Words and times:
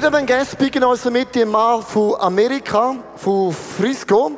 Heute 0.00 0.06
haben 0.06 0.26
wir 0.26 0.34
einen 0.34 0.44
Gast 0.46 0.56
bei 0.56 0.86
uns 0.86 1.04
mit, 1.04 1.34
den 1.34 1.50
Mann 1.50 1.82
von 1.82 2.18
Amerika, 2.18 2.96
von 3.16 3.52
Frisco. 3.52 4.32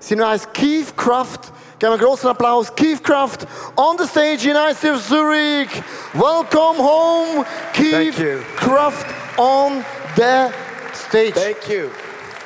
Sein 0.00 0.16
Name 0.16 0.30
heißt 0.30 0.54
Keith 0.54 0.96
Kraft. 0.96 1.52
Geben 1.78 1.80
wir 1.80 1.90
einen 1.90 2.00
großen 2.00 2.30
Applaus. 2.30 2.74
Keith 2.74 3.04
Kraft 3.04 3.46
on 3.76 3.98
the 3.98 4.06
stage, 4.06 4.40
States 4.40 4.84
of 4.84 5.06
Zurich. 5.06 5.68
Welcome 6.14 6.78
home, 6.78 7.44
Keith 7.74 8.14
Thank 8.14 8.18
you. 8.20 8.38
Kraft 8.56 9.06
on 9.36 9.84
the 10.16 10.50
stage. 10.94 11.34
Thank 11.34 11.68
you. 11.68 11.90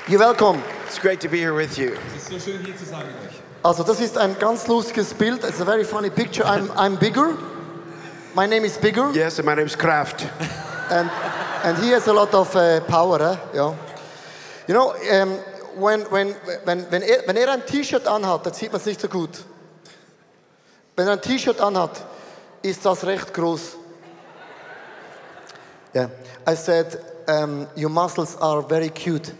You're 0.08 0.18
welcome. 0.18 0.60
It's 0.88 0.98
great 0.98 1.20
to 1.20 1.28
be 1.28 1.38
here 1.38 1.54
with 1.54 1.78
you. 1.78 1.92
Es 2.16 2.22
ist 2.22 2.30
so 2.30 2.50
schön 2.50 2.64
hier 2.64 2.76
zu 2.76 2.84
sein 2.84 3.06
mit 3.06 3.30
euch. 3.30 3.36
Also 3.62 3.84
das 3.84 4.00
ist 4.00 4.18
ein 4.18 4.36
ganz 4.40 4.66
lustiges 4.66 5.14
Bild. 5.14 5.44
It's 5.44 5.60
a 5.60 5.64
very 5.64 5.84
funny 5.84 6.10
picture. 6.10 6.44
I'm, 6.44 6.68
I'm 6.72 6.98
bigger. 6.98 7.36
My 8.34 8.48
name 8.48 8.66
is 8.66 8.77
bigger. 8.77 9.12
Yes, 9.14 9.38
and 9.38 9.46
my 9.46 9.55
name's 9.55 9.78
Kraft. 9.78 10.27
and 10.90 11.10
and 11.64 11.78
he 11.78 11.90
has 11.90 12.06
a 12.06 12.12
lot 12.12 12.32
of 12.34 12.54
uh, 12.54 12.80
power, 12.82 13.20
eh? 13.20 13.36
yeah. 13.54 13.74
You 14.68 14.74
know, 14.74 14.94
um, 15.12 15.38
when 15.77 16.02
when 16.10 16.34
when 16.64 16.86
wenn 16.90 17.02
er, 17.02 17.22
wenn 17.27 17.36
er 17.36 17.50
ein 17.50 17.66
T-Shirt 17.66 18.06
anhat, 18.06 18.46
dann 18.46 18.52
sieht 18.52 18.72
man 18.72 18.80
es 18.80 18.86
nicht 18.86 19.00
so 19.00 19.08
gut. 19.08 19.44
Wenn 20.96 21.06
er 21.06 21.14
ein 21.14 21.20
T-Shirt 21.20 21.60
anhat, 21.60 22.02
ist 22.62 22.84
das 22.84 23.04
recht 23.04 23.32
groß. 23.32 23.77
Yeah, 25.94 26.10
I 26.46 26.54
said 26.54 26.98
um, 27.28 27.66
your 27.77 27.91
muscles 27.91 28.36
are 28.41 28.62
very 28.62 28.91
cute. 28.91 29.32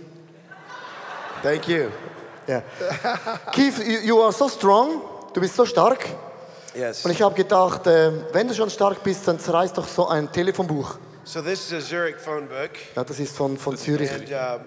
Thank 1.43 1.69
you. 1.69 1.91
Yeah, 2.49 2.63
Keith, 3.53 3.79
you, 3.79 4.01
you 4.01 4.23
are 4.23 4.33
so 4.33 4.49
strong. 4.49 5.03
Du 5.33 5.41
bist 5.41 5.55
so 5.55 5.67
stark. 5.67 6.07
Yes. 6.75 7.05
Und 7.05 7.11
ich 7.11 7.23
habe 7.23 7.35
gedacht, 7.35 7.87
äh, 7.87 8.13
wenn 8.33 8.49
du 8.49 8.55
schon 8.55 8.71
stark 8.71 9.03
bist, 9.03 9.27
dann 9.27 9.39
zerreiß 9.39 9.73
doch 9.73 9.89
so 9.89 10.09
ein 10.09 10.31
Telefonbuch. 10.31 10.99
So 11.29 11.43
this 11.43 11.67
is 11.67 11.73
a 11.73 11.81
Zurich 11.81 12.21
phone 12.21 12.47
book, 12.47 12.71
Ja, 12.95 13.03
das 13.03 13.19
ist 13.19 13.37
von, 13.37 13.57
von 13.59 13.77
Zürich. 13.77 14.13
and 14.13 14.31
uh, 14.31 14.61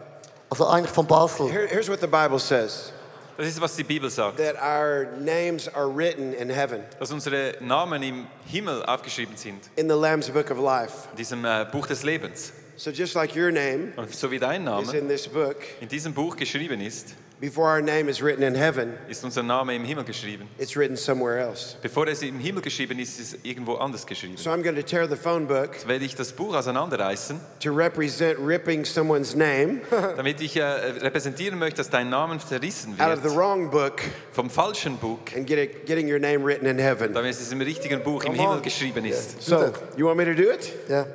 Also 0.50 0.68
eigentlich 0.68 0.92
von 0.92 1.08
Basel. 1.08 1.48
here, 1.50 1.66
here's 1.68 1.88
what 1.90 2.02
the 2.02 2.08
Bible 2.08 2.38
says: 2.38 2.92
Das 3.38 3.48
ist, 3.48 3.62
was 3.62 3.78
die 3.78 3.84
Bibel 3.86 4.10
sagt. 4.10 4.36
that 4.38 4.56
our 4.62 5.06
names 5.22 5.70
are 5.70 5.88
written 5.88 6.34
in 6.34 6.50
heaven, 6.50 6.84
Dass 7.00 7.12
unsere 7.14 7.56
Namen 7.62 8.04
im 8.04 8.28
Himmel 8.46 8.84
aufgeschrieben 8.84 9.38
sind. 9.38 9.70
in 9.78 9.88
the 9.88 9.96
Lamb's 9.96 10.30
Book 10.30 10.52
of 10.52 10.58
Life. 10.60 11.08
In 11.12 11.18
diesem 11.18 11.46
äh, 11.46 11.66
Buch 11.72 11.88
des 11.88 12.04
Lebens. 12.04 12.52
So 12.76 12.92
just 12.92 13.14
like 13.16 13.36
your 13.38 13.52
name 13.52 13.94
Und 13.96 14.14
so 14.14 14.30
wie 14.30 14.40
dein 14.40 14.66
Name 14.66 14.82
is 14.82 14.88
Name 14.90 15.00
in 15.00 15.08
this 15.08 15.28
book, 15.30 15.56
in 15.80 15.88
diesem 15.88 16.14
Buch 16.14 16.36
geschrieben 16.36 16.82
ist, 16.82 17.16
before 17.40 17.70
our 17.70 17.82
name 17.82 18.10
is 18.10 18.22
written 18.22 18.44
in 18.44 18.54
heaven, 18.56 18.98
ist 19.08 19.24
unser 19.24 19.44
Name 19.44 19.76
im 19.76 19.86
Himmel 19.86 20.04
geschrieben. 20.04 20.48
it's 20.58 20.76
written 20.76 20.98
somewhere 20.98 21.40
else. 21.40 21.76
Bevor 21.82 22.08
es 22.08 22.22
im 22.22 22.40
Himmel 22.40 22.62
geschrieben 22.62 23.00
ist, 23.00 23.20
ist 23.20 23.34
es 23.34 23.40
irgendwo 23.44 23.76
anders 23.76 24.06
geschrieben. 24.06 24.38
So 24.38 24.50
I'm 24.50 24.62
going 24.62 24.76
to 24.76 24.84
tear 24.84 25.08
the 25.08 25.16
phone 25.16 25.48
book 25.48 25.74
Jetzt 25.74 25.88
werde 25.88 26.06
ich 26.06 26.16
das 26.16 26.34
Buch 26.34 26.56
auseinanderreißen, 26.56 27.40
to 27.62 27.72
represent 27.72 28.38
ripping 28.40 28.86
someone's 28.86 29.36
name 29.36 29.82
damit 30.18 30.42
ich 30.42 30.58
äh, 30.58 30.64
repräsentieren 30.64 31.58
möchte, 31.58 31.78
dass 31.78 31.90
dein 31.90 32.10
Name 32.10 32.38
zerrissen 32.40 33.00
out 33.00 33.18
of 33.18 33.20
the 33.24 33.30
wird 33.30 33.36
wrong 33.36 33.70
book 33.70 34.02
vom 34.32 34.50
falschen 34.50 34.98
Buch, 34.98 35.20
and 35.36 35.48
get 35.48 35.58
it, 35.58 35.86
getting 35.86 36.12
your 36.12 36.20
name 36.20 36.46
written 36.46 36.66
in 36.66 36.78
heaven. 36.78 37.14
damit 37.14 37.32
es 37.32 37.52
im 37.52 37.62
richtigen 37.62 38.04
Buch 38.04 38.24
im 38.24 38.34
Come 38.34 38.40
on. 38.40 38.50
Himmel 38.50 38.62
geschrieben 38.64 39.06
ist. 39.06 39.42
So, 39.42 39.72
you 39.96 40.06
want 40.06 40.18
me 40.18 40.26
to 40.26 40.34
do 40.34 40.50
it? 40.52 40.72
Ja. 40.90 41.06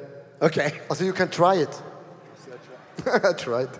Okay. 0.40 0.72
Also 0.88 1.04
you 1.04 1.12
can 1.12 1.30
try 1.30 1.62
it. 1.62 1.70
try 3.38 3.62
it. 3.62 3.70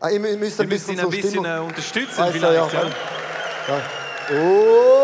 Ah, 0.00 0.10
ihr 0.10 0.20
mü- 0.20 0.36
müsst 0.36 0.58
Wir 0.58 0.64
ein 0.64 0.68
müssen 0.68 0.96
bisschen 0.96 0.96
so 0.98 1.02
ein 1.04 1.10
bisschen 1.10 1.30
Stimmung. 1.30 1.46
äh, 1.46 1.58
unterstützen 1.60 2.18
Weißt 2.18 2.34
du, 2.34 2.52
ja. 2.52 2.66
vielleicht. 2.68 2.96
Ja. 3.68 3.80
Oh! 4.36 5.03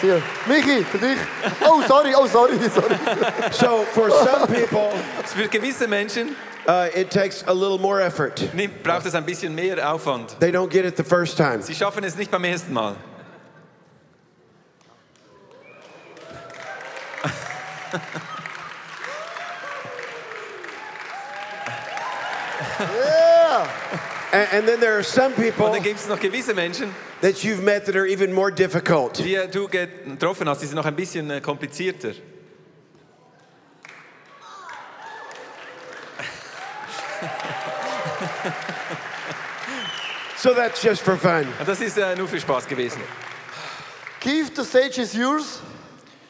Hey. 0.00 0.06
Hier, 0.06 0.22
Michi, 0.46 0.84
für 0.84 0.98
dich. 0.98 1.18
Oh, 1.66 1.82
sorry, 1.86 2.14
oh, 2.14 2.26
sorry, 2.26 2.58
sorry. 2.68 2.96
So, 3.52 3.84
for 3.84 4.10
some 4.10 4.46
people, 4.46 4.90
Für 5.24 5.48
gewisse 5.48 5.88
Menschen 5.88 6.36
uh, 6.66 6.88
it 6.94 7.10
takes 7.10 7.42
a 7.46 7.52
little 7.52 7.78
more 7.78 8.00
effort. 8.00 8.36
nimmt, 8.54 8.82
braucht 8.82 9.06
es 9.06 9.14
ein 9.14 9.24
bisschen 9.24 9.54
mehr 9.54 9.78
Aufwand. 9.78 10.38
They 10.38 10.52
don't 10.52 10.70
get 10.70 10.84
it 10.84 10.96
the 10.96 11.04
first 11.04 11.36
time. 11.36 11.62
Sie 11.62 11.74
schaffen 11.74 12.04
es 12.04 12.16
nicht 12.16 12.30
beim 12.30 12.44
ersten 12.44 12.72
Mal. 12.72 12.96
Yeah. 22.80 23.98
And, 24.30 24.48
and 24.52 24.68
then 24.68 24.80
there 24.80 24.94
are 24.96 25.02
some 25.02 25.32
Und 25.34 25.36
people 25.36 25.70
dann 25.72 25.82
gibt 25.82 25.98
es 26.00 26.06
noch 26.08 26.20
gewisse 26.20 26.52
Menschen, 26.54 26.94
that 27.22 27.42
you've 27.44 27.62
met 27.62 27.86
that 27.86 27.96
are 27.96 28.06
even 28.06 28.32
more 28.32 28.50
difficult. 28.52 29.14
die 29.18 29.38
du 29.50 29.68
getroffen 29.68 30.48
hast, 30.48 30.60
die 30.60 30.66
sind 30.66 30.76
noch 30.76 30.84
ein 30.86 30.96
bisschen 30.96 31.30
äh, 31.30 31.40
komplizierter. 31.40 32.12
So 40.36 40.54
that's 40.54 40.80
just 40.82 41.02
for 41.02 41.16
fun. 41.16 41.48
Und 41.58 41.68
das 41.68 41.80
ist 41.80 41.98
äh, 41.98 42.14
nur 42.14 42.28
für 42.28 42.38
Spaß 42.40 42.68
gewesen. 42.68 43.00
Keith, 44.20 44.54
the 44.54 44.64
stage 44.64 44.98
is 45.00 45.12
yours. 45.12 45.60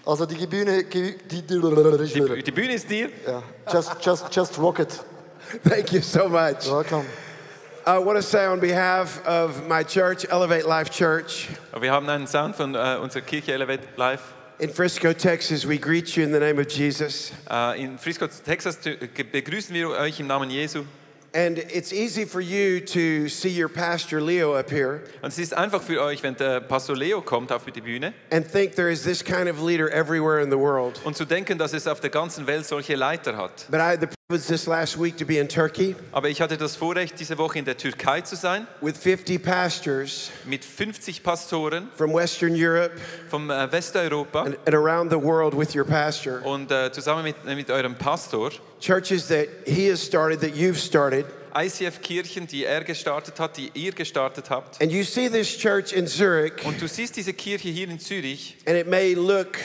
Also 0.06 0.24
die 0.24 0.46
Bühne, 0.46 0.84
die, 0.84 1.18
die, 1.18 1.42
Die, 1.42 2.42
die 2.42 2.50
Bühne 2.50 2.72
ist 2.72 2.88
dir. 2.88 3.10
ja, 3.26 3.42
just, 3.70 4.02
just, 4.02 4.34
just 4.34 4.58
rock 4.58 4.78
it. 4.78 4.98
Thank 5.68 5.92
you 5.92 6.00
so 6.00 6.26
much. 6.26 6.66
Welcome. 6.70 7.04
Uh, 7.88 7.92
I 7.92 7.98
want 8.00 8.18
to 8.18 8.22
say 8.22 8.44
on 8.44 8.60
behalf 8.60 9.24
of 9.24 9.66
my 9.66 9.82
church, 9.82 10.26
Elevate 10.28 10.66
Life 10.66 10.90
Church, 10.90 11.48
uh, 11.74 11.80
Wir 11.80 11.90
haben 11.90 12.06
einen 12.10 12.26
Sound 12.26 12.54
von 12.54 12.74
äh, 12.74 12.98
unserer 13.00 13.22
Kirche 13.22 13.54
Elevate 13.54 13.88
Live. 13.96 14.20
in 14.58 14.68
Frisco, 14.68 15.14
Texas, 15.14 15.66
we 15.66 15.78
greet 15.78 16.14
you 16.14 16.22
in 16.22 16.30
the 16.30 16.38
name 16.38 16.58
of 16.58 16.68
Jesus. 16.68 17.32
Äh, 17.50 17.82
in 17.82 17.96
Frisco, 17.96 18.26
Texas 18.26 18.76
begrüßen 19.32 19.74
wir 19.74 19.88
euch 19.88 20.20
im 20.20 20.26
Namen 20.26 20.50
Jesu. 20.50 20.84
And 21.32 21.56
it's 21.56 21.90
easy 21.90 22.26
for 22.26 22.42
you 22.42 22.80
to 22.80 23.26
see 23.30 23.48
your 23.48 23.70
pastor 23.70 24.20
Leo 24.20 24.54
up 24.54 24.70
here 24.70 25.00
Und 25.22 25.28
es 25.30 25.38
ist 25.38 25.54
einfach 25.54 25.80
für 25.80 26.02
euch, 26.02 26.22
wenn 26.22 26.36
der 26.36 26.60
Pastor 26.60 26.94
Leo 26.94 27.22
kommt 27.22 27.50
auf 27.52 27.64
die 27.64 27.80
Bühne 27.80 28.12
and 28.30 28.46
think 28.52 28.74
there 28.74 28.90
is 28.90 29.02
this 29.02 29.24
kind 29.24 29.48
of 29.48 29.62
leader 29.62 29.90
everywhere 29.90 30.42
in 30.42 30.50
the 30.50 30.58
world. 30.58 31.00
und 31.04 31.16
zu 31.16 31.24
denken, 31.24 31.56
dass 31.56 31.72
es 31.72 31.86
auf 31.86 32.00
der 32.00 32.10
ganzen 32.10 32.46
Welt 32.46 32.66
solche 32.66 32.96
Leiter 32.96 33.34
hat. 33.38 33.64
But 33.70 33.80
I 33.80 33.96
the 33.98 34.17
privilege 34.30 34.46
this 34.46 34.66
last 34.66 34.98
week 34.98 35.16
to 35.16 35.24
be 35.24 35.38
in 35.38 35.48
Turkey 35.48 35.96
Aber 36.12 36.28
ich 36.28 36.42
hatte 36.42 36.58
das 36.58 36.76
Vorrecht, 36.76 37.18
diese 37.18 37.38
Woche 37.38 37.60
in 37.60 37.64
der 37.64 37.78
Türkei 37.78 38.20
zu 38.20 38.36
sein, 38.36 38.66
with 38.82 38.98
50 38.98 39.42
pastors 39.42 40.30
mit 40.44 40.66
50 40.66 41.22
Pastoren 41.22 41.88
from 41.96 42.12
Western 42.12 42.52
Europe 42.54 42.92
vom 43.30 43.48
äh, 43.48 43.72
Westeuropa 43.72 44.42
and, 44.42 44.58
and 44.66 44.74
around 44.74 45.10
the 45.10 45.16
world 45.16 45.56
with 45.56 45.74
your 45.74 45.86
pastor. 45.86 46.44
und 46.44 46.70
äh, 46.70 46.92
zusammen 46.92 47.24
mit, 47.24 47.42
mit 47.46 47.70
eurem 47.70 47.94
Pastor. 47.94 48.50
Churches 48.80 49.28
that 49.28 49.48
he 49.64 49.88
has 49.90 50.04
started, 50.04 50.42
that 50.42 50.54
you've 50.54 50.76
started. 50.76 51.24
ICF-Kirchen, 51.54 52.46
die 52.46 52.66
er 52.66 52.84
gestartet 52.84 53.40
hat, 53.40 53.56
die 53.56 53.70
ihr 53.72 53.92
gestartet 53.92 54.50
habt. 54.50 54.78
And 54.82 54.92
you 54.92 55.04
see 55.04 55.30
this 55.30 55.56
church 55.56 55.94
in 55.94 56.06
Zurich, 56.06 56.52
Und 56.66 56.82
du 56.82 56.86
siehst 56.86 57.16
diese 57.16 57.32
Kirche 57.32 57.70
hier 57.70 57.88
in 57.88 57.98
Zürich 57.98 58.58
and 58.66 58.76
it 58.76 58.86
may 58.86 59.14
look, 59.14 59.56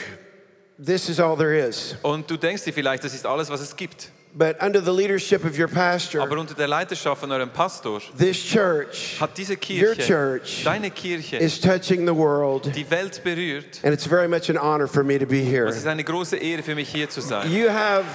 this 0.81 1.09
is 1.09 1.19
all 1.19 1.35
there 1.35 1.53
is. 1.53 1.97
und 2.01 2.31
du 2.31 2.37
denkst 2.37 2.63
dir 2.63 2.71
vielleicht, 2.71 3.03
das 3.03 3.13
ist 3.13 3.25
alles, 3.25 3.49
was 3.49 3.59
es 3.59 3.75
gibt. 3.75 4.12
But 4.35 4.57
under 4.63 4.81
the 4.81 4.91
leadership 4.91 5.45
of 5.45 5.59
your 5.59 5.67
pastor, 5.67 6.19
Aber 6.19 6.39
unter 6.39 6.55
der 6.55 6.67
Leiterschaft 6.67 7.21
von 7.21 7.31
eurem 7.31 7.51
Pastor 7.51 8.01
this 8.17 8.43
church 8.43 9.19
hat 9.19 9.37
diese 9.37 9.53
Your 9.69 9.93
church 9.93 10.63
deine 10.63 10.89
Kirche, 10.89 11.37
is 11.37 11.59
touching 11.61 12.07
the 12.07 12.15
world. 12.15 12.63
die 12.73 12.89
Welt 12.89 13.23
berührt. 13.23 13.79
And 13.83 13.93
it's 13.93 14.07
very 14.07 14.27
much 14.27 14.49
an 14.49 14.57
honor 14.57 14.87
for 14.87 15.03
me 15.03 15.19
to 15.19 15.27
be 15.27 15.43
here. 15.43 15.67
Es 15.67 15.77
ist 15.77 15.85
eine 15.85 16.03
große 16.03 16.37
Ehre 16.37 16.63
für 16.63 16.73
mich, 16.73 16.89
hier 16.89 17.07
zu 17.09 17.21
sein. 17.21 17.51
You 17.51 17.69
have, 17.69 18.05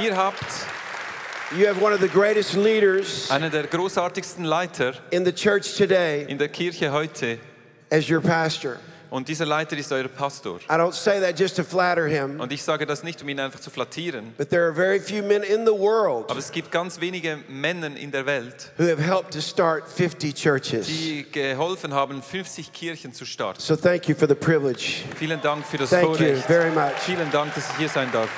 Ihr 0.00 0.14
habt 0.16 0.44
you 1.56 1.66
have 1.66 1.80
one 1.82 1.92
of 1.92 2.00
the 2.00 2.08
greatest 2.08 2.54
leaders 2.54 3.28
einen 3.30 3.50
der 3.50 3.66
großartigsten 3.66 4.44
Leiter 4.44 4.94
in 5.10 5.24
the 5.24 5.32
church 5.32 5.76
today 5.76 6.26
in 6.28 6.38
der 6.38 6.48
Kirche 6.48 6.92
heute 6.92 7.38
as 7.90 8.08
your 8.08 8.20
pastor. 8.20 8.78
Und 9.10 9.28
dieser 9.28 9.46
Leiter 9.46 9.76
ist 9.76 9.90
euer 9.92 10.08
Pastor. 10.08 10.58
I 10.70 10.74
don't 10.74 10.92
say 10.92 11.20
that 11.20 11.38
just 11.38 11.56
to 11.56 11.64
flatter 11.64 12.06
him, 12.06 12.40
Und 12.40 12.52
ich 12.52 12.62
sage 12.62 12.86
das 12.86 13.02
nicht, 13.02 13.22
um 13.22 13.28
ihn 13.28 13.40
einfach 13.40 13.60
zu 13.60 13.70
flattieren, 13.70 14.34
but 14.36 14.50
there 14.50 14.64
are 14.64 14.74
very 14.74 15.00
few 15.00 15.22
men 15.22 15.42
in 15.42 15.64
the 15.66 15.72
world 15.72 16.30
aber 16.30 16.38
es 16.38 16.50
gibt 16.52 16.70
ganz 16.70 17.00
wenige 17.00 17.38
Männer 17.48 17.96
in 17.96 18.10
der 18.10 18.26
Welt, 18.26 18.70
who 18.78 18.84
have 18.84 19.02
helped 19.02 19.32
to 19.32 19.40
start 19.40 19.84
50 19.88 20.34
churches. 20.34 20.86
die 20.86 21.26
geholfen 21.30 21.94
haben, 21.94 22.22
50 22.22 22.72
Kirchen 22.72 23.12
zu 23.12 23.24
starten. 23.24 23.60
So 23.60 23.76
thank 23.76 24.08
you 24.08 24.14
for 24.14 24.28
the 24.28 24.34
privilege. 24.34 25.02
Vielen 25.16 25.40
Dank 25.40 25.64
für 25.66 25.78
das 25.78 25.90
Thank 25.90 26.02
you 26.08 26.14
Vorrecht. 26.16 26.44
very 26.46 26.70
much. 26.70 26.92
Vielen 27.04 27.30
Dank, 27.30 27.54
dass 27.54 27.70
ich 27.70 27.76
hier 27.78 27.88
sein 27.88 28.08
darf. 28.12 28.28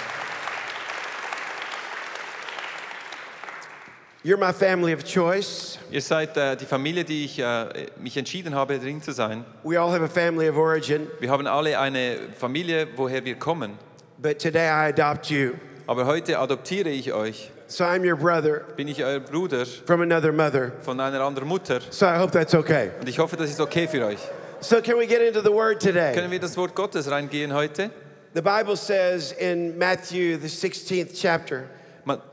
You're 4.22 4.36
my 4.36 4.52
family 4.52 4.92
of 4.92 5.02
choice. 5.02 5.78
Ihr 5.90 6.02
seid 6.02 6.36
äh, 6.36 6.54
die 6.54 6.66
Familie, 6.66 7.04
die 7.04 7.24
ich 7.24 7.38
äh, 7.38 7.86
mich 7.98 8.18
entschieden 8.18 8.54
habe, 8.54 8.78
drin 8.78 9.00
zu 9.00 9.12
sein. 9.12 9.46
We 9.64 9.80
all 9.80 9.90
have 9.90 10.04
a 10.04 10.08
family 10.08 10.46
of 10.48 10.58
origin, 10.58 11.08
Wir 11.20 11.30
haben 11.30 11.46
alle 11.46 11.78
eine 11.78 12.18
Familie, 12.38 12.86
woher 12.96 13.24
wir 13.24 13.36
kommen. 13.36 13.78
but 14.18 14.38
today 14.38 14.68
I 14.68 14.90
adopt 14.90 15.30
you. 15.30 15.52
Aber 15.86 16.04
heute 16.04 16.38
adoptiere 16.38 16.90
ich 16.90 17.14
euch. 17.14 17.50
So 17.66 17.84
I'm 17.84 18.04
your 18.06 18.16
brother 18.16 18.64
bin 18.76 18.88
ich 18.88 19.02
euer 19.02 19.20
Bruder 19.20 19.64
from 19.64 20.02
another 20.02 20.32
mother. 20.32 20.72
von 20.82 21.00
einer 21.00 21.20
anderen 21.22 21.48
Mutter. 21.48 21.80
So 21.88 22.04
I 22.04 22.18
hope 22.18 22.30
that's 22.32 22.54
okay. 22.54 22.90
Und 23.00 23.08
ich 23.08 23.18
hoffe, 23.18 23.36
das 23.38 23.48
ist 23.48 23.60
okay 23.60 23.88
für 23.88 24.04
euch. 24.04 24.18
So 24.60 24.82
can 24.82 24.98
we 24.98 25.06
get 25.06 25.22
into 25.22 25.40
the 25.40 25.50
word 25.50 25.80
today? 25.80 26.12
Können 26.14 26.30
wir 26.30 26.40
das 26.40 26.54
Wort 26.58 26.74
Gottes 26.74 27.10
reingehen 27.10 27.54
heute? 27.54 27.90
The 28.34 28.42
Bible 28.42 28.76
says 28.76 29.32
in 29.32 29.78
Matthew, 29.78 30.36
the 30.38 30.48
16th 30.48 31.14
chapter, 31.18 31.64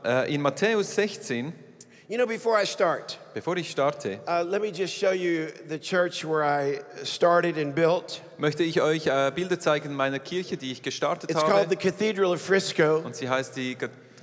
äh, 0.04 0.34
In 0.34 0.42
Matthäus 0.42 0.94
16, 0.94 1.54
you 2.08 2.16
know, 2.16 2.26
before 2.26 2.56
I 2.56 2.64
start, 2.64 3.18
bevor 3.34 3.56
ich 3.58 3.70
starte, 3.70 4.20
uh, 4.26 4.42
let 4.42 4.62
me 4.62 4.72
just 4.72 4.94
show 4.94 5.12
you 5.12 5.48
the 5.68 5.78
church 5.78 6.24
where 6.24 6.42
I 6.42 6.80
started 7.04 7.58
and 7.58 7.74
built. 7.74 8.22
möchte 8.38 8.62
ich 8.62 8.80
euch 8.80 9.06
äh, 9.06 9.30
Bilder 9.34 9.60
zeigen 9.60 9.92
meiner 9.94 10.18
Kirche, 10.18 10.56
die 10.56 10.72
ich 10.72 10.82
gestartet 10.82 11.30
It's 11.30 11.40
called 11.40 11.68
the. 11.68 11.76
Cathedral 11.76 12.32
of 12.32 12.40
Frisco. 12.40 12.98
Und 12.98 13.14
sie 13.14 13.28
heißt 13.28 13.56
die 13.56 13.76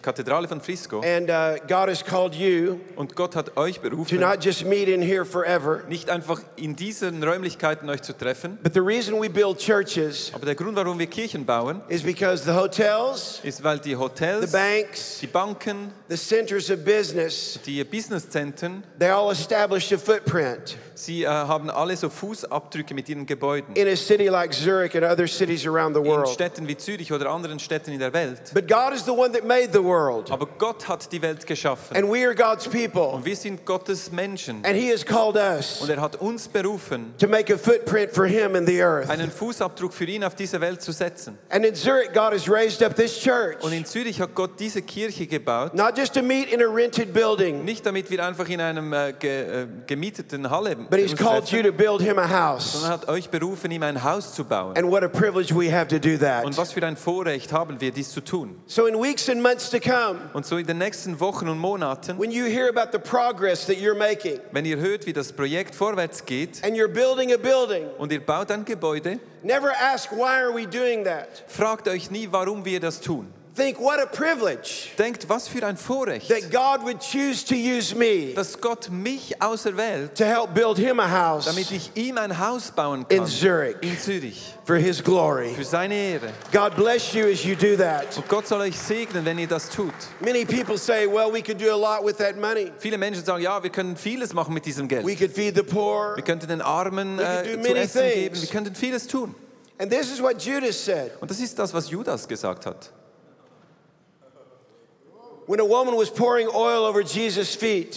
Kathedrale 0.05 0.47
von 0.47 0.61
Frisco. 0.61 1.01
And 1.01 1.29
uh, 1.31 1.57
God 1.67 1.89
has 1.89 2.03
called 2.03 2.35
you 2.35 2.79
Und 2.95 3.15
Gott 3.15 3.35
hat 3.35 3.57
euch 3.57 3.79
to 3.79 3.89
berufen, 3.89 4.19
not 4.19 4.43
just 4.43 4.63
meet 4.63 4.87
in 4.87 5.01
here 5.01 5.25
forever, 5.25 5.81
nicht 5.89 6.11
einfach 6.11 6.39
in 6.55 6.75
diesen 6.75 7.23
Räumlichkeiten 7.23 7.89
euch 7.89 8.03
zu 8.03 8.13
treffen. 8.13 8.59
but 8.61 8.73
the 8.75 8.81
reason 8.81 9.19
we 9.19 9.27
build 9.27 9.57
churches 9.57 10.31
Aber 10.33 10.45
der 10.45 10.53
Grund, 10.53 10.75
warum 10.75 10.99
wir 10.99 11.07
Kirchen 11.07 11.43
bauen, 11.43 11.81
is 11.89 12.03
because 12.03 12.43
the 12.45 12.53
hotels, 12.53 13.39
ist, 13.41 13.63
weil 13.63 13.79
die 13.79 13.89
the 13.89 13.95
Hotels, 13.95 14.51
banks, 14.51 15.19
die 15.21 15.27
Banken, 15.27 15.91
the 16.07 16.17
centers 16.17 16.69
of 16.69 16.85
business, 16.85 17.59
die 17.65 17.83
Businesszentren, 17.83 18.83
they 18.99 19.09
all 19.09 19.31
established 19.31 19.91
a 19.91 19.97
footprint 19.97 20.77
sie 20.95 21.23
äh, 21.23 21.27
haben 21.27 21.69
alle 21.69 21.95
so 21.95 22.09
Fußabdrücke 22.09 22.93
mit 22.93 23.09
ihren 23.09 23.25
Gebäuden. 23.25 23.75
in 23.75 23.87
a 23.87 23.95
city 23.95 24.27
like 24.27 24.53
Zurich 24.53 24.95
and 24.95 25.03
other 25.03 25.27
cities 25.27 25.65
around 25.65 25.95
the 25.95 26.01
In 26.01 26.07
world. 26.07 26.29
Städten 26.29 26.67
wie 26.67 26.77
Zürich 26.77 27.11
oder 27.11 27.29
anderen 27.29 27.59
Städten 27.59 27.91
in 27.91 27.99
der 27.99 28.13
Welt. 28.13 28.53
But 28.53 28.67
God 28.67 28.93
is 28.93 29.03
the 29.05 29.11
one 29.11 29.31
that 29.33 29.43
made 29.45 29.69
the 29.73 29.83
world, 29.83 29.94
Aber 30.29 30.45
Gott 30.57 30.87
hat 30.87 31.11
die 31.11 31.21
Welt 31.21 31.45
geschaffen. 31.47 31.95
and 31.95 32.07
we 32.11 32.25
are 32.25 32.35
God's 32.35 32.67
people, 32.67 33.01
Und 33.13 33.25
wir 33.25 33.35
sind 33.35 33.65
Gottes 33.65 34.11
Menschen. 34.11 34.63
and 34.65 34.75
He 34.75 34.91
has 34.91 35.05
called 35.05 35.35
us 35.37 35.81
Und 35.81 35.89
er 35.89 36.01
hat 36.01 36.17
uns 36.17 36.47
berufen, 36.47 37.13
to 37.17 37.27
make 37.27 37.53
a 37.53 37.57
footprint 37.57 38.11
for 38.11 38.25
Him 38.25 38.55
in 38.55 38.65
the 38.65 38.81
earth. 38.81 39.09
einen 39.09 39.31
Fußabdruck 39.31 39.93
für 39.93 40.05
ihn 40.05 40.23
auf 40.23 40.35
diese 40.35 40.59
Welt 40.61 40.81
zu 40.81 40.91
setzen. 40.91 41.37
And 41.49 41.65
in 41.65 41.75
Zurich, 41.75 42.09
God 42.13 42.33
has 42.33 42.49
raised 42.49 42.83
up 42.83 42.95
this 42.95 43.17
church, 43.19 43.61
Und 43.63 43.73
in 43.73 43.85
Zürich 43.85 44.19
hat 44.21 44.35
Gott 44.35 44.59
diese 44.59 44.81
Kirche 44.81 45.27
gebaut, 45.27 45.73
not 45.73 45.97
just 45.97 46.13
to 46.13 46.21
meet 46.21 46.51
in 46.51 46.61
a 46.61 46.67
rented 46.67 47.13
building, 47.13 47.63
nicht 47.63 47.85
damit 47.85 48.09
wir 48.09 48.25
einfach 48.25 48.47
in 48.49 48.61
einem 48.61 48.91
äh, 48.93 49.13
ge, 49.17 49.63
äh, 49.63 49.67
gemieteten 49.87 50.49
Halle 50.49 50.75
but 50.75 50.99
He's 50.99 51.15
called 51.15 51.47
you 51.51 51.61
to 51.63 51.71
build 51.71 52.01
Him 52.01 52.17
a 52.19 52.27
house. 52.29 52.73
sondern 52.73 52.91
hat 52.91 53.07
euch 53.07 53.29
berufen, 53.29 53.71
ihm 53.71 53.83
ein 53.83 54.03
Haus 54.03 54.33
zu 54.33 54.43
bauen. 54.43 54.75
And 54.77 54.89
what 54.89 55.03
a 55.03 55.07
privilege 55.07 55.53
we 55.55 55.71
have 55.71 55.87
to 55.87 55.99
do 55.99 56.17
that. 56.17 56.43
Und 56.45 56.57
was 56.57 56.71
für 56.73 56.85
ein 56.85 56.97
Vorrecht 56.97 57.51
haben 57.51 57.79
wir, 57.79 57.91
dies 57.91 58.11
zu 58.11 58.21
tun. 58.21 58.61
So, 58.65 58.85
in 58.87 58.95
weeks 59.01 59.29
and 59.29 59.41
months 59.41 59.69
to 59.69 59.79
come, 59.85 60.19
Und 60.33 60.45
so 60.45 60.57
in 60.57 60.65
den 60.65 60.77
nächsten 60.77 61.19
Wochen 61.19 61.47
und 61.47 61.59
Monaten, 61.59 62.17
when 62.17 62.31
you 62.31 62.45
hear 62.45 62.69
about 62.69 62.91
the 62.91 62.99
progress 62.99 63.65
that 63.67 63.77
you're 63.77 63.97
making, 63.97 64.39
wenn 64.51 64.65
ihr 64.65 64.77
hört, 64.77 65.05
wie 65.05 65.13
das 65.13 65.31
Projekt 65.31 65.75
vorwärts 65.75 66.25
geht 66.25 66.63
and 66.63 66.75
you're 66.75 66.87
building 66.87 67.33
a 67.33 67.37
building, 67.37 67.85
und 67.97 68.11
ihr 68.11 68.25
baut 68.25 68.51
ein 68.51 68.65
Gebäude, 68.65 69.19
never 69.43 69.71
ask, 69.79 70.11
why 70.11 70.41
are 70.41 70.53
we 70.53 70.65
doing 70.65 71.03
that? 71.03 71.43
fragt 71.47 71.87
euch 71.87 72.09
nie, 72.11 72.27
warum 72.31 72.65
wir 72.65 72.79
das 72.79 72.99
tun. 72.99 73.31
Think, 73.55 73.79
what 73.79 74.01
a 74.01 74.05
privilege 74.05 74.89
Denkt, 74.97 75.29
was 75.29 75.47
für 75.47 75.65
ein 75.65 75.77
Vorrecht, 75.77 76.27
that 76.27 76.51
God 76.51 76.83
would 76.83 76.99
choose 76.99 77.41
to 77.45 77.55
use 77.55 77.95
me 77.95 78.33
dass 78.33 78.59
Gott 78.59 78.89
mich 78.89 79.41
auserwählt, 79.41 80.13
to 80.15 80.25
help 80.25 80.53
build 80.53 80.77
Him 80.77 80.99
a 80.99 81.07
house 81.09 81.45
damit 81.45 81.71
ich 81.71 81.89
ihm 81.95 82.17
ein 82.17 82.37
Haus 82.37 82.69
bauen 82.71 83.05
in. 83.07 83.25
Zurich 83.25 83.77
In 83.81 83.97
Zürich. 83.97 84.53
for 84.65 84.75
His 84.75 85.01
glory. 85.01 85.53
Für 85.55 85.63
seine 85.63 85.93
Ehre. 85.95 86.33
God 86.51 86.75
bless 86.75 87.13
you 87.13 87.27
as 87.27 87.45
you 87.45 87.55
do 87.55 87.77
that. 87.77 88.17
Und 88.17 88.27
Gott 88.27 88.45
soll 88.45 88.59
euch 88.59 88.77
segnen, 88.77 89.23
wenn 89.23 89.39
ihr 89.39 89.47
das 89.47 89.69
tut. 89.69 89.93
Many 90.19 90.43
people 90.43 90.77
say, 90.77 91.07
well, 91.07 91.31
we 91.31 91.41
could 91.41 91.57
do 91.57 91.71
a 91.71 91.77
lot 91.77 92.03
with 92.05 92.17
that 92.17 92.35
money. 92.35 92.73
Viele 92.79 92.97
Menschen 92.97 93.23
sagen, 93.23 93.41
ja, 93.41 93.63
wir 93.63 93.69
können 93.69 93.95
vieles 93.95 94.33
machen 94.33 94.53
mit 94.53 94.65
diesem 94.65 94.89
Geld. 94.89 95.05
We 95.05 95.15
could 95.15 95.31
feed 95.31 95.55
the 95.55 95.63
poor. 95.63 96.17
Wir 96.17 96.23
könnten 96.23 96.47
den 96.49 96.61
Armen 96.61 97.17
We 97.17 97.23
could 97.23 97.45
äh, 97.45 97.55
do 97.55 97.61
zu 97.63 97.69
many 97.69 97.79
essen 97.79 98.01
geben. 98.01 98.33
things. 98.33 98.41
Wir 98.41 98.49
könnten 98.49 98.75
vieles 98.75 99.07
tun. 99.07 99.33
And 99.77 99.89
this 99.89 100.11
is 100.11 100.21
what 100.21 100.41
Judas 100.41 100.75
said. 100.83 101.11
Und 101.21 101.31
das 101.31 101.39
ist 101.39 101.57
das, 101.57 101.73
was 101.73 101.89
Judas 101.89 102.27
gesagt 102.27 102.65
hat. 102.65 102.91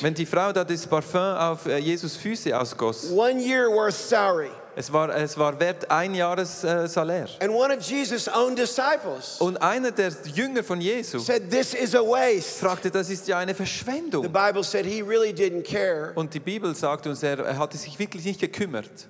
Wenn 0.03 0.15
die 0.15 0.27
Frau 0.27 0.53
da 0.53 0.65
das 0.65 0.87
Parfum 0.87 1.21
auf 1.21 1.67
äh, 1.67 1.79
Jesus 1.79 2.17
Füße 2.17 2.59
ausgoss, 2.59 3.11
one 3.11 3.41
year 3.41 3.69
worth 3.71 3.95
salary. 3.95 4.51
es 4.77 4.93
war, 4.93 5.09
es 5.17 5.37
war 5.37 5.59
wert 5.59 5.91
ein 5.91 6.15
Jahres 6.15 6.63
äh, 6.63 6.87
Salär. 6.87 7.27
And 7.41 7.51
one 7.51 7.75
of 7.75 7.83
Jesus' 7.83 8.29
own 8.29 8.55
disciples 8.55 9.41
Und 9.41 9.57
einer 9.63 9.91
der 9.91 10.13
Jünger 10.35 10.63
von 10.63 10.81
Jesus 10.81 11.25
said, 11.27 11.51
This 11.51 11.75
is 11.75 11.95
a 11.95 12.01
waste. 12.03 12.61
fragte, 12.61 12.91
das 12.91 13.09
ist 13.09 13.27
ja 13.27 13.39
eine 13.39 13.53
The 13.53 13.57
Verschwendung. 13.57 14.23
Bible 14.31 14.63
said 14.63 14.85
he 14.85 15.01
really 15.01 15.31
didn't 15.33 15.63
care 15.65 16.13
Und 16.17 16.35
die 16.35 16.41
Bibel 16.41 16.75
sagt 16.75 17.07
uns, 17.07 17.23
er, 17.23 17.39
er 17.39 17.59
hatte 17.59 17.79
sich 17.79 17.99
wirklich 17.99 18.25
nicht 18.25 18.41
gekümmert. 18.41 19.09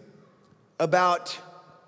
about 0.79 1.33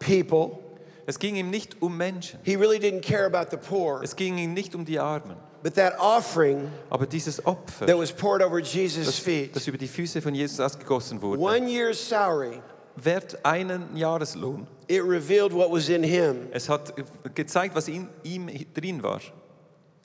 people, 0.00 0.58
Es 1.06 1.18
ging 1.18 1.36
ihm 1.36 1.48
nicht 1.50 1.80
um 1.80 1.96
Menschen. 1.96 2.40
he 2.42 2.56
really 2.56 2.78
didn't 2.78 3.02
care 3.02 3.24
about 3.24 3.50
the 3.50 3.56
poor. 3.56 4.02
Es 4.02 4.16
ging 4.16 4.36
ihm 4.36 4.52
nicht 4.52 4.74
um 4.74 4.84
die 4.84 4.98
Armen. 4.98 5.36
But 5.62 5.74
that 5.74 5.94
offering 5.98 6.70
Aber 6.88 7.06
dieses 7.06 7.44
Opfer, 7.44 7.86
that 7.86 7.98
was 7.98 8.10
poured 8.12 8.42
over 8.42 8.60
Jesus' 8.60 9.06
das, 9.06 9.18
feet, 9.18 9.54
das 9.54 9.66
über 9.66 9.76
die 9.76 9.88
Füße 9.88 10.22
von 10.22 10.34
Jesus 10.34 10.58
ausgegossen 10.60 11.20
wurde, 11.20 11.40
one 11.40 11.68
year's 11.70 11.98
salary, 11.98 12.62
wert 12.96 13.38
einen 13.44 13.94
Jahreslohn. 13.96 14.66
it 14.88 15.02
revealed 15.04 15.52
what 15.52 15.70
was 15.70 15.88
in 15.88 16.02
him. 16.02 16.48
Es 16.52 16.68
hat 16.68 16.92
gezeigt, 17.34 17.74
was 17.74 17.88
in 17.88 18.08
ihm 18.24 18.48
drin 18.74 19.02
war. 19.02 19.20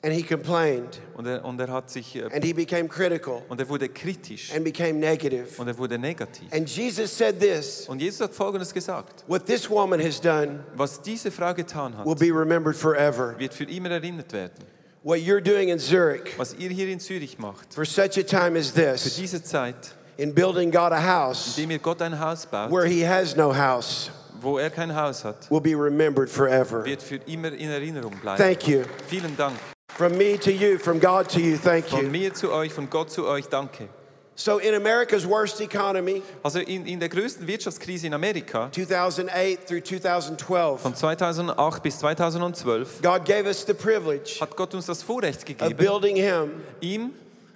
And 0.02 0.14
he 0.14 0.22
complained. 0.22 1.00
Und 1.16 1.26
er, 1.26 1.42
und 1.44 1.58
er 1.58 1.68
hat 1.68 1.90
sich 1.90 2.14
äh, 2.14 2.24
And 2.32 2.44
he 2.44 2.52
became 2.52 2.86
critical 2.86 3.42
und 3.48 3.58
er 3.58 3.68
wurde 3.68 3.88
kritisch 3.88 4.52
and 4.54 4.62
became 4.62 5.00
negative. 5.00 5.58
und 5.58 5.66
er 5.66 5.76
wurde 5.78 5.98
negativ. 5.98 6.52
And 6.52 6.68
Jesus 6.68 7.16
said 7.16 7.40
this 7.40 7.88
Und 7.88 8.00
Jesus 8.00 8.20
hat 8.20 8.34
Folgendes 8.34 8.72
gesagt: 8.74 9.24
What 9.26 9.46
this 9.46 9.68
woman 9.70 10.00
has 10.00 10.20
done 10.20 10.60
Was 10.76 11.00
diese 11.00 11.30
Frau 11.30 11.54
getan 11.54 11.94
will 12.04 12.14
be 12.14 12.30
remembered 12.30 12.76
forever. 12.76 13.34
wird 13.38 13.54
für 13.54 13.64
immer 13.64 13.90
erinnert 13.90 14.32
werden. 14.34 14.75
What 15.06 15.22
you're 15.22 15.40
doing 15.40 15.68
in 15.68 15.78
Zurich 15.78 16.36
Was 16.36 16.52
ihr 16.58 16.68
hier 16.68 16.88
in 16.88 16.98
Zürich 16.98 17.38
macht, 17.38 17.72
for 17.72 17.84
such 17.84 18.18
a 18.18 18.24
time 18.24 18.56
as 18.56 18.72
für 18.72 18.80
this, 18.80 19.14
diese 19.14 19.40
Zeit, 19.40 19.76
in 20.18 20.32
building 20.32 20.72
God 20.72 20.92
a 20.92 21.00
house 21.00 21.56
indem 21.56 21.70
ihr 21.70 21.78
Gott 21.78 22.02
ein 22.02 22.18
Haus 22.18 22.44
baut, 22.44 22.72
where 22.72 22.86
he 22.86 23.02
has 23.02 23.36
no 23.36 23.52
house, 23.52 24.10
wo 24.40 24.58
er 24.58 24.68
kein 24.68 24.92
Haus 24.92 25.22
hat, 25.22 25.48
will 25.48 25.60
be 25.60 25.76
remembered 25.76 26.28
forever. 26.28 26.84
wird 26.84 27.02
für 27.02 27.20
immer 27.28 27.52
in 27.52 27.70
Erinnerung 27.70 28.18
bleiben. 28.20 28.36
Thank 28.36 28.66
you. 28.66 28.82
Vielen 29.06 29.36
Dank. 29.36 29.54
From 29.90 30.18
me 30.18 30.36
to 30.38 30.50
you, 30.50 30.76
from 30.76 30.98
God 30.98 31.28
to 31.28 31.38
you, 31.38 31.56
thank 31.56 31.86
Von 31.86 32.06
you. 32.06 32.10
mir 32.10 32.34
zu 32.34 32.50
euch, 32.50 32.72
von 32.72 32.90
Gott 32.90 33.12
zu 33.12 33.28
euch, 33.28 33.46
danke. 33.46 33.88
So, 34.38 34.58
in 34.58 34.74
America's 34.74 35.26
worst 35.26 35.62
economy, 35.62 36.22
Also 36.42 36.58
in, 36.58 36.84
in 36.84 37.00
der 37.00 37.08
größten 37.08 37.46
Wirtschaftskrise 37.46 38.06
in 38.06 38.12
Amerika, 38.12 38.68
2008 38.70 39.66
through 39.66 39.82
2012, 39.82 40.78
von 40.82 40.94
2008 40.94 41.82
bis 41.82 41.98
2012, 41.98 43.00
God 43.02 43.24
gave 43.24 43.46
us 43.46 43.64
the 43.66 43.72
privilege 43.72 44.38
hat 44.38 44.54
Gott 44.54 44.74
uns 44.74 44.84
das 44.84 45.02
Vorrecht 45.02 45.38
of 45.38 45.44
gegeben, 45.46 45.76
building 45.76 46.16
Him 46.16 46.50
ihm 46.80 47.12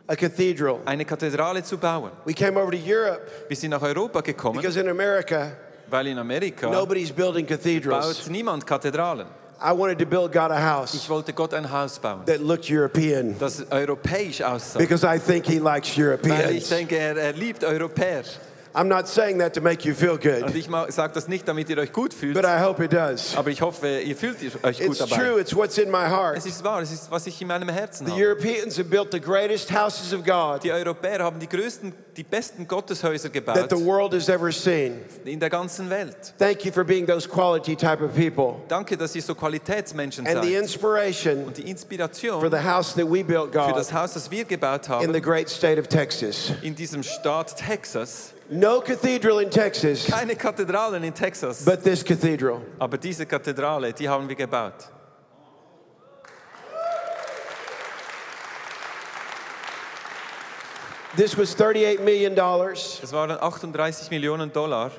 a 0.07 0.17
cathedral. 0.17 0.79
eine 0.87 1.05
Kathedrale 1.05 1.63
zu 1.63 1.77
bauen. 1.77 2.13
We 2.25 2.33
came 2.33 2.59
over 2.59 2.71
to 2.71 2.79
Europe 2.79 3.21
Wir 3.49 3.57
sind 3.57 3.71
nach 3.73 3.83
Europa 3.83 4.23
gekommen, 4.23 4.57
because 4.59 4.81
in 4.81 4.89
America, 4.89 5.53
weil 5.91 6.07
in 6.07 6.19
Amerika 6.19 6.71
nobody's 6.71 7.13
building 7.13 7.47
cathedrals. 7.47 8.21
baut 8.21 8.31
niemand 8.31 8.67
Kathedralen. 8.67 9.27
I 9.63 9.73
wanted 9.73 9.99
to 9.99 10.07
build 10.07 10.33
God 10.33 10.51
a 10.51 10.59
house 10.61 10.95
Ich 10.95 11.09
wollte 11.11 11.33
Gott 11.35 11.53
ein 11.53 11.71
Haus 11.71 11.99
bauen, 11.99 12.25
that 12.27 12.41
looked 12.41 12.71
European 12.71 13.37
das 13.39 13.63
europäisch 13.71 14.41
aussah. 14.43 14.79
because 14.79 15.05
I 15.05 15.19
think 15.19 15.45
He 15.47 15.59
likes 15.59 15.89
Weil 15.97 15.99
ich 15.99 15.99
Europeans. 15.99 16.69
denke, 16.69 16.97
er, 16.97 17.17
er 17.17 17.33
liebt 17.35 17.63
Europäer. 17.65 18.23
I'm 18.73 18.87
not 18.89 19.09
saying 19.09 19.39
that 19.41 19.53
to 19.55 19.61
make 19.61 19.85
you 19.85 19.95
feel 19.95 20.13
Und 20.13 20.23
good, 20.23 20.55
ich 20.55 20.69
sage 20.95 21.13
das 21.13 21.27
nicht, 21.27 21.49
damit 21.49 21.69
ihr 21.71 21.79
euch 21.79 21.93
gut 21.93 22.15
fühlt, 22.15 22.35
but 22.35 22.45
I 22.45 22.61
hope 22.63 22.83
it 22.85 22.93
does. 22.93 23.37
aber 23.37 23.51
ich 23.51 23.61
hoffe, 23.63 23.99
ihr 24.01 24.15
fühlt 24.15 24.37
euch 24.65 24.79
gut 24.79 24.87
It's 24.91 24.99
dabei. 24.99 25.17
true, 25.17 25.41
it's 25.41 25.55
what's 25.57 25.77
in 25.77 25.91
my 25.91 26.07
heart. 26.09 26.37
Es 26.39 26.47
ist 26.47 26.63
wahr, 26.63 26.81
es 26.81 26.93
ist, 26.93 27.11
was 27.11 27.27
ich 27.27 27.41
in 27.43 27.49
meinem 27.49 27.69
Herzen 27.69 28.07
The 28.07 28.13
habe. 28.13 28.23
Europeans 28.23 28.79
have 28.79 28.89
built 28.89 29.09
the 29.13 29.21
greatest 29.21 29.73
houses 29.73 30.13
of 30.13 30.25
God 30.25 30.63
Die 30.63 30.71
Europäer 30.73 31.19
haben 31.25 31.41
die 31.41 31.49
größten, 31.49 31.93
die 32.17 32.23
besten 32.23 32.69
Gotteshäuser 32.69 33.29
gebaut. 33.31 33.57
that 33.57 33.71
the 33.71 33.85
world 33.85 34.13
has 34.15 34.29
ever 34.29 34.53
seen. 34.53 35.01
in 35.25 35.41
der 35.41 35.51
ganzen 35.51 35.91
Welt. 35.91 36.35
Thank 36.39 36.65
you 36.65 36.71
for 36.73 36.85
being 36.85 37.07
those 37.07 37.29
quality 37.29 37.75
type 37.75 38.01
of 38.05 38.15
people. 38.15 38.63
Danke, 38.69 38.97
dass 38.97 39.17
ihr 39.17 39.23
so 39.23 39.35
Qualitätsmenschen 39.35 40.27
And 40.29 40.45
the 40.45 40.55
inspiration 40.55 41.45
Und 41.45 41.57
die 41.57 41.69
Inspiration. 41.69 42.41
for 42.41 42.49
the 42.51 42.63
house 42.65 42.95
that 42.95 43.07
we 43.11 43.25
built, 43.25 43.51
God. 43.53 43.71
für 43.71 43.75
das 43.75 43.93
Haus, 43.93 44.13
das 44.15 44.31
wir 44.31 44.45
gebaut 44.45 44.89
haben. 44.89 45.05
in 45.05 45.13
the 45.13 45.21
great 45.21 45.49
state 45.49 45.79
of 45.81 45.89
Texas. 45.89 46.53
in 46.63 46.77
diesem 46.77 47.03
Staat 47.03 47.57
Texas. 47.57 48.33
No 48.53 48.81
cathedral 48.81 49.39
in 49.39 49.49
Texas, 49.51 50.07
Keine 50.07 50.35
Kathedralen 50.35 51.05
in 51.05 51.13
Texas, 51.13 51.65
but 51.65 51.85
this 51.85 52.03
cathedral. 52.03 52.63
aber 52.81 52.99
diese 52.99 53.25
Kathedrale, 53.25 53.93
die 53.93 54.09
haben 54.09 54.29
wir 54.29 54.35
gebaut. 54.35 54.89
This 61.17 61.37
was 61.37 61.55
$38 61.55 62.01
million 62.01 62.35
Das 62.35 63.13
waren 63.13 63.31
38 63.33 64.11
Millionen 64.11 64.53
Dollar 64.53 64.93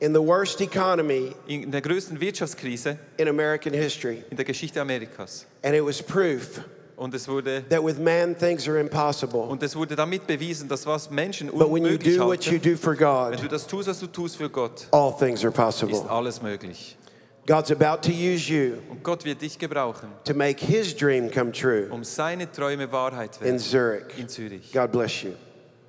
in 0.00 0.12
the 0.12 0.20
worst 0.22 0.60
economy 0.60 1.34
in 1.48 1.70
der 1.72 1.80
größten 1.80 2.20
Wirtschaftskrise 2.20 2.98
in 3.16 3.28
American 3.28 3.72
history. 3.72 4.22
in 4.30 4.36
der 4.36 4.44
Geschichte 4.44 4.80
Amerikas. 4.80 5.46
And 5.64 5.74
it 5.74 5.82
was 5.84 6.00
proof 6.00 6.60
Und 6.96 7.12
es 7.14 7.28
wurde, 7.28 7.62
that 7.68 7.84
with 7.84 7.98
man 7.98 8.34
things 8.34 8.66
are 8.66 8.78
impossible. 8.80 9.40
und 9.42 9.62
es 9.62 9.76
wurde 9.76 9.94
damit 9.94 10.26
bewiesen, 10.26 10.66
dass 10.66 10.86
was 10.86 11.10
Menschen 11.10 11.50
But 11.50 11.70
when 11.70 11.84
you 11.84 11.98
do 11.98 12.26
what 12.26 12.44
you 12.46 12.58
do 12.58 12.74
for 12.76 12.94
God, 12.94 13.32
wenn 13.32 13.40
du 13.42 13.48
das 13.48 13.66
tust, 13.66 13.86
was 13.88 14.00
du 14.00 14.06
tust 14.06 14.36
für 14.38 14.48
Gott, 14.48 14.86
all 14.92 15.12
things 15.16 15.44
are 15.44 15.52
possible. 15.52 15.94
ist 15.94 16.08
alles 16.08 16.40
möglich. 16.40 16.96
God's 17.46 17.70
about 17.70 18.00
to 18.02 18.10
use 18.10 18.48
you 18.50 18.78
Und 18.90 19.04
Gott 19.04 19.24
wird 19.24 19.42
dich 19.42 19.58
gebrauchen, 19.58 20.08
to 20.24 20.32
make 20.34 20.58
his 20.58 20.96
dream 20.96 21.30
come 21.30 21.52
true 21.52 21.86
um 21.90 22.02
seine 22.02 22.50
Träume 22.50 22.90
Wahrheit 22.90 23.38
werden, 23.42 23.54
in 23.54 23.58
Zurich. 23.60 24.18
in 24.18 24.28
Zürich. 24.28 24.72
God 24.72 24.90
bless 24.90 25.22
you. 25.22 25.32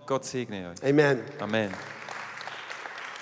Gott 0.06 0.26
segne 0.26 0.70
euch. 0.72 0.84
Amen. 0.90 1.22
Amen. 1.40 1.70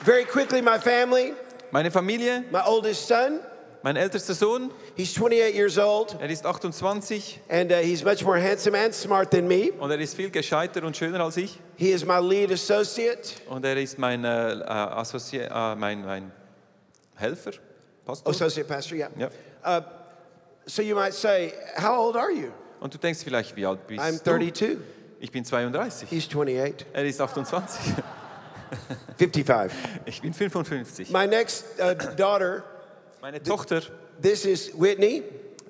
Very 0.04 0.26
quickly, 0.26 0.62
my 0.62 0.78
family, 0.80 1.34
Meine 1.72 1.90
Familie, 1.92 2.44
my 2.52 2.62
oldest 2.66 3.08
son, 3.08 3.40
mein 3.86 3.98
ältester 3.98 4.34
Sohn, 4.34 4.72
he's 4.98 5.14
28 5.14 5.54
years 5.54 5.78
old, 5.78 6.18
er 6.20 6.28
ist 6.28 6.44
28 6.44 7.40
and 7.48 7.72
uh, 7.72 7.76
he's 7.76 8.04
much 8.04 8.24
more 8.26 8.42
handsome 8.42 8.76
and 8.76 8.96
smart 8.96 9.30
than 9.30 9.48
me. 9.48 9.72
und 9.78 9.92
er 9.92 10.00
ist 10.00 10.16
viel 10.16 10.32
gescheiter 10.32 10.84
und 10.84 10.98
schöner 10.98 11.20
als 11.20 11.38
ich. 11.38 11.60
He 11.76 11.92
is 11.92 12.04
my 12.04 12.20
lead 12.20 12.52
associate. 12.52 13.36
Und 13.48 13.64
er 13.64 13.78
ist 13.78 14.00
mein, 14.00 14.26
äh, 14.26 14.54
äh, 14.54 14.64
Associ 14.64 15.38
äh, 15.38 15.76
mein, 15.76 16.04
mein 16.04 16.32
Helfer, 17.14 17.52
Pastor. 18.04 18.32
Associate 18.32 18.68
pastor, 18.68 18.98
yeah. 18.98 19.10
Ja. 19.20 19.30
Uh, 19.64 19.82
so 20.66 20.82
you 20.82 20.96
might 20.96 21.14
say, 21.14 21.54
How 21.78 22.08
old 22.08 22.16
are 22.16 22.32
you? 22.32 22.52
Und 22.80 22.92
du 22.92 22.98
denkst 22.98 23.20
vielleicht, 23.24 23.56
wie 23.56 23.68
alt 23.68 23.86
bist 23.86 24.02
I'm 24.02 24.18
du? 24.18 24.32
32. 24.32 24.78
Ich 25.20 25.32
bin 25.32 25.46
32. 25.46 26.10
He's 26.10 26.26
28. 26.28 26.88
Er 26.92 27.06
ist 27.06 27.22
28. 27.22 27.94
55. 29.20 29.78
Ich 30.06 30.22
bin 30.24 30.34
55. 30.34 31.12
My 31.12 31.28
next 31.28 31.66
uh, 31.80 31.94
daughter, 32.16 32.64
Meine 33.26 33.42
Tochter, 33.42 33.82
this 34.22 34.46
is 34.46 34.72
Whitney. 34.80 35.24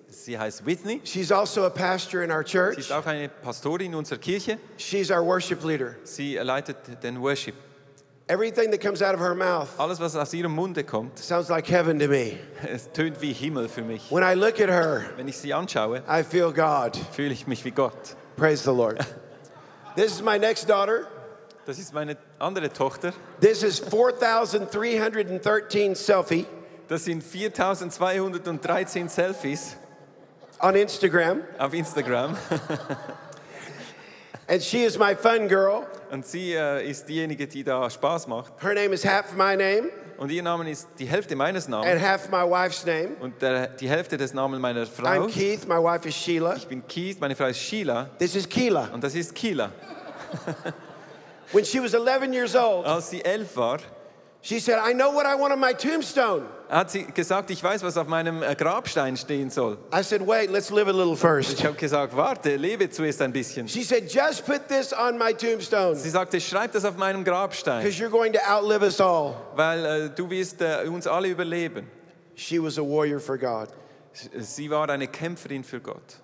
sie 0.09 0.37
heißt 0.37 0.65
Whitney. 0.65 0.99
She's 1.05 1.31
also 1.31 1.63
a 1.63 1.69
pastor 1.69 2.21
in 2.21 2.29
our 2.29 2.43
church. 2.43 2.75
Sie 2.75 2.81
ist 2.81 2.91
auch 2.91 3.05
eine 3.05 3.29
Pastorin 3.29 3.93
in 3.93 3.95
unserer 3.95 4.19
Kirche. 4.19 4.57
She's 4.75 5.09
our 5.09 5.23
worship 5.23 5.63
leader. 5.63 5.95
Sie 6.03 6.35
leitet 6.35 6.75
den 7.01 7.21
Worship. 7.21 7.55
Everything 8.27 8.71
that 8.71 8.81
comes 8.81 9.01
out 9.01 9.15
of 9.15 9.21
her 9.21 9.33
mouth 9.33 9.69
Alles, 9.77 10.01
was 10.01 10.17
aus 10.17 10.33
ihrem 10.33 10.53
Munde 10.53 10.83
kommt, 10.83 11.17
sounds 11.17 11.47
like 11.47 11.65
heaven 11.65 11.97
to 11.97 12.09
me. 12.09 12.39
es 12.67 12.91
tönt 12.91 13.21
wie 13.21 13.31
Himmel 13.31 13.69
für 13.69 13.83
mich. 13.83 14.11
When 14.11 14.21
I 14.21 14.33
look 14.33 14.59
at 14.59 14.67
her, 14.67 15.05
Wenn 15.15 15.29
ich 15.29 15.37
sie 15.37 15.53
anschaue, 15.53 16.03
I 16.09 16.23
feel 16.23 16.51
God. 16.51 16.97
fühle 17.13 17.31
ich 17.31 17.47
mich 17.47 17.63
wie 17.63 17.71
Gott. 17.71 18.17
Praise 18.35 18.65
the 18.65 18.75
Lord. 18.75 18.99
This 19.95 20.11
is 20.11 20.21
my 20.21 20.37
next 20.37 20.69
daughter. 20.69 21.07
Das 21.65 21.79
ist 21.79 21.93
meine 21.93 22.17
andere 22.37 22.69
Tochter. 22.69 23.13
This 23.39 23.63
is 23.63 23.79
4,313 23.79 25.95
selfie 25.95 26.45
Das 26.87 27.05
sind 27.05 27.23
4213 27.23 29.09
Selfies 29.09 29.75
on 30.61 30.75
Instagram. 30.75 31.41
auf 31.57 31.73
Instagram. 31.73 32.37
And 34.47 34.61
she 34.61 34.83
is 34.83 34.97
my 34.99 35.15
fun 35.15 35.47
girl. 35.47 35.87
Und 36.11 36.25
sie 36.25 36.53
äh, 36.53 36.87
ist 36.87 37.09
diejenige, 37.09 37.47
die 37.47 37.63
da 37.63 37.89
Spaß 37.89 38.27
macht. 38.27 38.53
Her 38.61 38.75
name 38.75 38.93
is 38.93 39.03
half 39.03 39.33
my 39.33 39.55
name 39.55 39.89
Und 40.17 40.31
ihr 40.31 40.43
Name 40.43 40.69
ist 40.69 40.87
die 40.99 41.07
Hälfte 41.07 41.35
meines 41.35 41.65
and 41.65 41.71
Namens 41.71 42.01
half 42.03 42.29
my 42.29 42.43
wife's 42.47 42.85
name. 42.85 43.15
und 43.19 43.41
der, 43.41 43.67
die 43.67 43.89
Hälfte 43.89 44.15
des 44.17 44.33
Namens 44.35 44.61
meiner 44.61 44.85
Frau. 44.85 45.07
I'm 45.07 45.27
Keith. 45.27 45.67
My 45.67 45.81
wife 45.81 46.07
is 46.07 46.15
Sheila. 46.15 46.55
Ich 46.55 46.67
bin 46.67 46.85
Keith, 46.87 47.19
meine 47.19 47.35
Frau 47.35 47.47
ist 47.47 47.57
Sheila 47.59 48.11
This 48.19 48.35
is 48.35 48.47
Keela. 48.47 48.89
und 48.93 49.03
das 49.03 49.15
ist 49.15 49.33
Kila. 49.33 49.71
When 51.51 51.65
she 51.65 51.81
was 51.81 51.93
11 51.93 52.31
years 52.33 52.55
old, 52.55 52.85
Als 52.85 53.09
sie 53.09 53.25
elf 53.25 53.57
war, 53.57 53.79
she 54.45 54.59
said, 54.59 54.77
I 54.77 54.93
know 54.93 55.09
what 55.09 55.25
I 55.25 55.33
want 55.33 55.53
on 55.53 55.59
my 55.59 55.73
tombstone. 55.73 56.43
hat 56.69 56.91
sie 56.91 57.03
gesagt, 57.05 57.49
ich 57.49 57.63
weiß, 57.63 57.81
was 57.81 57.97
auf 57.97 58.07
meinem 58.07 58.43
äh, 58.43 58.53
Grabstein 58.55 59.17
stehen 59.17 59.49
soll. 59.49 59.77
I 59.91 60.03
said, 60.03 60.21
wait, 60.21 60.51
let's 60.51 60.69
live 60.69 60.87
a 60.87 60.91
little 60.91 61.15
first. 61.15 61.53
Ich 61.53 61.65
habe 61.65 61.75
gesagt, 61.75 62.15
warte, 62.15 62.55
lebe 62.55 62.87
zuerst 62.91 63.21
ein 63.23 63.33
bisschen. 63.33 63.67
She 63.67 63.83
said, 63.83 64.07
just 64.07 64.45
put 64.45 64.67
this 64.67 64.93
on 64.93 65.17
my 65.17 65.33
tombstone 65.33 65.95
Sie 65.95 66.11
sagte, 66.11 66.39
schreib 66.39 66.71
das 66.73 66.85
auf 66.85 66.95
meinem 66.95 67.23
Grabstein, 67.23 67.81
because 67.83 67.99
you're 67.99 68.11
going 68.11 68.33
to 68.33 68.39
outlive 68.47 68.83
us 68.83 69.01
all. 69.01 69.33
weil 69.55 69.83
äh, 69.83 70.09
du 70.09 70.29
wirst 70.29 70.61
äh, 70.61 70.87
uns 70.87 71.07
alle 71.07 71.27
überleben. 71.27 71.87
She 72.35 72.61
was 72.61 72.77
a 72.77 72.83
warrior 72.83 73.19
for 73.19 73.39
God. 73.39 73.69
Sie 74.37 74.69
war 74.69 74.87
eine 74.89 75.07
Kämpferin 75.07 75.63
für 75.63 75.79
Gott. 75.79 76.19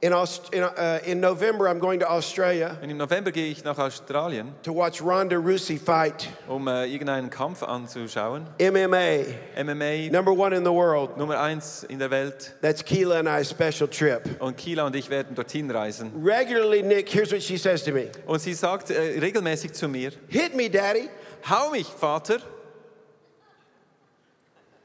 In, 0.00 0.12
Aust- 0.12 0.54
in, 0.54 0.62
uh, 0.62 1.00
in 1.04 1.18
November, 1.20 1.66
I'm 1.68 1.80
going 1.80 1.98
to 1.98 2.06
Australia 2.08 2.78
Und 2.80 2.88
im 2.88 2.98
November 2.98 3.32
gehe 3.32 3.50
ich 3.50 3.64
nach 3.64 3.78
Australien, 3.78 4.54
to 4.62 4.72
watch 4.72 5.02
Ronda 5.02 5.36
Rousey 5.36 5.76
fight 5.76 6.28
um 6.46 6.68
äh, 6.68 6.86
irgendeinen 6.86 7.30
Kampf 7.30 7.64
anzuschauen. 7.64 8.46
MMA, 8.60 9.24
MMA, 9.60 10.08
number 10.12 10.30
one 10.30 10.54
in 10.56 10.62
the 10.64 10.70
world. 10.70 11.16
Nummer 11.16 11.40
eins 11.40 11.82
in 11.82 11.98
der 11.98 12.12
Welt. 12.12 12.54
That's 12.62 12.84
Keela 12.84 13.18
and 13.18 13.26
I's 13.28 13.50
special 13.50 13.88
trip. 13.88 14.40
Und 14.40 14.56
Kila 14.56 14.86
und 14.86 14.94
ich 14.94 15.10
werden 15.10 15.34
dorthin 15.34 15.68
reisen. 15.68 16.12
Regularly, 16.24 16.82
Nick, 16.84 17.08
here's 17.12 17.32
what 17.32 17.42
she 17.42 17.56
says 17.58 17.82
to 17.82 17.90
me 17.90 18.08
Und 18.24 18.40
sie 18.40 18.54
sagt 18.54 18.90
äh, 18.90 19.18
regelmäßig 19.18 19.72
zu 19.72 19.88
mir, 19.88 20.12
Hit 20.28 20.54
me, 20.54 20.70
Daddy. 20.70 21.08
hau 21.50 21.70
mich, 21.72 21.88
Vater. 21.88 22.38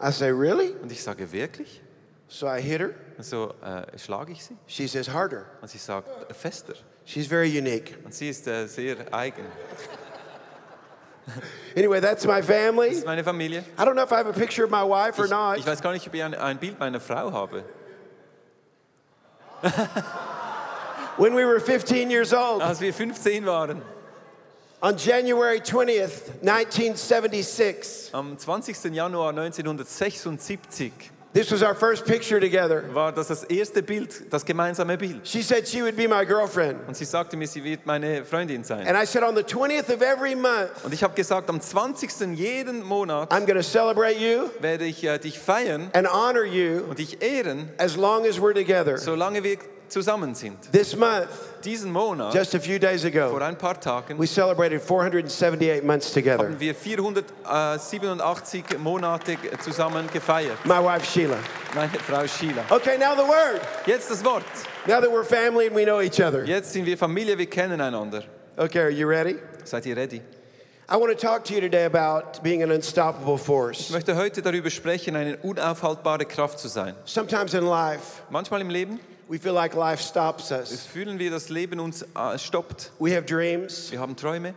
I 0.01 0.10
say, 0.12 0.32
Really? 0.32 0.74
Und 0.82 0.91
ich 0.91 1.03
sage, 1.03 1.32
wirklich? 1.32 1.82
So 2.27 2.48
I 2.48 2.60
hit 2.60 2.82
her. 2.82 2.96
Und 3.17 3.24
so 3.25 3.53
äh, 3.63 3.98
schlage 3.98 4.32
ich 4.32 4.43
sie. 4.43 4.58
She 4.67 4.88
says, 4.88 5.08
Harder. 5.10 5.46
Und 5.62 5.70
sie 5.70 5.77
sagt, 5.77 6.08
fester. 6.36 6.74
She's 7.05 7.27
very 7.27 7.48
unique. 7.58 7.98
Und 8.03 8.13
sie 8.13 8.29
ist 8.29 8.48
äh, 8.48 8.65
sehr 8.67 8.98
eigen. 9.13 9.46
Anyway, 11.75 12.01
that's 12.01 12.25
my 12.25 12.38
Das 12.41 12.46
family. 12.48 12.89
ist 12.89 13.05
meine 13.05 13.24
Familie. 13.24 13.63
I 13.77 13.84
don't 13.84 13.93
know 13.93 14.03
if 14.03 14.12
I 14.12 14.15
have 14.15 14.27
a 14.27 14.34
picture 14.34 14.65
of 14.65 14.72
my 14.72 14.84
wife 14.84 15.17
or 15.20 15.27
not. 15.27 15.58
ich 15.58 15.65
weiß 15.65 15.82
gar 15.82 15.93
nicht, 15.93 16.05
ob 16.08 16.13
ich 16.13 16.22
ein, 16.24 16.34
ein 16.34 16.58
Bild 16.58 16.77
meiner 16.79 17.00
Frau 17.00 17.32
habe. 17.32 17.63
When 21.17 21.34
we 21.36 21.46
were 21.46 21.60
15 21.62 22.10
years 22.10 22.34
old, 22.34 22.62
Als 22.62 22.82
wir 22.82 22.93
15 22.93 23.46
waren, 23.46 23.82
on 24.82 24.98
January 24.98 25.60
20th, 25.62 26.41
1976, 26.41 28.10
am 28.13 28.38
20. 28.38 28.93
Januar 28.93 29.29
1976, 29.29 31.12
this 31.33 31.51
was 31.51 31.61
our 31.63 31.75
first 31.75 32.05
picture 32.05 32.39
together. 32.39 32.83
war 32.93 33.11
das 33.11 33.27
das 33.27 33.43
erste 33.43 33.81
Bild, 33.81 34.31
das 34.31 34.45
gemeinsame 34.45 34.97
Bild. 34.97 35.27
She 35.27 35.41
said 35.41 35.67
she 35.67 35.81
would 35.81 35.95
be 35.95 36.07
my 36.07 36.25
girlfriend. 36.25 36.87
Und 36.87 36.95
sie 36.95 37.05
sagte 37.05 37.35
mir, 37.37 37.47
sie 37.47 37.63
wird 37.63 37.85
meine 37.85 38.23
Freundin 38.25 38.63
sein. 38.63 38.87
And 38.87 38.97
I 38.97 39.05
said, 39.05 39.23
on 39.23 39.35
the 39.35 39.43
20th 39.43 39.89
of 39.93 40.01
every 40.01 40.35
month, 40.35 40.69
Und 40.83 40.93
ich 40.93 41.03
habe 41.03 41.13
gesagt, 41.15 41.49
am 41.49 41.59
20. 41.59 42.37
jeden 42.37 42.83
Monat 42.83 43.31
I'm 43.31 43.45
going 43.45 43.55
to 43.55 43.63
celebrate 43.63 44.17
you 44.19 44.49
werde 44.61 44.85
ich 44.85 45.03
äh, 45.03 45.17
dich 45.17 45.39
feiern 45.39 45.89
and 45.93 46.07
honor 46.07 46.43
you 46.45 46.83
und 46.89 46.99
dich 46.99 47.21
ehren, 47.21 47.69
as 47.77 47.95
long 47.95 48.25
as 48.27 48.37
we're 48.39 48.53
together. 48.53 48.97
solange 48.97 49.43
wir 49.43 49.57
zusammen 49.93 50.33
sind. 50.35 50.57
This 50.71 50.95
month, 50.95 51.27
Diesen 51.63 51.91
Monat, 51.91 52.33
just 52.33 52.55
a 52.55 52.59
few 52.59 52.77
days 52.79 53.01
vor 53.03 53.09
ago, 53.09 53.38
ein 53.38 53.55
paar 53.55 53.79
Tagen, 53.79 54.17
we 54.17 54.25
celebrated 54.27 54.81
478 54.81 55.83
months 55.83 56.12
together. 56.12 56.43
haben 56.45 56.59
wir 56.59 56.73
487 56.75 58.79
Monate 58.79 59.38
zusammen 59.63 60.09
gefeiert. 60.12 60.57
My 60.65 60.79
wife, 60.83 61.05
Sheila. 61.05 61.38
Meine 61.75 61.91
Frau 62.00 62.25
Sheila. 62.27 62.63
Okay, 62.69 62.97
now 62.97 63.15
the 63.15 63.23
word. 63.27 63.62
Jetzt 63.85 64.09
das 64.09 64.23
Wort. 64.25 64.43
Now 64.88 65.00
that 65.00 65.09
we're 65.12 65.23
family 65.23 65.67
and 65.67 65.75
we 65.75 65.85
know 65.85 66.01
each 66.01 66.19
other. 66.19 66.43
Jetzt 66.43 66.73
sind 66.73 66.85
wir 66.85 66.97
Familie, 66.97 67.38
wir 67.38 67.50
kennen 67.50 67.79
einander. 67.79 68.23
Okay, 68.57 68.79
are 68.81 68.89
you 68.91 69.07
ready? 69.07 69.35
Seid 69.63 69.85
ihr 69.85 69.95
ready? 69.95 70.21
I 70.89 70.97
want 70.97 71.17
to 71.17 71.27
talk 71.27 71.45
to 71.45 71.53
you 71.53 71.62
today 71.62 71.85
about 71.85 72.41
being 72.43 72.62
an 72.62 72.69
unstoppable 72.69 73.35
Ich 73.35 73.41
force. 73.41 73.89
möchte 73.89 74.15
heute 74.17 74.41
darüber 74.41 74.69
sprechen, 74.69 75.15
eine 75.15 75.38
unaufhaltbare 75.38 76.25
Kraft 76.25 76.59
zu 76.59 76.67
sein. 76.67 76.93
Sometimes 77.05 77.53
in 77.53 77.63
life, 77.65 78.21
Manchmal 78.29 78.59
im 78.62 78.69
Leben 78.69 79.00
we 79.29 79.37
feel 79.37 79.53
like 79.53 79.73
life 79.75 80.01
stops 80.01 80.51
us. 80.51 80.85
fühlen 80.85 81.19
wir, 81.19 81.31
das 81.31 81.49
Leben 81.49 81.79
uns 81.79 82.03
äh, 82.15 82.37
stoppt. 82.37 82.91
We 82.99 83.15
have 83.15 83.25
dreams, 83.25 83.91
Wir 83.91 83.99
haben 83.99 84.15
Träume, 84.15 84.53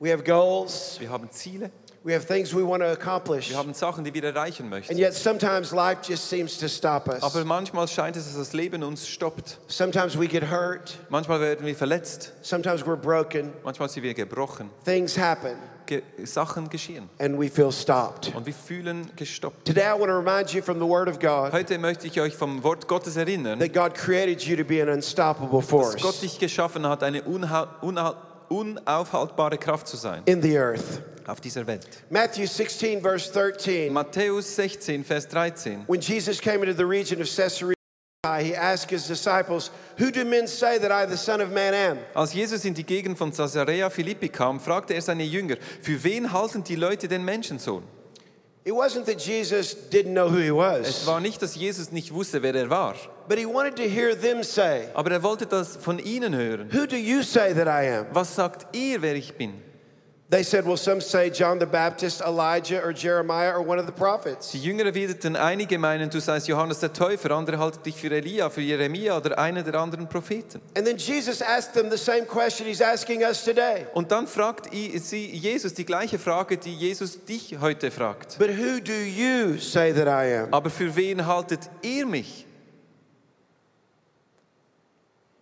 we 0.00 0.12
have 0.12 0.22
goals, 0.22 0.96
wir 1.00 1.10
haben 1.10 1.30
Ziele, 1.30 1.70
we 2.04 2.14
have 2.14 2.26
things 2.26 2.54
we 2.54 2.66
want 2.66 2.82
to 2.82 2.88
accomplish. 2.88 3.50
wir 3.50 3.56
haben 3.56 3.74
Sachen, 3.74 4.04
die 4.04 4.12
wir 4.14 4.24
erreichen 4.24 4.68
möchten. 4.68 4.92
And 4.92 5.00
yet 5.00 5.14
sometimes 5.14 5.72
life 5.72 6.00
just 6.06 6.28
seems 6.28 6.58
to 6.58 6.68
stop 6.68 7.08
us. 7.08 7.22
Aber 7.22 7.44
manchmal 7.44 7.88
scheint 7.88 8.16
es, 8.16 8.24
dass 8.26 8.36
das 8.36 8.52
Leben 8.52 8.82
uns 8.82 9.08
stoppt. 9.08 9.58
Sometimes 9.68 10.18
we 10.18 10.26
get 10.26 10.50
hurt, 10.50 10.98
Manchmal 11.08 11.40
werden 11.40 11.66
wir 11.66 11.74
verletzt, 11.74 12.32
sometimes 12.42 12.82
we're 12.84 12.96
broken. 12.96 13.52
manchmal 13.64 13.88
sind 13.88 14.02
wir 14.02 14.14
gebrochen. 14.14 14.70
Things 14.84 15.18
happen 15.18 15.56
Ge 15.88 16.02
Sachen 16.24 16.68
geschehen 16.68 17.08
and 17.18 17.40
we 17.40 17.48
feel 17.48 17.72
stopped. 17.72 18.30
und 18.36 18.44
wir 18.44 18.52
fühlen 18.52 19.10
gestoppt. 19.16 19.64
Today 19.64 19.84
I 19.86 19.98
want 19.98 20.10
to 20.10 20.18
remind 20.18 20.52
you 20.52 20.60
from 20.62 20.78
the 20.78 20.84
Word 20.86 21.08
of 21.08 21.18
God 21.18 21.50
Heute 21.52 21.78
möchte 21.78 22.06
ich 22.06 22.20
euch 22.20 22.34
vom 22.36 22.62
Wort 22.62 22.86
Gottes 22.86 23.16
erinnern, 23.16 23.58
that 23.58 23.72
God 23.72 23.94
created 23.94 24.42
you 24.42 24.54
to 24.54 24.64
be 24.64 24.82
an 24.82 24.90
unstoppable 24.90 25.60
dass 25.60 25.70
Gott 25.70 26.02
force 26.02 26.20
dich 26.20 26.38
geschaffen 26.38 26.86
hat, 26.86 27.02
eine 27.02 27.22
unaufhaltbare 28.50 29.56
Kraft 29.56 29.88
zu 29.88 29.96
sein 29.96 30.22
in 30.26 30.42
the 30.42 30.58
earth. 30.58 31.00
auf 31.26 31.40
dieser 31.40 31.66
Welt. 31.66 31.86
Matthew 32.10 32.46
16, 32.46 33.00
verse 33.00 33.32
13. 33.32 33.90
Matthäus 33.92 34.54
16, 34.56 35.04
Vers 35.04 35.26
13. 35.28 35.84
When 35.86 36.00
Jesus 36.00 36.38
came 36.40 36.62
into 36.64 36.74
the 36.76 36.84
region 36.86 37.20
of 37.22 37.28
Caesarea, 37.28 37.74
he 38.36 38.54
asked 38.54 38.90
his 38.90 39.06
disciples, 39.06 39.70
Who 39.98 40.10
do 40.10 40.24
men 40.24 40.46
say 40.46 40.78
that 40.78 40.92
I, 40.92 41.06
the 41.06 41.16
Son 41.16 41.40
of 41.40 41.50
Man, 41.50 41.74
am? 41.74 41.98
Als 42.14 42.32
Jesus 42.32 42.64
in 42.64 42.74
die 42.74 42.84
Gegend 42.84 43.16
von 43.16 43.32
Caesarea 43.32 43.90
Philippi 43.90 44.28
kam, 44.28 44.60
fragte 44.60 44.94
er 44.94 45.02
seine 45.02 45.24
Jünger, 45.24 45.56
für 45.82 46.02
wen 46.04 46.32
halten 46.32 46.62
die 46.62 46.76
Leute 46.76 47.08
den 47.08 47.24
Menschensohn? 47.24 47.82
It 48.64 48.74
wasn't 48.74 49.06
that 49.06 49.18
Jesus 49.18 49.74
didn't 49.90 50.12
know 50.12 50.28
who 50.28 50.36
he 50.36 50.50
Es 50.50 51.00
was, 51.00 51.06
war 51.06 51.20
nicht, 51.20 51.40
dass 51.40 51.54
Jesus 51.54 51.90
nicht 51.90 52.12
wusste, 52.12 52.42
wer 52.42 52.54
er 52.54 52.68
war, 52.68 52.94
but 53.26 53.38
he 53.38 53.46
wanted 53.46 53.76
to 53.76 53.84
hear 53.84 54.14
them 54.14 54.42
say, 54.42 54.88
aber 54.94 55.10
er 55.10 55.22
wollte 55.22 55.46
das 55.46 55.76
von 55.76 55.98
ihnen 55.98 56.34
hören. 56.36 56.68
Who 56.70 56.86
do 56.86 56.96
you 56.96 57.22
say 57.22 57.54
that 57.54 57.66
I 57.66 57.88
am? 57.88 58.06
Was 58.12 58.34
sagt 58.34 58.76
ihr, 58.76 59.00
wer 59.00 59.14
ich 59.14 59.34
bin? 59.34 59.54
They 60.30 60.42
said, 60.42 60.66
Well, 60.66 60.76
some 60.76 61.00
say 61.00 61.30
John 61.30 61.58
the 61.58 61.64
Baptist, 61.64 62.20
Elijah, 62.20 62.82
or 62.84 62.92
Jeremiah, 62.92 63.50
or 63.54 63.62
one 63.62 63.78
of 63.78 63.86
the 63.86 63.92
prophets. 63.92 64.52
Die 64.52 64.58
Jünger 64.58 64.84
erwiderten, 64.84 65.36
einige 65.36 65.78
meinen, 65.78 66.10
du 66.10 66.20
seist 66.20 66.48
Johannes 66.48 66.80
der 66.80 66.92
Täufer, 66.92 67.30
andere 67.30 67.58
halten 67.58 67.82
dich 67.82 67.96
für 67.96 68.10
Elia, 68.10 68.50
für 68.50 68.60
Jeremia 68.60 69.16
oder 69.16 69.38
einen 69.38 69.64
der 69.64 69.74
anderen 69.76 70.06
Propheten. 70.06 70.60
And 70.76 70.86
then 70.86 70.98
Jesus 70.98 71.40
asked 71.40 71.72
them 71.72 71.90
the 71.90 71.96
same 71.96 72.26
question 72.26 72.66
he's 72.66 72.82
asking 72.82 73.22
us 73.22 73.42
today. 73.42 73.86
Und 73.94 74.12
dann 74.12 74.26
fragt 74.26 74.68
sie 74.70 75.24
Jesus 75.30 75.72
die 75.72 75.86
gleiche 75.86 76.18
Frage, 76.18 76.58
die 76.58 76.74
Jesus 76.74 77.24
dich 77.24 77.56
heute 77.58 77.90
fragt. 77.90 78.38
But 78.38 78.50
who 78.50 78.80
do 78.80 78.92
you 78.92 79.56
say 79.58 79.94
that 79.94 80.08
I 80.08 80.42
am? 80.42 80.52
Aber 80.52 80.68
für 80.68 80.94
wen 80.94 81.24
haltet 81.24 81.70
ihr 81.80 82.04
mich? 82.04 82.47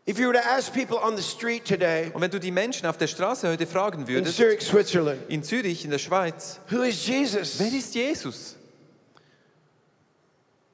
If 0.08 0.20
you 0.20 0.28
were 0.28 0.34
to 0.34 0.46
ask 0.46 0.72
people 0.72 0.98
on 0.98 1.16
the 1.16 1.22
street 1.22 1.64
today 1.64 2.12
Und 2.14 2.20
wenn 2.20 2.30
du 2.30 2.38
die 2.38 2.52
Menschen 2.52 2.86
auf 2.86 2.96
der 2.96 3.08
Straße 3.08 3.48
heute 3.48 3.66
fragen 3.66 4.02
in 4.02 4.08
würdest, 4.08 4.36
Zurich, 4.36 4.60
Switzerland, 4.62 5.20
in 5.28 5.42
Zürich, 5.42 5.84
in 5.84 5.90
der 5.90 5.98
Schweiz, 5.98 6.60
who 6.70 6.82
is 6.82 7.04
Jesus? 7.06 7.58
wer 7.58 7.72
ist 7.72 7.94
Jesus? 7.94 8.56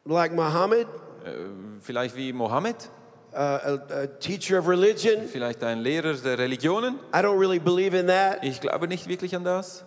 Like 0.05 0.33
Muhammad, 0.33 0.87
Vielleicht 1.81 2.17
wie 2.17 2.33
Mohammed, 2.33 2.77
uh, 3.33 3.37
a, 3.37 3.75
a 4.03 4.07
teacher 4.21 4.59
of 4.59 4.67
religion? 4.69 5.29
vielleicht 5.29 5.63
ein 5.63 5.79
Lehrer 5.81 6.13
der 6.15 6.37
Religionen? 6.39 6.97
I 7.15 7.19
don't 7.23 7.39
really 7.39 7.61
believe 7.61 7.97
in 7.97 8.09
that. 8.09 8.43
Ich 8.43 8.61
glaube 8.61 8.87
nicht 8.89 9.09
wirklich 9.09 9.35
an 9.35 9.45
das. 9.45 9.85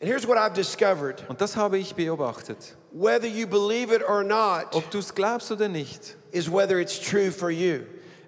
And 0.00 0.08
here's 0.08 0.28
what 0.28 0.36
I've 0.38 0.54
discovered 0.54 1.24
Und 1.28 1.40
das 1.40 1.56
habe 1.56 1.76
ich 1.78 1.94
beobachtet. 1.96 2.76
whether 2.92 3.26
you 3.26 3.48
believe 3.48 3.92
it 3.92 4.02
or 4.08 4.22
not 4.22 4.66
Ob 4.74 4.88
du 4.92 4.98
es 4.98 5.12
glaubst 5.12 5.50
oder 5.50 5.68
nicht, 5.68 6.16
is 6.30 6.48
whether 6.48 6.78
it's 6.78 7.00
true 7.00 7.32
for 7.32 7.50
you. 7.50 7.80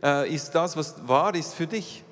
Äh, 0.02 0.32
ist 0.32 0.54
das, 0.54 0.76
was 0.76 0.94
wahr 1.06 1.34
ist 1.34 1.54
für 1.54 1.66
dich. 1.66 2.04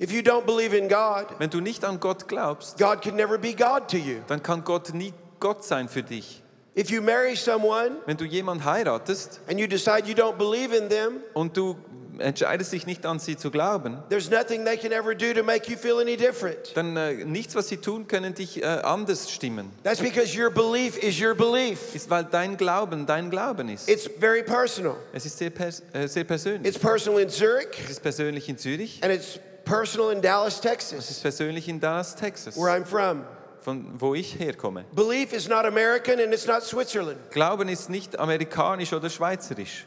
If 0.00 0.10
you 0.12 0.20
don't 0.22 0.46
believe 0.46 0.74
in 0.76 0.88
God, 0.88 1.26
Wenn 1.38 1.50
du 1.50 1.60
nicht 1.60 1.84
an 1.84 2.00
Gott 2.00 2.26
glaubst, 2.26 2.78
God 2.78 3.02
can 3.02 3.16
never 3.16 3.36
be 3.38 3.54
God 3.54 3.88
to 3.88 3.96
you. 3.98 4.20
dann 4.26 4.42
kann 4.42 4.64
Gott 4.64 4.94
nie 4.94 5.12
Gott 5.38 5.64
sein 5.64 5.88
für 5.88 6.02
dich. 6.02 6.42
If 6.76 6.90
you 6.90 7.02
marry 7.02 7.36
someone 7.36 7.96
Wenn 8.06 8.16
du 8.16 8.24
jemanden 8.24 8.64
heiratest 8.64 9.40
and 9.48 9.58
you 9.58 9.66
decide 9.66 10.04
you 10.06 10.14
don't 10.14 10.36
believe 10.38 10.74
in 10.74 10.88
them, 10.88 11.20
und 11.34 11.56
du 11.56 11.76
entscheidest 12.20 12.72
dich 12.72 12.86
nicht 12.86 13.06
an 13.06 13.18
sie 13.18 13.36
zu 13.36 13.50
glauben, 13.50 13.98
there's 14.08 14.30
nothing 14.30 14.64
they 14.64 14.76
can 14.76 14.92
ever 14.92 15.14
do 15.14 15.32
to 15.32 15.42
make 15.42 15.70
you 15.70 15.76
feel 15.76 15.98
any 16.00 16.16
different. 16.16 16.76
dann 16.76 16.96
äh, 16.96 17.24
nichts, 17.24 17.54
was 17.54 17.68
sie 17.68 17.78
tun 17.78 18.06
können, 18.06 18.34
dich 18.34 18.62
äh, 18.62 18.66
anders 18.66 19.30
stimmen. 19.30 19.70
That's 19.82 20.00
because 20.00 20.38
your 20.38 20.50
belief 20.50 20.96
is 21.02 21.20
your 21.20 21.34
belief. 21.34 21.94
Ist, 21.94 22.10
weil 22.10 22.24
dein 22.24 22.56
Glauben 22.56 23.06
dein 23.06 23.30
Glauben 23.30 23.68
ist. 23.68 23.88
It's 23.88 24.08
very 24.18 24.42
personal. 24.42 24.96
Es 25.12 25.26
ist 25.26 25.38
sehr, 25.38 25.50
pers 25.50 25.82
äh, 25.92 26.06
sehr 26.06 26.24
persönlich. 26.24 26.74
It's 26.74 26.78
personal 26.78 27.20
in 27.20 27.28
Zurich 27.28 27.68
Es 27.84 27.90
ist 27.90 28.02
persönlich 28.02 28.48
in 28.48 28.58
Zürich, 28.58 29.02
and 29.02 29.12
it's 29.12 29.38
personal 29.64 30.12
in 30.12 30.20
Dallas, 30.20 30.54
es 30.54 30.60
Texas, 30.60 31.10
ist 31.10 31.22
persönlich 31.22 31.68
in 31.68 31.80
Dallas, 31.80 32.14
Texas, 32.14 32.56
where 32.56 32.70
I'm 32.70 32.84
from. 32.84 33.24
von 33.60 34.00
wo 34.00 34.14
ich 34.14 34.38
herkomme. 34.38 34.84
Belief 34.94 35.32
is 35.32 35.48
not 35.48 35.64
American 35.64 36.18
and 36.18 36.32
it's 36.32 36.46
not 36.46 36.62
Switzerland. 36.62 37.18
Glauben 37.30 37.68
ist 37.68 37.90
nicht 37.90 38.18
amerikanisch 38.18 38.92
oder 38.92 39.10
schweizerisch. 39.10 39.86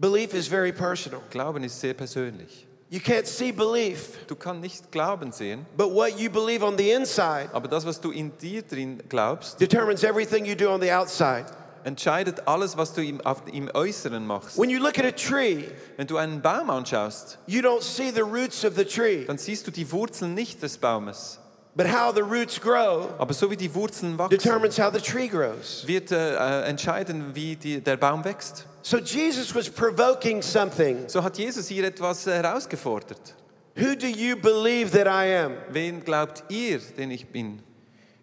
Belief 0.00 0.32
is 0.34 0.46
very 0.46 0.72
personal. 0.72 1.20
Glauben 1.30 1.64
ist 1.64 1.80
sehr 1.80 1.94
persönlich. 1.94 2.66
You 2.90 3.00
can't 3.00 3.26
see 3.26 3.52
belief, 3.52 4.26
Du 4.28 4.34
kannst 4.34 4.62
nicht 4.62 4.90
Glauben 4.90 5.30
sehen, 5.32 5.66
but 5.76 5.90
what 5.92 6.18
you 6.18 6.30
believe 6.30 6.64
on 6.64 6.78
the 6.78 6.90
inside 6.92 7.50
aber 7.52 7.68
das, 7.68 7.84
was 7.84 8.00
du 8.00 8.10
in 8.12 8.32
dir 8.38 8.62
drin 8.62 9.02
glaubst, 9.10 9.60
determines 9.60 10.02
everything 10.04 10.46
you 10.46 10.54
do 10.54 10.70
on 10.70 10.80
the 10.80 10.90
outside. 10.90 11.44
entscheidet 11.84 12.46
alles, 12.48 12.76
was 12.78 12.94
du 12.94 13.02
im, 13.02 13.20
auf, 13.26 13.42
im 13.52 13.68
Äußeren 13.74 14.26
machst. 14.26 14.56
When 14.56 14.70
you 14.70 14.78
look 14.78 14.98
at 14.98 15.04
a 15.04 15.10
tree, 15.10 15.64
Wenn 15.98 16.06
du 16.06 16.16
einen 16.16 16.40
Baum 16.40 16.70
anschaust, 16.70 17.36
you 17.46 17.60
don't 17.60 17.82
see 17.82 18.10
the 18.10 18.22
roots 18.22 18.64
of 18.64 18.74
the 18.74 18.84
tree, 18.86 19.24
dann 19.26 19.36
siehst 19.36 19.66
du 19.66 19.70
die 19.70 19.90
Wurzeln 19.92 20.32
nicht 20.34 20.62
des 20.62 20.78
Baumes. 20.78 21.38
but 21.76 21.86
how 21.86 22.10
the 22.14 22.22
roots 22.22 22.58
grow 22.58 23.08
Aber 23.18 23.34
so 23.34 23.50
wie 23.50 23.56
die 23.56 23.72
Wurzeln 23.74 24.16
wachsen, 24.16 24.38
determines 24.38 24.78
how 24.78 24.90
the 24.92 25.00
tree 25.00 25.28
grows. 25.28 25.82
wird 25.86 26.10
äh, 26.10 26.36
äh, 26.36 26.62
entscheiden, 26.70 27.34
wie 27.34 27.54
die, 27.56 27.82
der 27.82 27.98
Baum 27.98 28.24
wächst. 28.24 28.64
So 28.88 29.00
Jesus 29.00 29.54
was 29.54 29.68
provoking 29.68 30.40
something. 30.40 31.10
So 31.10 31.20
hat 31.20 31.36
Jesus 31.36 31.68
hier 31.68 31.84
etwas 31.84 32.26
äh, 32.26 32.42
herausgefordert. 32.42 33.34
Who 33.76 33.94
do 33.94 34.06
you 34.06 34.34
believe 34.34 34.92
that 34.92 35.06
I 35.06 35.26
am? 35.26 35.58
Wen 35.68 36.02
glaubt 36.02 36.42
ihr, 36.48 36.78
den 36.96 37.10
ich 37.10 37.26
bin? 37.26 37.60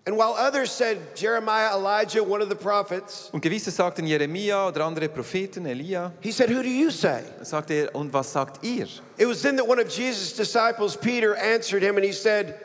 And 0.07 0.17
while 0.17 0.33
others 0.33 0.71
said 0.71 0.97
Jeremiah, 1.15 1.75
Elijah, 1.75 2.23
one 2.23 2.41
of 2.41 2.49
the 2.49 2.55
prophets, 2.55 3.29
Und 3.31 3.41
gewisse 3.41 3.69
sagten 3.69 4.07
Jeremia 4.07 4.67
oder 4.67 4.85
andere 4.85 5.07
Propheten, 5.07 5.67
Elia. 5.67 6.11
he 6.19 6.31
said, 6.31 6.49
Who 6.49 6.63
do 6.63 6.69
you 6.69 6.89
say? 6.89 7.21
Sagte 7.43 7.73
er, 7.75 7.95
und 7.95 8.11
was 8.11 8.31
sagt 8.31 8.63
ihr? 8.63 8.87
It 9.19 9.27
was 9.27 9.43
then 9.43 9.57
that 9.57 9.67
one 9.67 9.79
of 9.79 9.87
Jesus' 9.87 10.33
disciples, 10.33 10.97
Peter, 10.97 11.35
answered 11.35 11.83
him 11.83 11.95
and 11.95 12.03
he 12.03 12.11
said, 12.11 12.55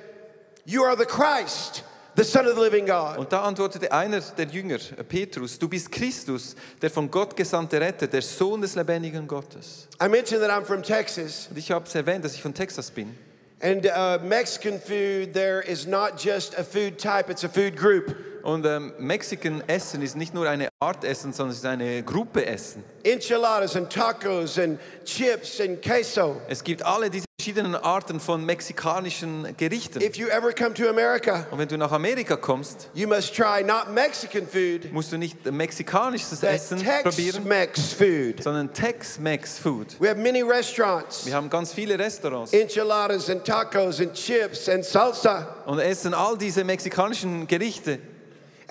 You 0.64 0.84
are 0.84 0.96
the 0.96 1.04
Christ, 1.04 1.82
the 2.20 2.24
Son 2.24 2.46
of 2.46 2.54
the 2.54 2.60
living 2.60 2.84
God. 2.86 3.16
Und 3.18 3.32
da 3.32 3.42
antwortete 3.42 3.90
einer 3.90 4.20
der 4.20 4.46
Jünger, 4.46 4.76
äh, 4.96 5.02
Petrus, 5.04 5.58
du 5.58 5.68
bist 5.68 5.90
Christus, 5.90 6.54
der 6.82 6.90
von 6.90 7.10
Gott 7.10 7.34
gesandte 7.34 7.80
Retter, 7.80 8.06
der 8.06 8.20
Sohn 8.22 8.60
des 8.60 8.74
lebendigen 8.74 9.26
Gottes. 9.26 9.88
I 10.02 10.08
mentioned 10.08 10.42
that 10.42 10.50
I'm 10.50 10.64
from 10.66 10.82
Texas, 10.82 11.46
Und 11.50 11.56
ich 11.56 11.70
habe 11.70 11.86
es 11.86 11.94
erwähnt, 11.94 12.24
dass 12.24 12.34
ich 12.34 12.42
von 12.42 12.52
Texas 12.52 12.90
bin. 12.90 13.14
and 13.62 13.86
uh, 13.86 14.18
Mexican 14.22 14.78
food 14.80 15.32
there 15.34 15.60
is 15.60 15.86
not 15.86 16.18
just 16.18 16.54
a 16.58 16.64
food 16.64 16.98
type, 16.98 17.30
it's 17.30 17.44
a 17.44 17.48
food 17.48 17.76
group. 17.76 18.14
Und 18.42 18.64
ähm, 18.66 18.92
Mexican 18.98 19.62
Essen 19.66 20.02
ist 20.02 20.16
nicht 20.16 20.34
nur 20.34 20.48
eine 20.48 20.68
Art 20.80 21.04
Essen, 21.04 21.32
sondern 21.32 21.52
es 21.52 21.58
ist 21.58 21.66
eine 21.66 22.02
Gruppe 22.02 22.46
Essen. 22.46 22.82
Enchiladas 23.02 23.76
and 23.76 23.90
tacos 23.90 24.58
and 24.58 24.78
chips 25.04 25.60
and 25.60 25.80
queso. 25.82 26.40
Es 26.48 26.62
gibt 26.64 26.82
alle 26.84 27.10
diese 27.10 27.24
verschiedenen 27.40 27.74
Arten 27.74 28.20
von 28.20 28.44
mexikanischen 28.44 29.56
Gerichten. 29.56 30.02
If 30.02 30.16
you 30.16 30.28
ever 30.28 30.52
come 30.52 30.74
to 30.74 30.88
America, 30.90 31.46
Und 31.50 31.58
wenn 31.58 31.68
du 31.68 31.78
nach 31.78 31.90
Amerika 31.92 32.36
kommst, 32.36 32.90
you 32.92 33.08
must 33.08 33.34
try 33.34 33.62
not 33.64 33.92
Mexican 33.94 34.46
food, 34.46 34.92
musst 34.92 35.10
du 35.12 35.16
nicht 35.16 35.50
mexikanisches 35.50 36.40
but 36.40 36.50
Essen 36.50 36.78
probieren, 37.02 37.42
Tex-Mex 37.48 37.92
food. 37.94 38.42
sondern 38.42 38.72
Tex-Mex 38.74 39.58
Food. 39.58 39.96
We 40.00 40.08
have 40.08 40.18
many 40.20 40.42
restaurants, 40.42 41.24
Wir 41.24 41.34
haben 41.34 41.48
ganz 41.48 41.72
viele 41.72 41.98
Restaurants 41.98 42.52
enchiladas 42.52 43.30
and 43.30 43.42
tacos 43.44 44.00
and 44.00 44.12
chips 44.12 44.68
and 44.68 44.84
salsa. 44.84 45.56
und 45.64 45.78
essen 45.78 46.12
all 46.12 46.36
diese 46.36 46.62
mexikanischen 46.64 47.46
Gerichte. 47.46 48.00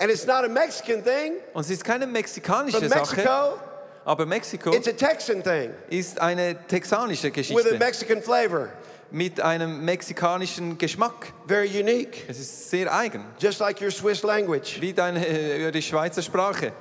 And 0.00 0.10
it's 0.10 0.26
not 0.26 0.44
a 0.44 0.48
Mexican 0.48 1.02
thing, 1.04 1.34
Und 1.52 1.60
es 1.62 1.70
ist 1.70 1.84
keine 1.84 2.06
mexikanische 2.06 2.80
but 2.80 2.88
Sache, 2.88 3.16
Mexico, 3.16 3.60
aber 4.06 4.24
Mexiko 4.26 4.72
it's 4.72 4.88
a 4.88 4.92
Texan 4.92 5.42
thing 5.42 5.74
ist 5.90 6.18
eine 6.20 6.56
texanische 6.66 7.24
with 7.24 7.32
a 7.32 7.36
Geschichte 7.36 7.78
Mexican 7.78 8.22
flavor. 8.22 8.70
mit 9.10 9.40
einem 9.40 9.84
mexikanischen 9.84 10.78
Geschmack. 10.78 11.32
Very 11.46 11.68
unique, 11.68 12.24
Es 12.28 12.38
ist 12.38 12.70
sehr 12.70 12.90
eigen, 12.94 13.24
just 13.38 13.60
like 13.60 13.80
your 13.82 13.90
Swiss 13.90 14.22
language. 14.22 14.80
wie 14.80 14.94
deine 14.94 15.26
äh, 15.26 15.70
die 15.70 15.82
Schweizer 15.82 16.22
Sprache. 16.22 16.72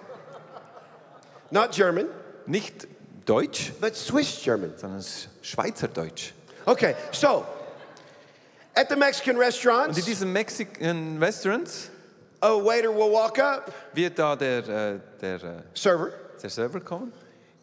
Not 1.52 1.72
German, 1.72 2.08
Nicht 2.46 2.88
Deutsch, 3.26 3.74
but 3.82 3.96
Swiss 3.98 4.42
German. 4.42 4.74
sondern 4.78 5.04
Schweizerdeutsch. 5.42 6.32
Okay, 6.66 6.96
so 7.12 7.46
at 8.76 8.88
the 8.90 8.96
Mexican 8.96 9.36
Und 9.36 9.42
in 9.42 9.46
restaurants, 9.46 10.06
diesen 10.06 10.32
Mexican 10.32 11.18
Restaurants 11.22 11.90
a 12.42 12.52
waiter 12.64 12.92
will 12.92 13.12
walk 13.12 13.38
up, 13.40 13.72
wird 13.94 14.18
da 14.18 14.36
der, 14.36 14.60
äh, 14.68 15.00
der, 15.22 15.44
äh, 15.44 15.62
server, 15.74 16.12
der 16.42 16.50
Server 16.50 16.80
kommen 16.80 17.12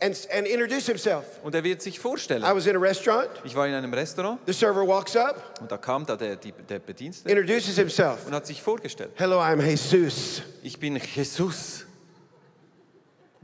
and, 0.00 0.28
and 0.30 0.46
introduce 0.46 0.86
himself. 0.86 1.24
und 1.42 1.54
er 1.54 1.64
wird 1.64 1.80
sich 1.80 1.96
I 1.96 1.98
vorstellen. 1.98 2.42
was 2.42 2.66
in 2.66 2.76
a 2.76 2.78
restaurant, 2.78 3.28
Ich 3.44 3.54
war 3.54 3.66
in 3.66 3.74
einem 3.74 3.92
Restaurant 3.94 4.40
the 4.46 4.52
server 4.52 4.86
walks 4.86 5.16
up, 5.16 5.58
und 5.60 5.70
da 5.72 5.78
kam 5.78 6.04
da 6.04 6.16
der, 6.16 6.36
die, 6.36 6.52
der 6.52 6.78
Bedienstete 6.78 7.30
introduces 7.34 7.76
himself. 7.76 8.26
und 8.26 8.34
hat 8.34 8.46
sich 8.46 8.62
vorgestellt. 8.62 9.12
Hello, 9.16 9.40
I'm 9.40 9.62
Jesus. 9.62 10.42
Ich 10.62 10.78
bin 10.78 10.96
Jesus. 10.96 11.84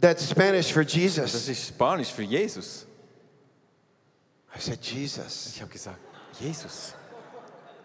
That's 0.01 0.29
Spanish 0.29 0.73
for 0.73 0.83
Das 0.85 0.93
Jesus. 0.95 1.49
ist 1.49 1.69
Spanisch 1.69 2.13
für 2.13 2.23
Jesus. 2.23 2.87
I 4.55 4.61
said, 4.61 4.81
Jesus. 4.85 5.53
Ich 5.55 5.63
habe 5.63 5.71
gesagt, 5.73 5.99
Jesus 6.41 6.93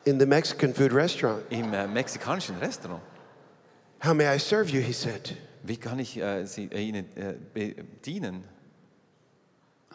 In 0.04 0.20
the 0.20 0.26
Mexican 0.26 0.74
food 0.74 0.92
restaurant. 0.94 1.44
im 1.50 1.74
äh, 1.74 1.88
mexikanischen 1.88 2.58
Restaurant. 2.60 3.02
How 4.00 4.14
may 4.14 4.28
I 4.28 4.38
serve 4.38 4.70
you? 4.70 4.82
He 4.82 4.94
said. 4.94 5.36
Wie 5.64 5.78
kann 5.78 6.00
ich 6.00 6.18
äh, 6.18 6.46
Sie, 6.46 6.70
äh, 6.72 6.82
Ihnen 6.82 7.06
äh, 7.18 7.34
bedienen? 7.54 8.44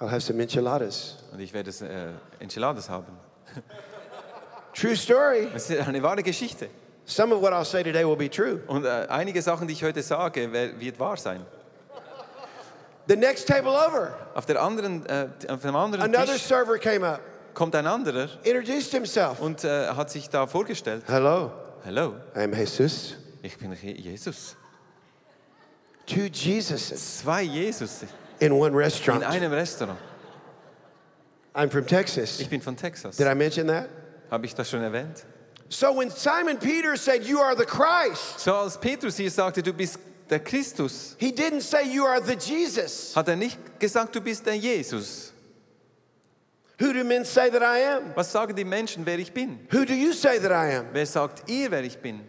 I'll 0.00 0.10
have 0.10 0.20
some 0.20 0.40
enchiladas. 0.42 1.18
Und 1.32 1.40
ich 1.40 1.52
werde 1.52 1.70
äh, 1.70 2.42
Enchiladas 2.42 2.88
haben. 2.88 3.16
True 4.74 4.96
story. 4.96 5.48
Das 5.52 5.70
ist 5.70 5.86
eine 5.86 6.02
wahre 6.02 6.22
Geschichte. 6.22 6.68
Some 7.04 7.34
of 7.34 7.42
what 7.42 7.52
I'll 7.52 7.64
say 7.64 7.82
today 7.82 8.04
will 8.04 8.16
be 8.16 8.28
true. 8.28 8.60
Und 8.66 8.84
äh, 8.84 9.06
einige 9.08 9.40
Sachen, 9.42 9.66
die 9.66 9.74
ich 9.74 9.84
heute 9.84 10.02
sage, 10.02 10.52
wird 10.52 10.98
wahr 10.98 11.16
sein. 11.16 11.44
The 13.08 13.16
next 13.16 13.48
table 13.48 13.70
over, 13.72 14.14
Auf, 14.34 14.46
der 14.46 14.62
anderen, 14.62 15.04
äh, 15.06 15.28
auf 15.48 15.60
dem 15.60 15.74
anderen 15.74 16.04
another 16.04 16.34
Tisch 16.34 16.42
server 16.42 16.78
came 16.78 17.06
up, 17.06 17.20
kommt 17.52 17.74
ein 17.74 17.86
anderer 17.86 18.28
introduced 18.44 18.92
himself. 18.92 19.40
und 19.40 19.64
hat 19.64 20.10
sich 20.10 20.30
da 20.30 20.46
vorgestellt. 20.46 21.02
Hello, 21.08 21.50
Hello, 21.84 22.14
I'm 22.34 22.54
Jesus. 22.54 23.16
Ich 23.42 23.56
bin 23.58 23.72
Je- 23.72 23.92
Jesus. 24.00 24.56
Two 26.06 26.28
Jesuses 26.28 27.18
Zwei 27.22 27.42
Jesus 27.42 28.04
in 28.40 28.52
one 28.52 28.68
in 28.72 28.74
restaurant. 28.76 29.24
einem 29.24 29.52
Restaurant. 29.52 29.98
I'm 31.54 31.68
from 31.70 31.84
Texas. 31.86 32.40
Ich 32.40 32.48
bin 32.48 32.60
von 32.60 32.76
Texas. 32.76 33.16
Did 33.16 33.26
I 33.26 33.34
mention 33.34 33.66
that? 33.68 33.88
Habe 34.30 34.46
ich 34.46 34.54
das 34.54 34.70
schon 34.70 34.82
erwähnt? 34.82 35.24
So 35.68 35.92
when 35.92 36.10
Simon 36.10 36.58
Peter 36.58 36.96
said, 36.96 37.24
You 37.24 37.40
are 37.40 37.54
the 37.56 37.64
Christ, 37.66 38.38
So 38.40 38.54
als 38.54 38.78
Petrus 38.78 39.16
hier 39.16 39.30
sagte, 39.30 39.62
du 39.62 39.72
bist 39.72 39.98
der 40.28 40.38
Christus, 40.40 41.14
he 41.18 41.30
didn't 41.32 41.62
say, 41.62 41.82
You 41.84 42.04
are 42.06 42.20
the 42.20 42.34
Jesus. 42.36 43.14
hat 43.14 43.28
er 43.28 43.36
nicht 43.36 43.58
gesagt, 43.78 44.14
du 44.14 44.20
bist 44.20 44.44
der 44.46 44.54
Jesus. 44.56 45.32
Who 46.78 46.92
do 46.92 47.04
men 47.04 47.24
say 47.24 47.50
that 47.50 47.62
I 47.62 47.78
am? 47.96 48.14
Was 48.16 48.32
sagen 48.32 48.54
die 48.56 48.64
Menschen, 48.64 49.04
wer 49.06 49.18
ich 49.18 49.32
bin? 49.32 49.60
Who 49.70 49.84
do 49.84 49.94
you 49.94 50.12
say 50.12 50.38
that 50.38 50.50
I 50.50 50.74
am? 50.76 50.86
Wer 50.92 51.06
sagt 51.06 51.48
ihr, 51.48 51.70
wer 51.70 51.84
ich 51.84 51.98
bin? 51.98 52.20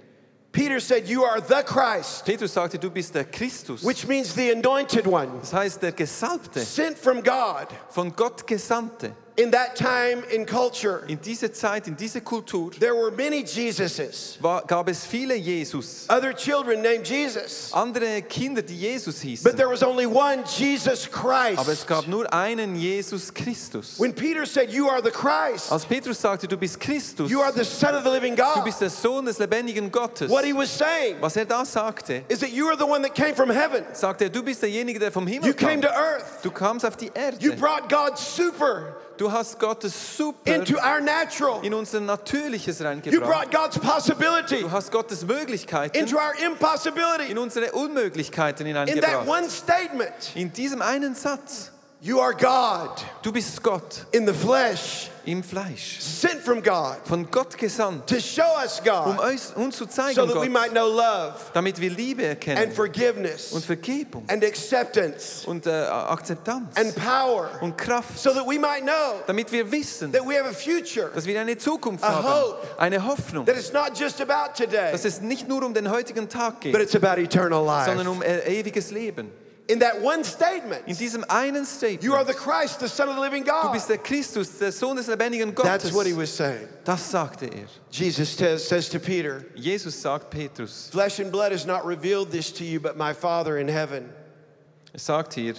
Peter 0.53 0.79
said, 0.79 1.09
You 1.09 1.23
are 1.23 1.41
the 1.41 1.63
Christ, 1.65 2.25
Petrus 2.25 2.53
sagte, 2.53 2.77
du 2.79 2.89
bist 2.91 3.13
der 3.15 3.25
Christus. 3.25 3.83
which 3.83 4.07
means 4.07 4.33
the 4.35 4.51
anointed 4.51 5.05
one, 5.07 5.39
Das 5.41 5.51
heißt, 5.51 5.81
der 5.81 5.91
Gesalbte, 5.91 6.59
sent 6.61 6.97
from 6.97 7.21
God. 7.23 7.67
von 7.89 8.15
Gott 8.15 8.45
Gesandte. 8.45 9.13
In 9.35 9.49
that 9.51 9.75
time 9.75 10.23
in 10.31 10.45
culture, 10.45 11.03
In 11.07 11.17
dieser 11.19 11.51
Zeit, 11.51 11.87
in 11.87 11.95
dieser 11.95 12.21
Kultur 12.21 12.69
there 12.79 12.93
were 12.93 13.09
many 13.09 13.43
Jesuses, 13.43 14.37
war, 14.39 14.61
gab 14.67 14.87
es 14.89 15.05
viele 15.07 15.33
Jesus. 15.35 16.05
other 16.07 16.33
children 16.33 16.83
named 16.83 17.03
Jesus. 17.07 17.71
Andere 17.73 18.21
Kinder, 18.21 18.61
die 18.61 18.75
Jesus 18.75 19.21
hießen. 19.21 19.43
But 19.43 19.57
there 19.57 19.69
was 19.69 19.81
only 19.81 20.05
one 20.05 20.43
Jesus 20.45 21.09
Christ. 21.09 21.57
Aber 21.57 21.71
es 21.71 21.83
gab 21.87 22.07
nur 22.07 22.31
einen 22.31 22.75
Jesus 22.75 23.33
Christus. 23.33 23.99
When 23.99 24.13
Peter 24.13 24.45
said, 24.45 24.69
You 24.71 24.87
are 24.87 25.01
the 25.01 25.09
Christ, 25.09 25.71
Als 25.71 25.85
Petrus 25.85 26.19
sagte, 26.21 26.47
du 26.47 26.55
bist 26.55 26.79
Christus, 26.79 27.31
you 27.31 27.41
are 27.41 27.51
the 27.51 27.65
Son 27.65 27.95
of 27.95 28.03
the 28.03 28.11
living 28.11 28.35
God. 28.35 28.53
du 28.53 28.59
God, 28.59 28.65
bist 28.65 28.81
der 28.81 28.91
Sohn 28.91 29.25
des 29.25 29.39
lebendigen 29.39 29.91
Gottes. 29.91 30.29
what 30.29 30.45
he 30.45 30.53
was 30.53 30.69
saying 30.69 31.19
Was 31.19 31.35
er 31.37 31.45
da 31.45 31.65
sagte, 31.65 32.23
is 32.29 32.39
that 32.39 32.51
you 32.51 32.67
are 32.67 32.75
the 32.77 32.85
one 32.85 33.01
that 33.01 33.15
came 33.15 33.33
from 33.33 33.49
heaven. 33.49 33.83
sagte 33.93 34.25
er, 34.25 34.29
du 34.29 34.43
bist 34.43 34.61
derjenige, 34.61 34.99
der 34.99 35.11
vom 35.11 35.25
Himmel 35.25 35.47
You 35.49 35.55
Himmel 35.55 35.69
came 35.69 35.81
to 35.81 35.89
earth. 35.89 36.43
Du 36.43 36.51
kamst 36.51 36.85
auf 36.85 36.95
die 36.97 37.09
Erde. 37.15 37.37
You 37.39 37.53
brought 37.55 37.89
God's 37.89 38.21
super 38.35 38.95
Du 39.17 39.31
hast 39.31 39.59
Gottes 39.59 39.93
Super 40.17 40.55
into 40.55 40.75
our 40.77 40.99
natural. 40.99 41.61
in 41.63 41.73
unser 41.73 41.99
Natürliches 41.99 42.79
You 42.79 42.85
reingebracht. 42.87 43.25
brought 43.29 43.51
God's 43.51 43.77
possibility 43.79 44.61
Du 44.61 44.71
hast 44.71 44.91
Gottes 44.91 45.23
Möglichkeiten 45.25 45.97
into 45.97 46.15
our 46.17 46.33
impossibility. 46.43 47.29
in 47.31 47.37
unsere 47.37 47.71
Unmöglichkeiten 47.73 48.65
In 48.65 48.73
that 48.73 48.87
hineingebracht. 48.87 49.27
one 49.27 49.49
statement, 49.49 50.13
In 50.35 50.51
diesem 50.51 50.81
einen 50.81 51.13
Satz, 51.15 51.71
you 52.03 52.19
are 52.19 52.33
God 52.33 53.01
du 53.21 53.31
bist 53.31 53.63
Gott 53.63 54.05
in 54.11 54.27
the 54.27 54.33
flesh, 54.33 55.09
im 55.25 55.41
Fleisch, 55.41 56.01
sent 56.01 56.41
from 56.41 56.61
God 56.61 56.97
von 57.05 57.25
Gott 57.31 57.57
gesandt, 57.57 58.05
to 58.07 58.19
show 58.19 58.57
us 58.61 58.79
um 58.79 58.85
God 58.85 59.19
uns, 59.31 59.53
uns 59.55 59.77
zu 59.77 59.85
so 59.85 59.89
zeigen, 59.89 60.15
that 60.15 60.41
we 60.41 60.49
might 60.49 60.71
know 60.71 60.85
love 60.85 61.35
damit 61.53 61.79
wir 61.79 61.89
Liebe 61.89 62.23
and 62.23 62.29
erkennen 62.31 62.71
forgiveness 62.73 63.53
und 63.53 63.63
Vergebung 63.63 64.25
and 64.27 64.43
acceptance 64.43 65.47
und 65.47 65.65
äh, 65.65 65.69
Akzeptanz 65.69 66.75
and 66.75 66.93
power 66.95 67.49
und 67.61 67.77
Kraft, 67.77 68.19
so 68.19 68.33
that 68.33 68.45
we 68.45 68.59
might 68.59 68.81
know 68.81 69.21
damit 69.25 69.49
wir 69.53 69.71
wissen, 69.71 70.11
that 70.11 70.27
we 70.27 70.37
have 70.37 70.49
a 70.49 70.53
future 70.53 71.09
dass 71.15 71.25
wir 71.25 71.39
eine 71.39 71.57
Zukunft 71.57 72.03
A 72.03 72.15
haben, 72.15 72.27
hope. 72.27 72.79
eine 72.79 73.05
Hoffnung, 73.05 73.45
that 73.45 73.55
it's 73.55 73.71
not 73.71 73.97
just 73.97 74.19
about 74.19 74.53
today, 74.57 74.91
dass 74.91 75.05
es 75.05 75.21
nicht 75.21 75.47
nur 75.47 75.63
um 75.63 75.73
den 75.73 75.89
heutigen 75.89 76.27
Tag 76.27 76.59
but 76.69 76.81
it's 76.81 76.95
about 76.97 77.17
eternal 77.17 77.65
life. 77.65 77.85
sondern 77.85 78.07
um 78.09 78.21
äh, 78.21 78.59
ewiges 78.59 78.91
Leben. 78.91 79.42
In 79.69 79.79
that 79.79 80.01
one 80.01 80.23
statement, 80.25 80.83
In 80.87 80.95
diesem 80.97 81.23
einen 81.29 81.63
you 82.01 82.13
are 82.13 82.25
Statement, 82.25 82.27
the 82.27 82.33
Christ, 82.33 82.79
the 82.81 82.89
Son 82.89 83.07
of 83.07 83.15
the 83.15 83.21
living 83.21 83.43
du 83.45 83.51
God. 83.51 83.71
bist 83.71 83.87
der 83.87 83.97
Christus, 83.97 84.57
der 84.59 84.71
Sohn 84.73 84.97
des 84.97 85.07
lebendigen 85.07 85.55
That's 85.55 85.93
what 85.93 86.05
he 86.05 86.11
Gottes. 86.11 86.17
was 86.17 86.35
saying. 86.35 86.67
Das 86.83 87.09
sagte 87.09 87.45
er. 87.45 87.67
Jesus 87.89 88.35
says, 88.35 88.67
says 88.67 88.89
to 88.89 88.99
Peter, 88.99 89.45
Jesus 89.55 89.95
sagt 90.01 90.29
Petrus, 90.29 90.89
Flesh 90.91 91.19
and 91.19 91.31
blood 91.31 91.53
has 91.53 91.65
not 91.65 91.85
revealed 91.85 92.29
this 92.29 92.51
to 92.51 92.65
you, 92.65 92.81
but 92.81 92.97
my 92.97 93.13
Father 93.13 93.57
in 93.57 93.69
heaven. 93.69 94.09
er 94.91 94.99
sagt 94.99 95.33
hier, 95.35 95.53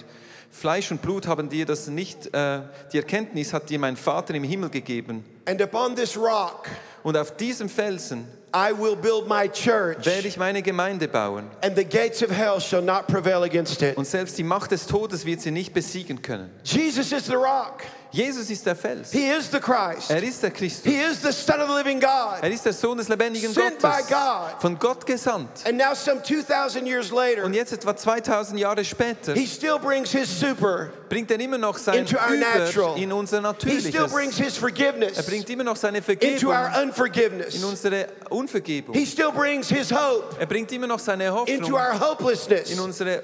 Fleisch 0.51 0.91
und 0.91 1.01
Blut 1.01 1.25
haben 1.27 1.49
dir 1.49 1.65
das 1.65 1.87
nicht, 1.87 2.27
äh, 2.33 2.61
die 2.93 2.97
Erkenntnis 2.97 3.53
hat 3.53 3.69
dir 3.69 3.79
mein 3.79 3.97
Vater 3.97 4.35
im 4.35 4.43
Himmel 4.43 4.69
gegeben. 4.69 5.25
And 5.47 5.59
upon 5.61 5.95
this 5.95 6.15
rock 6.15 6.69
Und 7.03 7.17
auf 7.17 7.35
diesem 7.37 7.69
Felsen 7.69 8.27
I 8.55 8.71
will 8.71 8.95
build 8.95 9.27
my 9.27 9.49
church, 9.49 10.05
werde 10.05 10.27
ich 10.29 10.37
meine 10.37 10.61
Gemeinde 10.61 11.09
bauen. 11.09 11.43
and 11.61 11.75
the 11.75 11.83
gates 11.83 12.21
of 12.21 12.29
hell 12.31 12.61
shall 12.61 12.81
not 12.81 13.05
prevail 13.07 13.43
against 13.43 13.81
it. 13.81 13.97
Und 13.97 14.07
selbst 14.07 14.37
die 14.37 14.43
Macht 14.43 14.71
des 14.71 14.87
Todes 14.87 15.25
wird 15.25 15.41
sie 15.41 15.51
nicht 15.51 15.73
besiegen 15.73 16.21
können. 16.21 16.49
Jesus 16.63 17.11
is 17.11 17.25
the 17.25 17.35
rock. 17.35 17.83
Jesus 18.15 18.49
ist 18.49 18.65
der 18.65 18.75
Fels. 18.77 19.11
He 19.11 19.27
is 19.27 19.51
the 19.51 19.59
Christ. 19.59 20.09
Er 20.09 20.23
ist 20.23 20.41
der 20.41 20.51
Christus. 20.51 20.85
He 20.89 20.97
is 21.01 21.21
the 21.21 21.33
Son 21.33 21.59
of 21.59 21.67
the 21.67 21.75
living 21.75 21.99
God. 21.99 22.41
Er 22.41 22.49
ist 22.49 22.63
der 22.63 22.71
Sohn 22.71 22.97
des 22.97 23.09
lebendigen 23.09 23.51
Sent 23.51 23.79
by 23.79 24.01
God. 24.07 24.61
Von 24.61 24.79
Gott 24.79 25.05
gesandt. 25.05 25.65
And 25.65 25.77
now, 25.77 25.93
some 25.93 26.21
2,000 26.23 26.87
years 26.87 27.11
later, 27.11 27.43
Und 27.43 27.53
jetzt 27.53 27.73
etwa 27.73 27.93
2000 27.93 28.57
Jahre 28.57 28.85
später 28.85 29.33
he 29.33 29.45
still 29.45 29.77
brings 29.77 30.11
his 30.13 30.29
super 30.29 30.91
bringt 31.09 31.29
er 31.29 31.39
immer 31.41 31.57
noch 31.57 31.77
sein 31.77 31.99
into 31.99 32.15
our 32.15 32.37
natural. 32.37 32.97
In 32.97 33.11
unser 33.11 33.41
He 33.65 33.81
still 33.81 34.07
brings 34.07 34.37
his 34.37 34.57
forgiveness 34.57 35.17
Er 35.17 35.23
bringt 35.23 35.49
immer 35.49 35.65
noch 35.65 35.75
seine 35.75 35.97
into 36.21 36.51
our 36.51 36.71
unforgiveness. 36.81 37.55
in 37.55 37.65
unsere 37.65 38.07
Unvergebung. 38.29 38.95
He 38.95 39.05
still 39.05 39.31
brings 39.33 39.67
his 39.67 39.91
hope 39.91 40.37
Er 40.39 40.45
bringt 40.45 40.71
immer 40.71 40.87
noch 40.87 40.99
seine 40.99 41.27
into 41.47 41.75
our 41.75 41.99
hopelessness. 41.99 42.71
in 42.71 42.79
unsere 42.79 43.23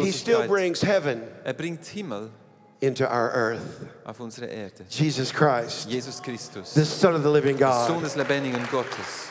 He 0.00 0.12
still 0.12 0.46
brings 0.46 0.80
heaven 0.82 1.22
Er 1.44 1.54
bringt 1.54 1.84
Himmel 1.86 2.30
into 2.80 3.04
our 3.08 3.30
earth. 3.32 3.86
auf 4.04 4.20
unsere 4.20 4.46
Erde. 4.46 4.84
Jesus 4.90 5.32
Christ, 5.32 5.88
Jesus 5.88 6.20
Christus, 6.20 6.74
the 6.74 6.84
Son 6.84 7.14
of 7.14 7.22
the 7.22 7.30
living 7.30 7.56
der 7.56 7.72
Sohn 7.86 8.00
God. 8.00 8.04
des 8.04 8.16
lebendigen 8.16 8.70
Gottes. 8.70 9.30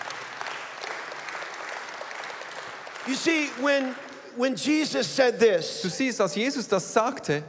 You 3.08 3.16
see, 3.16 3.48
when, 3.60 3.96
when 4.38 4.56
Jesus 4.56 5.08
said 5.08 5.40
this, 5.40 5.82
Du 5.82 5.90
siehst, 5.90 6.22
als 6.22 6.36
Jesus 6.36 6.68
das 6.68 6.84
sagte, 6.86 7.44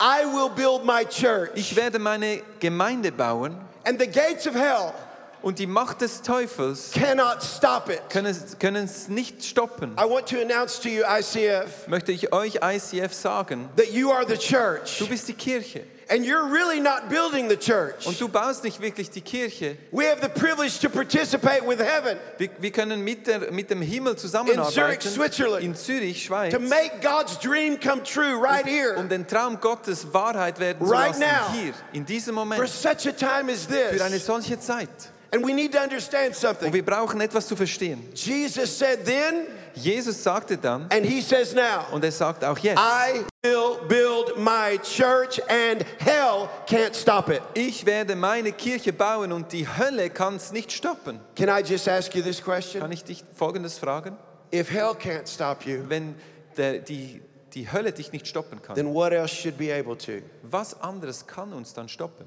I 0.00 0.24
will 0.26 0.48
build 0.48 0.84
my 0.84 1.04
church, 1.04 1.52
ich 1.54 1.76
werde 1.76 2.00
meine 2.00 2.42
Gemeinde 2.58 3.12
bauen 3.12 3.56
and 3.84 3.98
the 3.98 4.06
gates 4.06 4.46
of 4.46 4.54
hell 4.54 4.94
und 5.42 5.58
die 5.58 5.66
Macht 5.66 6.00
des 6.00 6.22
Teufels 6.22 6.90
cannot 6.92 7.42
stop 7.42 7.88
it. 7.90 8.00
können 8.08 8.36
können 8.58 8.84
es 8.84 9.08
nicht 9.08 9.44
stoppen. 9.44 9.92
I 9.98 10.04
want 10.08 10.26
to 10.28 10.40
announce 10.40 10.80
to 10.80 10.88
you, 10.88 11.02
ICF, 11.04 11.86
Möchte 11.88 12.12
ich 12.12 12.32
euch 12.32 12.60
ICF 12.62 13.12
sagen, 13.12 13.68
that 13.76 13.90
you 13.92 14.10
are 14.10 14.24
the 14.26 14.36
church, 14.36 14.98
du 14.98 15.06
bist 15.06 15.28
die 15.28 15.34
Kirche 15.34 15.84
and 16.08 16.26
you're 16.26 16.44
really 16.52 16.78
not 16.80 17.08
building 17.08 17.48
the 17.48 17.56
church. 17.56 18.06
und 18.06 18.20
du 18.20 18.28
baust 18.28 18.64
nicht 18.64 18.80
wirklich 18.80 19.08
die 19.10 19.20
Kirche. 19.22 19.76
We 19.92 20.04
have 20.04 20.20
the 20.20 20.28
privilege 20.28 20.78
to 20.80 20.90
participate 20.90 21.66
with 21.66 21.78
heaven, 21.78 22.18
Wir, 22.38 22.50
wir 22.58 22.70
können 22.70 23.02
mit, 23.02 23.26
der, 23.26 23.50
mit 23.50 23.70
dem 23.70 23.80
Himmel 23.80 24.12
In 24.12 24.18
Zurich, 24.18 25.00
Switzerland. 25.00 25.62
in 25.64 25.74
Zürich, 25.74 26.24
Schweiz, 26.24 26.52
to 26.52 26.60
make 26.60 27.00
God's 27.00 27.38
dream 27.38 27.78
come 27.80 28.02
true 28.02 28.34
right 28.38 28.64
um 28.64 28.70
here, 28.70 29.08
den 29.08 29.26
Traum 29.26 29.58
Gottes 29.60 30.06
Wahrheit 30.12 30.58
werden 30.58 30.84
zu 30.86 30.92
Right 30.92 31.18
lassen. 31.18 31.20
now. 31.20 31.52
Hier, 31.54 31.72
in 31.92 32.04
diesem 32.04 32.34
for 32.52 32.66
such 32.66 33.06
a 33.06 33.12
time 33.12 33.50
as 33.50 33.64
für 33.66 34.04
eine 34.04 34.16
this. 34.16 34.26
solche 34.26 34.58
Zeit. 34.60 35.11
And 35.34 35.42
we 35.46 35.54
need 35.54 35.72
to 35.72 35.78
understand 35.82 36.28
Und 36.28 36.36
something. 36.36 36.72
wir 36.72 36.84
brauchen 36.84 37.20
etwas 37.20 37.46
zu 37.46 37.56
verstehen. 37.56 38.06
Jesus 38.14 38.78
said 38.78 39.04
then, 39.06 39.46
Jesus 39.74 40.22
sagte 40.22 40.58
dann, 40.58 40.82
and 40.90 41.06
he 41.06 41.22
says 41.22 41.54
now, 41.54 41.86
und 41.90 42.04
er 42.04 42.12
sagt 42.12 42.44
auch 42.44 42.58
jetzt, 42.58 42.78
I 42.78 43.24
will 43.42 43.78
build 43.88 44.36
my 44.36 44.78
church, 44.82 45.40
and 45.48 45.82
hell 46.00 46.50
can't 46.66 46.94
stop 46.94 47.30
it. 47.30 47.40
ich 47.54 47.86
werde 47.86 48.14
meine 48.14 48.52
Kirche 48.52 48.92
bauen 48.92 49.32
und 49.32 49.50
die 49.52 49.66
Hölle 49.66 50.10
kann 50.10 50.36
es 50.36 50.52
nicht 50.52 50.70
stoppen. 50.70 51.18
Can 51.34 51.48
I 51.48 51.62
just 51.66 51.88
ask 51.88 52.14
you 52.14 52.22
this 52.22 52.42
question? 52.42 52.82
Kann 52.82 52.92
ich 52.92 53.02
dich 53.02 53.24
Folgendes 53.34 53.78
fragen? 53.78 54.18
If 54.52 54.70
hell 54.70 54.90
can't 54.92 55.26
stop 55.26 55.64
you, 55.64 55.78
Wenn 55.88 56.14
der, 56.58 56.80
die, 56.80 57.22
die 57.54 57.72
Hölle 57.72 57.92
dich 57.92 58.12
nicht 58.12 58.26
stoppen 58.26 58.60
kann, 58.60 58.74
then 58.76 58.92
what 58.92 59.12
else 59.12 59.34
should 59.34 59.56
be 59.56 59.72
able 59.72 59.96
to? 59.96 60.20
was 60.42 60.78
anderes 60.82 61.26
kann 61.26 61.54
uns 61.54 61.72
dann 61.72 61.88
stoppen? 61.88 62.26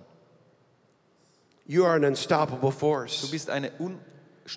You 1.68 1.86
are 1.86 1.96
an 1.96 2.04
unstoppable 2.04 2.70
Du 2.70 2.78
force 2.78 3.30
bist 3.32 3.50
eine 3.50 3.72
un 3.80 4.00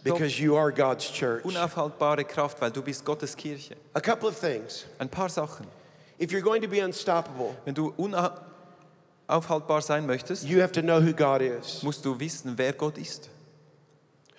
because 0.05 0.39
you 0.39 0.57
are 0.57 0.71
God's 0.71 1.11
church. 1.11 1.43
unaufhaltbare 1.45 2.25
Kraft, 2.25 2.61
weil 2.61 2.71
du 2.71 2.83
bist 2.83 3.05
Gottes 3.05 3.35
Kirche. 3.35 3.77
A 3.95 4.01
couple 4.01 4.29
of 4.29 4.39
things. 4.39 4.85
Ein 4.99 5.09
paar 5.09 5.31
Sachen. 5.31 5.67
If 6.19 6.31
you're 6.33 6.43
going 6.43 6.61
to 6.63 6.69
be 6.69 6.81
unstoppable, 6.85 7.57
Wenn 7.65 7.75
du 7.75 7.95
unaufhaltbar 7.97 9.81
sein 9.81 10.05
möchtest, 10.07 10.45
you 10.45 10.61
have 10.61 10.73
to 10.73 10.83
know 10.83 11.01
who 11.01 11.13
God 11.15 11.41
is. 11.41 11.83
musst 11.83 12.05
du 12.05 12.19
wissen, 12.19 12.59
wer 12.59 12.73
Gott 12.75 12.99
ist. 12.99 13.31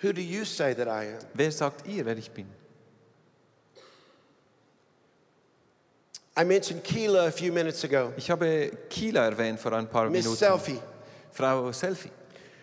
Who 0.02 0.12
do 0.12 0.20
you 0.20 0.44
say 0.44 0.72
that 0.74 0.86
I 0.86 1.08
am? 1.08 1.18
Wer 1.34 1.50
sagt 1.50 1.86
ihr, 1.88 2.06
wer 2.06 2.16
ich 2.16 2.30
bin? 2.30 2.46
I 6.36 6.44
mentioned 6.44 6.84
Keela 6.84 7.26
a 7.26 7.30
few 7.32 7.52
minutes 7.52 7.82
ago. 7.84 8.12
Ich 8.16 8.30
habe 8.30 8.70
Kila 8.88 9.24
erwähnt 9.26 9.58
vor 9.58 9.72
ein 9.72 9.88
paar 9.88 10.08
Miss 10.08 10.24
Minuten. 10.24 10.38
Selfie. 10.38 10.80
Frau 11.32 11.72
Selfie. 11.72 12.10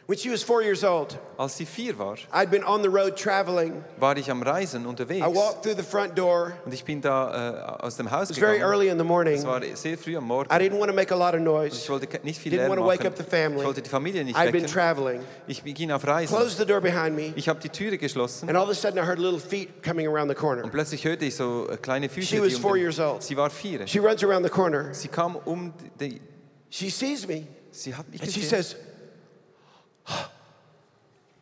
When 0.07 0.17
she 0.17 0.29
was 0.29 0.41
four 0.41 0.63
years 0.63 0.85
old, 0.85 1.19
Als 1.37 1.57
sie 1.57 1.65
vier 1.65 1.93
war, 1.99 2.15
I'd 2.31 2.49
been 2.49 2.63
on 2.63 2.81
the 2.81 2.87
road 2.87 3.17
traveling. 3.17 3.83
war 3.99 4.15
ich 4.15 4.31
am 4.31 4.41
Reisen 4.41 4.85
unterwegs. 4.85 5.19
I 5.21 5.27
walked 5.27 5.63
through 5.63 5.75
the 5.75 5.83
front 5.83 6.15
door. 6.17 6.53
Und 6.63 6.73
ich 6.73 6.85
bin 6.85 7.01
da 7.01 7.77
äh, 7.81 7.83
aus 7.83 7.97
dem 7.97 8.09
Haus 8.09 8.29
It 8.29 8.37
was 8.37 8.39
very 8.39 8.61
early 8.61 8.87
in 8.87 8.97
the 8.97 9.03
morning. 9.03 9.35
Es 9.35 9.45
war 9.45 9.61
sehr 9.75 9.97
früh 9.97 10.15
am 10.15 10.23
Morgen. 10.23 10.49
I 10.49 10.57
didn't 10.59 10.79
want 10.79 10.89
to 10.89 10.95
make 10.95 11.13
a 11.13 11.17
lot 11.17 11.33
of 11.33 11.41
Ich 11.41 11.45
noise. 11.45 11.89
wollte 11.89 12.07
nicht 12.23 12.39
viel 12.39 12.53
Didn't 12.53 12.59
Lärm 12.59 12.69
want 12.69 12.79
to 12.79 12.85
wake 12.87 12.99
machen. 13.03 13.07
up 13.11 13.17
the 13.17 13.23
family. 13.23 13.59
Ich 13.59 13.65
wollte 13.65 13.81
die 13.81 13.89
Familie 13.89 14.23
nicht 14.23 14.37
I'd 14.37 14.53
been 14.53 14.65
traveling. 14.65 15.19
Ich 15.45 15.61
ging 15.61 15.91
auf 15.91 16.07
Reisen. 16.07 16.33
Closed 16.37 16.57
the 16.57 16.65
door 16.65 16.79
behind 16.79 17.13
me, 17.13 17.33
Ich 17.35 17.49
habe 17.49 17.59
die 17.59 17.67
Türe 17.69 17.97
geschlossen 17.97 18.47
and 18.47 18.57
all 18.57 18.63
of 18.63 18.69
a 18.69 18.73
sudden 18.75 18.97
I 18.97 19.05
heard 19.05 19.19
little 19.19 19.41
feet 19.41 19.83
coming 19.83 20.07
around 20.07 20.29
the 20.29 20.35
und 20.35 20.39
corner. 20.39 20.67
plötzlich 20.69 21.03
hörte 21.03 21.25
ich 21.25 21.35
so 21.35 21.67
äh, 21.69 21.75
kleine 21.75 22.07
Füße. 22.07 22.21
She 22.27 22.41
was 22.41 22.55
um 22.55 22.61
four 22.61 22.77
years 22.77 22.97
old. 22.97 23.21
Sie 23.23 23.35
war 23.35 23.49
vier. 23.49 23.85
She 23.85 23.99
runs 23.99 24.23
around 24.23 24.45
the 24.45 24.49
corner. 24.49 24.93
Sie 24.93 25.09
kam 25.09 25.35
um 25.43 25.73
die, 25.99 26.21
She 26.69 26.89
sees 26.89 27.27
me, 27.27 27.45
sie 27.71 27.93
hat 27.93 28.07
mich 28.09 28.21
and 28.21 28.31
she 28.31 28.41
says, 28.41 28.77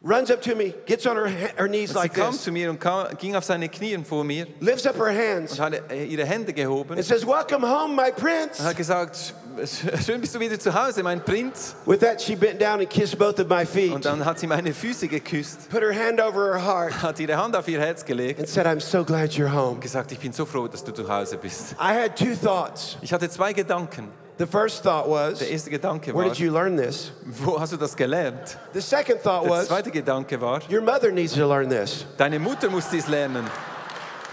runs 0.08 0.30
up 0.30 0.40
to 0.42 0.56
me, 0.56 0.74
gets 0.86 1.08
on 1.08 1.18
her, 1.18 1.28
her 1.28 1.68
knees 1.68 1.90
Und 1.90 1.96
sie 1.96 2.00
like 2.08 2.14
kam 2.14 2.32
this, 2.32 2.44
zu 2.44 2.52
mir 2.52 2.70
und 2.70 2.80
kam, 2.80 3.08
ging 3.18 3.36
auf 3.36 3.44
seine 3.44 3.68
Knie 3.70 3.98
vor 4.08 4.24
mir 4.24 4.46
lifts 4.60 4.86
up 4.86 4.96
her 4.98 5.12
hands, 5.12 5.54
und 5.54 5.60
hat 5.60 5.92
äh, 5.92 6.06
ihre 6.06 6.26
Hände 6.26 6.54
gehoben 6.54 6.94
and 6.94 7.04
says, 7.04 7.26
Welcome 7.26 7.68
home, 7.68 7.96
my 7.96 8.12
prince. 8.12 8.60
und 8.60 8.66
hat 8.66 8.78
gesagt, 8.78 9.34
schön 10.06 10.22
bist 10.22 10.36
du 10.36 10.40
wieder 10.40 10.60
zu 10.60 10.72
Hause, 10.74 11.02
mein 11.02 11.24
Prinz. 11.24 11.76
With 11.86 12.00
that, 12.02 12.22
she 12.22 12.36
bent 12.36 12.62
down 12.62 12.80
and 12.82 12.90
kissed 12.90 13.18
both 13.18 13.40
of 13.40 13.48
my 13.50 13.66
feet, 13.66 13.94
Und 13.94 14.06
dann 14.06 14.24
hat 14.24 14.38
sie 14.38 14.46
meine 14.48 14.74
Füße 14.74 15.08
geküsst, 15.08 15.70
put 15.70 15.82
her 15.82 15.94
hand 15.94 16.22
over 16.22 16.54
her 16.54 16.64
heart, 16.64 16.94
hat 17.02 17.20
ihre 17.20 17.36
Hand 17.36 17.56
auf 17.56 17.68
ihr 17.68 17.80
Herz 17.80 18.06
gelegt 18.06 18.40
and 18.40 18.48
said, 18.48 18.68
I'm 18.68 18.80
so 18.80 19.04
glad 19.04 19.32
you're 19.32 19.52
home. 19.52 19.72
und 19.76 19.82
gesagt, 19.82 20.12
ich 20.12 20.20
bin 20.20 20.34
so 20.34 20.46
froh, 20.46 20.68
dass 20.68 20.84
du 20.84 20.92
zu 20.94 21.08
Hause 21.08 21.38
bist. 21.38 21.72
I 21.74 21.94
had 21.94 22.16
two 22.16 22.36
thoughts. 22.36 22.98
Ich 23.02 23.12
hatte 23.12 23.28
zwei 23.30 23.54
Gedanken. 23.54 24.10
The 24.38 24.46
first 24.46 24.84
thought 24.84 25.08
was, 25.08 25.40
Der 25.40 25.50
erste 25.50 25.70
Gedanke 25.70 26.14
war, 26.14 26.22
Where 26.24 26.30
did 26.30 26.40
you 26.40 26.52
learn 26.52 26.76
this? 26.76 27.12
wo 27.26 27.58
hast 27.60 27.72
du 27.72 27.78
das 27.78 27.96
gelernt? 27.96 28.58
The 28.74 28.82
second 28.82 29.22
thought 29.24 29.44
Der 29.46 29.52
was, 29.52 29.68
zweite 29.68 29.92
Gedanke 29.92 30.40
war, 30.42 30.60
Your 30.70 30.82
mother 30.82 31.12
needs 31.12 31.34
to 31.34 31.48
learn 31.48 31.70
this. 31.70 32.06
deine 32.18 32.38
Mutter 32.40 32.70
muss 32.70 32.90
dies 32.90 33.08
lernen. 33.08 33.46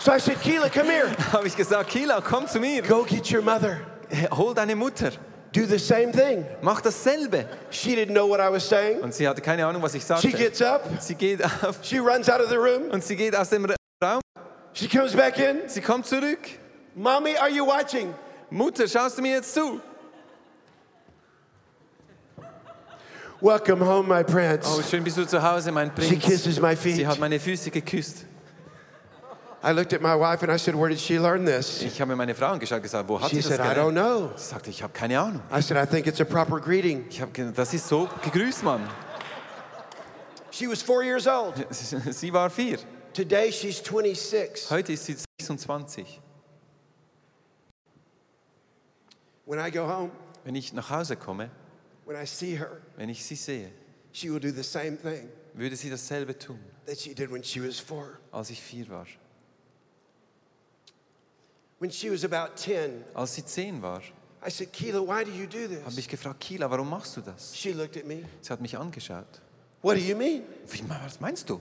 So 0.00 0.10
I 0.12 0.18
said, 0.18 0.40
Keela, 0.40 0.68
come 0.68 0.90
here. 0.90 1.08
habe 1.32 1.46
ich 1.46 1.56
gesagt, 1.56 1.88
Kila, 1.90 2.20
komm 2.20 2.48
zu 2.48 2.58
mir. 2.58 2.82
Go 2.82 3.04
get 3.04 3.30
your 3.30 3.42
mother. 3.42 3.78
Hol 4.32 4.52
deine 4.54 4.74
Mutter. 4.74 5.12
Do 5.52 5.66
the 5.66 5.78
same 5.78 6.10
thing. 6.12 6.44
Mach 6.62 6.80
dasselbe. 6.80 7.46
She 7.70 7.94
didn't 7.94 8.14
know 8.14 8.26
what 8.26 8.40
I 8.40 8.48
was 8.50 8.64
saying. 8.68 9.00
Und 9.02 9.14
sie 9.14 9.28
hatte 9.28 9.40
keine 9.42 9.64
Ahnung, 9.66 9.82
was 9.82 9.94
ich 9.94 10.02
She 10.02 10.08
sagte. 10.08 10.28
gets 10.32 10.60
up, 10.62 10.82
Sie 10.98 11.14
geht 11.14 11.44
auf 11.44 11.78
she 11.82 11.98
runs 12.00 12.28
out 12.28 12.40
of 12.40 12.48
the 12.48 12.56
room, 12.56 12.90
und 12.90 13.04
sie 13.04 13.14
geht 13.14 13.36
aus 13.36 13.50
dem 13.50 13.66
Raum. 14.02 14.20
she 14.72 14.88
comes 14.88 15.14
back 15.14 15.38
in. 15.38 15.68
Sie 15.68 15.80
kommt 15.80 16.06
zurück. 16.06 16.38
Mommy, 16.96 17.36
are 17.36 17.50
you 17.50 17.64
watching? 17.64 18.12
Mutter, 18.50 18.88
schaust 18.88 19.18
du 19.18 19.22
mir 19.22 19.36
jetzt 19.36 19.54
zu? 19.54 19.80
Welcome 23.42 23.80
home, 23.84 24.06
my 24.06 24.22
prince. 24.22 24.66
Oh, 24.68 24.80
schön 24.82 25.02
bist 25.02 25.16
du 25.16 25.26
zu 25.26 25.42
Hause, 25.42 25.72
mein 25.72 25.90
She 25.98 26.06
Prinz. 26.16 26.24
kisses 26.24 26.60
my 26.60 26.76
Sie 26.76 26.92
feet. 26.94 27.06
hat 27.06 27.18
meine 27.18 27.40
Füße 27.40 27.70
geküsst. 27.72 28.24
I 29.64 29.72
looked 29.72 29.92
at 29.92 30.00
my 30.00 30.14
wife 30.14 30.42
and 30.42 30.52
I 30.52 30.56
said, 30.58 30.74
Where 30.76 30.88
did 30.88 31.00
she 31.00 31.18
learn 31.18 31.44
this? 31.44 31.82
Ich 31.82 32.00
habe 32.00 32.10
mir 32.10 32.16
meine 32.16 32.34
Frau 32.36 32.46
angeschaut 32.52 32.76
und 32.76 32.82
gesagt, 32.82 33.08
wo 33.08 33.20
hat 33.20 33.30
She 33.30 33.36
sie 33.40 33.48
das 33.48 33.56
said, 33.56 33.60
I 33.60 33.78
don't 33.78 33.94
gelernt? 33.94 34.28
know. 34.30 34.32
Sie 34.36 34.44
sagte, 34.44 34.70
ich 34.70 34.80
habe 34.82 34.92
keine 34.92 35.18
Ahnung. 35.18 35.42
I 35.52 35.60
said, 35.60 35.76
I 35.76 35.86
think 35.88 36.06
it's 36.06 36.20
a 36.20 36.24
proper 36.24 36.60
greeting. 36.60 37.04
Ich 37.10 37.20
habe 37.20 37.32
ge- 37.32 37.50
das 37.52 37.72
ist 37.74 37.88
so 37.88 38.08
gegrüßt, 38.22 38.62
Mann. 38.62 38.88
She 40.52 40.68
was 40.68 40.80
four 40.82 41.02
years 41.02 41.26
old. 41.26 41.54
Sie 41.70 42.32
war 42.32 42.48
vier. 42.50 42.78
Today 43.12 43.50
she's 43.52 43.78
26. 43.82 44.70
Heute 44.70 44.92
ist 44.92 45.04
sie 45.06 45.16
26. 45.40 46.20
When 49.46 49.58
I 49.58 49.70
go 49.70 49.86
home, 49.88 50.10
Wenn 50.44 50.54
ich 50.56 50.72
nach 50.72 50.90
Hause 50.90 51.16
komme, 51.16 51.50
when 52.04 52.16
I 52.16 52.26
see 52.26 52.56
her, 52.58 52.80
wenn 52.96 53.08
ich 53.08 53.24
sie 53.24 53.36
sehe, 53.36 53.70
she 54.12 54.30
will 54.30 54.40
do 54.40 54.50
the 54.50 54.62
same 54.62 54.96
thing 54.96 55.28
würde 55.54 55.76
sie 55.76 55.90
dasselbe 55.90 56.38
tun, 56.38 56.58
that 56.86 56.98
she 56.98 57.14
did 57.14 57.30
when 57.30 57.42
she 57.42 57.60
was 57.60 57.78
four. 57.78 58.18
als 58.30 58.50
ich 58.50 58.60
vier 58.60 58.88
war. 58.88 59.06
When 61.78 61.90
she 61.90 62.10
was 62.10 62.24
about 62.24 62.56
10, 62.56 63.04
Als 63.14 63.34
sie 63.34 63.44
zehn 63.44 63.82
war, 63.82 64.02
I 64.44 64.50
said, 64.50 64.72
Keela, 64.72 65.00
why 65.00 65.24
do 65.24 65.30
you 65.30 65.46
do 65.46 65.68
habe 65.84 65.98
ich 65.98 66.08
gefragt, 66.08 66.40
Kila, 66.40 66.70
warum 66.70 66.88
machst 66.88 67.16
du 67.16 67.20
das? 67.20 67.56
She 67.56 67.72
looked 67.72 67.96
at 67.96 68.06
me. 68.06 68.24
Sie 68.40 68.52
hat 68.52 68.60
mich 68.60 68.76
angeschaut. 68.76 69.40
What 69.82 69.96
do 69.96 70.00
you 70.00 70.16
mean? 70.16 70.42
Wie, 70.68 70.82
was 70.88 71.20
meinst 71.20 71.48
du? 71.48 71.60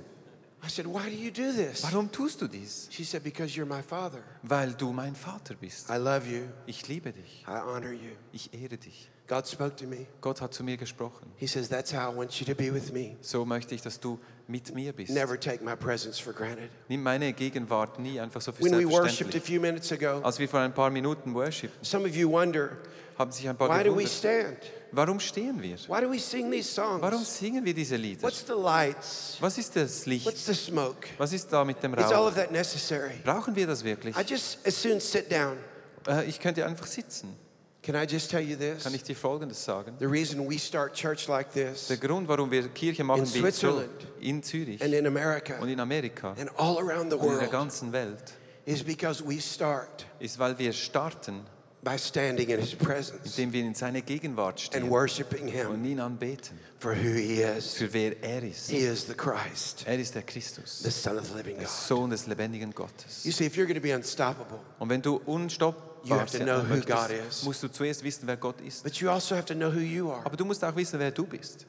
I 0.64 0.68
said, 0.68 0.86
why 0.86 1.10
do 1.10 1.16
you 1.16 1.32
do 1.32 1.52
this? 1.52 1.84
Warum 1.84 2.12
tust 2.12 2.40
du 2.40 2.48
dies? 2.48 2.88
She 2.92 3.04
said, 3.04 3.24
because 3.24 3.56
you're 3.56 3.66
my 3.66 3.82
father. 3.82 4.24
Weil 4.44 4.74
du 4.74 4.92
mein 4.92 5.16
Vater 5.16 5.56
bist. 5.56 5.90
I 5.90 5.98
love 5.98 6.28
you. 6.28 6.48
Ich 6.68 6.88
liebe 6.88 7.12
dich. 7.12 7.44
I 7.48 7.60
honor 7.60 7.92
you. 7.92 8.12
Ich 8.32 8.54
ehre 8.54 8.78
dich. 8.78 9.10
God 9.32 9.48
spoke 9.48 9.78
to 9.78 9.86
me. 9.86 10.08
Gott 10.20 10.42
hat 10.42 10.54
zu 10.54 10.62
mir 10.62 10.76
gesprochen. 10.76 11.32
He 11.38 11.48
says, 11.48 11.70
that's 11.70 11.94
how 11.94 12.12
I 12.12 12.14
want 12.18 12.38
you 12.42 12.46
to 12.46 12.54
be 12.54 12.70
with 12.74 12.92
me. 12.92 13.16
So 13.22 13.46
möchte 13.46 13.74
ich, 13.74 13.82
dass 13.82 13.98
du 13.98 14.20
mit 14.46 14.76
mir 14.76 14.92
bist. 14.92 15.10
Never 15.14 15.40
take 15.40 15.64
my 15.64 15.74
presence 15.78 16.20
for 16.20 16.34
granted. 16.34 16.70
Nimm 16.90 17.02
meine 17.02 17.32
Gegenwart 17.32 17.98
nie 17.98 18.20
einfach 18.20 18.42
so 18.42 18.52
für 18.52 18.62
When 18.66 18.74
we 18.74 18.84
worshiped 18.84 19.30
a 19.30 19.32
selbstverständlich. 19.32 19.44
few 19.46 19.62
minutes 19.62 19.90
ago, 19.94 20.22
Als 20.22 20.38
wir 20.38 20.50
vor 20.50 20.60
ein 20.60 20.74
paar 20.74 20.90
Minuten 20.90 21.34
worshipten, 21.34 21.82
some 21.82 22.06
of 22.06 22.14
you 22.14 22.30
wonder, 22.30 22.72
haben 23.18 23.32
sich 23.32 23.48
ein 23.48 23.56
paar 23.56 23.70
why 23.70 23.84
do 23.86 23.96
we 23.96 24.04
gewundert, 24.04 24.10
stand? 24.12 24.58
warum 24.92 25.20
stehen 25.22 25.62
wir? 25.62 25.78
Why 25.88 26.02
do 26.02 26.12
we 26.12 26.20
sing 26.20 26.52
these 26.52 26.76
Warum 26.82 27.20
songs? 27.20 27.38
singen 27.40 27.64
wir 27.64 27.74
diese 27.74 27.96
Lieder? 27.96 28.24
What's 28.24 28.44
the 28.46 28.52
lights? 28.62 29.38
Was 29.40 29.58
ist 29.58 29.74
das 29.78 30.00
What's 30.00 30.06
Licht? 30.08 30.38
the 30.46 30.54
smoke? 30.54 31.08
Was 31.18 31.32
ist 31.32 31.48
da 31.54 31.64
mit 31.64 31.82
dem 31.82 31.94
Is 31.94 32.04
all 32.08 32.14
Rauch? 32.16 32.28
of 32.28 32.36
that 32.36 32.52
necessary? 32.52 33.14
Brauchen 33.24 33.56
wir 33.56 33.66
das 33.66 33.82
wirklich? 33.86 34.14
I 34.18 34.24
just 34.28 34.58
as 34.68 34.76
soon 34.82 35.00
sit 35.00 35.32
down. 35.32 35.56
Äh, 36.06 36.26
Ich 36.28 36.38
könnte 36.42 36.66
einfach 36.66 36.86
sitzen. 36.88 37.34
Can 37.84 37.96
I 37.96 38.06
just 38.06 38.30
tell 38.30 38.42
you 38.42 38.56
this? 38.56 38.84
Kann 38.84 38.94
ich 38.94 39.02
dir 39.04 39.16
Folgendes 39.16 39.64
sagen? 39.64 39.96
The 40.00 40.06
reason 40.06 40.48
we 40.48 40.60
start 40.60 40.94
church 40.94 41.28
like 41.28 41.52
this 41.52 41.88
Der 41.88 41.98
Grund, 41.98 42.28
warum 42.28 42.52
wir 42.52 42.68
Kirche 42.70 43.04
machen 43.04 43.24
In 43.24 43.26
wie 43.34 43.40
so 43.40 43.40
Switzerland 43.40 43.90
in 44.20 44.44
Zürich 44.44 44.84
and 44.84 44.94
in 44.94 45.08
America 45.08 45.56
und 45.60 45.68
in 45.70 45.80
Amerika 45.80 46.36
and 46.40 46.50
all 46.58 46.78
around 46.78 47.12
the 47.12 47.18
und 47.18 47.24
in 47.24 47.30
der 47.32 47.40
world 47.40 47.52
ganzen 47.52 47.92
Welt, 47.92 48.34
is 48.66 48.84
because 48.84 49.24
we 49.28 49.40
start 49.42 50.06
ist, 50.20 50.38
weil 50.38 50.58
wir 50.60 50.74
starten, 50.74 51.42
by 51.84 51.98
standing 51.98 52.50
in 52.50 52.60
His 52.60 52.76
presence 52.76 53.40
indem 53.40 53.52
wir 53.52 53.64
in 53.64 53.74
seine 53.74 54.04
Gegenwart 54.04 54.60
and 54.60 54.60
stehen 54.62 54.90
worshiping 54.92 55.46
und 55.46 55.48
Him 55.52 55.84
ihn 55.86 56.00
anbeten, 56.00 56.60
for 56.78 56.92
who 56.94 57.16
He 57.16 57.42
is. 57.42 57.74
für 57.74 57.92
wer 57.92 58.22
er 58.22 58.44
ist. 58.44 58.70
He 58.70 58.78
is 58.78 59.08
the 59.08 59.16
Christ, 59.16 59.86
Er 59.88 59.98
ist 59.98 60.14
der 60.14 60.22
Christus, 60.22 60.84
the 60.84 60.92
Son 60.92 61.18
of 61.18 61.26
the 61.30 61.34
living 61.34 61.56
der 61.56 61.66
God. 61.66 61.74
Sohn 61.74 62.12
des 62.12 62.28
lebendigen 62.28 62.76
Gottes. 62.76 63.24
You 63.26 63.32
see, 63.32 63.48
if 63.48 63.56
you're 63.56 63.66
going 63.66 63.74
to 63.74 63.82
be 63.82 63.96
unstoppable, 63.96 64.60
Und 64.78 64.90
wenn 64.90 65.02
du 65.02 65.20
You 66.04 66.16
have 66.16 66.32
to 66.38 66.44
know 66.44 66.62
who 66.64 66.76
möchtest, 66.76 66.88
God 67.10 67.12
is. 67.30 67.44
musst 67.44 67.64
du 67.64 67.68
zuerst 67.68 68.04
wissen, 68.04 68.28
wer 68.28 68.38
Gott 68.38 68.60
ist. 68.62 68.84
but 68.84 68.94
you 68.96 69.10
also 69.10 69.36
have 69.36 69.46
to 69.46 69.54
know 69.54 69.72
who 69.72 69.80
you 69.80 70.12
are. 70.12 70.26
Aber 70.26 70.36
du 70.38 70.46
musst 70.46 70.64
auch 70.64 70.76
wissen, 70.76 71.00
wer 71.00 71.12
du 71.12 71.26
bist. 71.26 71.66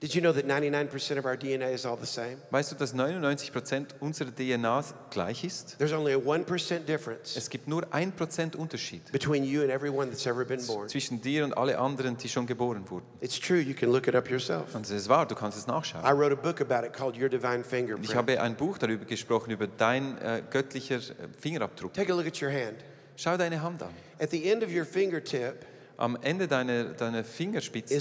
Did 0.00 0.14
you 0.14 0.20
know 0.20 0.32
that 0.32 0.46
99% 0.46 1.18
of 1.18 1.24
our 1.24 1.36
DNA 1.36 1.70
is 1.72 1.84
all 1.84 1.98
the 2.00 2.06
same? 2.06 2.36
Weißt 2.52 2.70
du, 2.70 2.76
dass 2.76 2.94
99% 2.94 3.86
unserer 3.98 4.30
DNA 4.30 4.84
gleich 5.10 5.42
ist? 5.42 5.76
There's 5.78 5.92
only 5.92 6.12
a 6.14 6.18
1% 6.18 6.84
difference 6.86 7.36
Es 7.36 7.50
gibt 7.50 7.66
nur 7.66 7.82
1% 7.92 8.54
Unterschied 8.54 9.10
between 9.10 9.42
you 9.42 9.60
and 9.62 9.70
everyone 9.70 10.08
that's 10.08 10.24
ever 10.26 10.44
been 10.44 10.64
born. 10.64 10.88
zwischen 10.88 11.20
dir 11.20 11.44
und 11.44 11.52
alle 11.56 11.78
anderen, 11.80 12.16
die 12.16 12.28
schon 12.28 12.46
geboren 12.46 12.88
wurden. 12.88 13.06
It's 13.20 13.40
true, 13.40 13.58
you 13.58 13.74
can 13.74 13.90
look 13.90 14.06
it 14.06 14.14
up 14.14 14.30
yourself. 14.30 14.72
Und 14.76 14.84
es 14.86 14.92
ist 14.92 15.08
wahr, 15.08 15.26
du 15.26 15.34
kannst 15.34 15.58
es 15.58 15.66
nachschauen. 15.66 16.04
I 16.04 16.12
wrote 16.16 16.30
a 16.32 16.36
book 16.40 16.60
about 16.60 16.86
it 16.86 16.92
called 16.92 17.20
Your 17.20 17.28
Divine 17.28 17.62
Ich 17.62 17.66
Fingerprint. 17.66 18.14
habe 18.14 18.40
ein 18.40 18.54
Buch 18.54 18.78
darüber 18.78 19.04
gesprochen, 19.04 19.50
über 19.50 19.66
dein 19.66 20.16
äh, 20.18 20.42
göttlicher 20.48 20.98
äh, 20.98 21.00
Fingerabdruck. 21.40 21.92
Take 21.94 22.12
a 22.12 22.14
look 22.14 22.28
at 22.28 22.40
your 22.40 22.52
hand. 22.52 22.76
Schau 23.18 23.36
deine 23.36 23.60
Hand 23.60 23.82
an. 23.82 23.90
At 24.20 24.30
the 24.30 24.48
end 24.48 24.62
of 24.62 24.70
your 24.70 24.84
fingertip 24.84 25.66
Am 26.00 26.16
Ende 26.22 26.46
deiner, 26.46 26.94
deiner 26.94 27.24
Fingerspitzen 27.24 27.98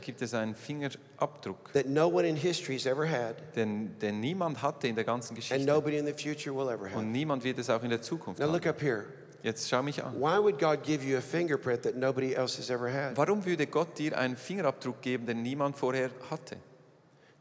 gibt 0.00 0.22
es 0.22 0.32
einen 0.32 0.54
Fingerabdruck, 0.54 1.70
that 1.74 1.86
no 1.86 2.08
one 2.08 2.26
in 2.26 2.34
history 2.34 2.78
has 2.78 2.86
ever 2.86 3.06
had, 3.06 3.36
den, 3.54 3.98
den 4.00 4.20
niemand 4.20 4.62
hatte 4.62 4.88
in 4.88 4.94
der 4.94 5.04
ganzen 5.04 5.34
and 5.34 5.36
Geschichte. 5.36 5.66
nobody 5.66 5.98
in 5.98 6.06
the 6.06 6.14
future 6.14 6.54
will 6.56 6.70
ever 6.70 6.88
have. 6.88 6.96
Und 6.98 7.12
niemand 7.12 7.44
wird 7.44 7.58
es 7.58 7.68
auch 7.68 7.82
in 7.82 7.90
der 7.90 8.00
Zukunft 8.00 8.40
Now 8.40 8.46
look 8.46 8.64
haben. 8.64 8.70
up 8.70 8.80
here. 8.80 9.04
Jetzt 9.42 9.68
schau 9.68 9.82
mich 9.82 10.02
an. 10.02 10.18
Why 10.18 10.38
would 10.38 10.58
God 10.58 10.82
give 10.82 11.04
you 11.04 11.18
a 11.18 11.20
fingerprint 11.20 11.82
that 11.82 11.94
nobody 11.94 12.32
else 12.32 12.56
has 12.56 12.70
ever 12.70 12.90
had? 12.90 13.18
Warum 13.18 13.44
würde 13.44 13.66
Gott 13.66 13.98
dir 13.98 14.16
einen 14.16 14.36
Fingerabdruck 14.36 15.02
geben, 15.02 15.26
den 15.26 15.42
niemand 15.42 15.76
vorher 15.76 16.08
hatte? 16.30 16.56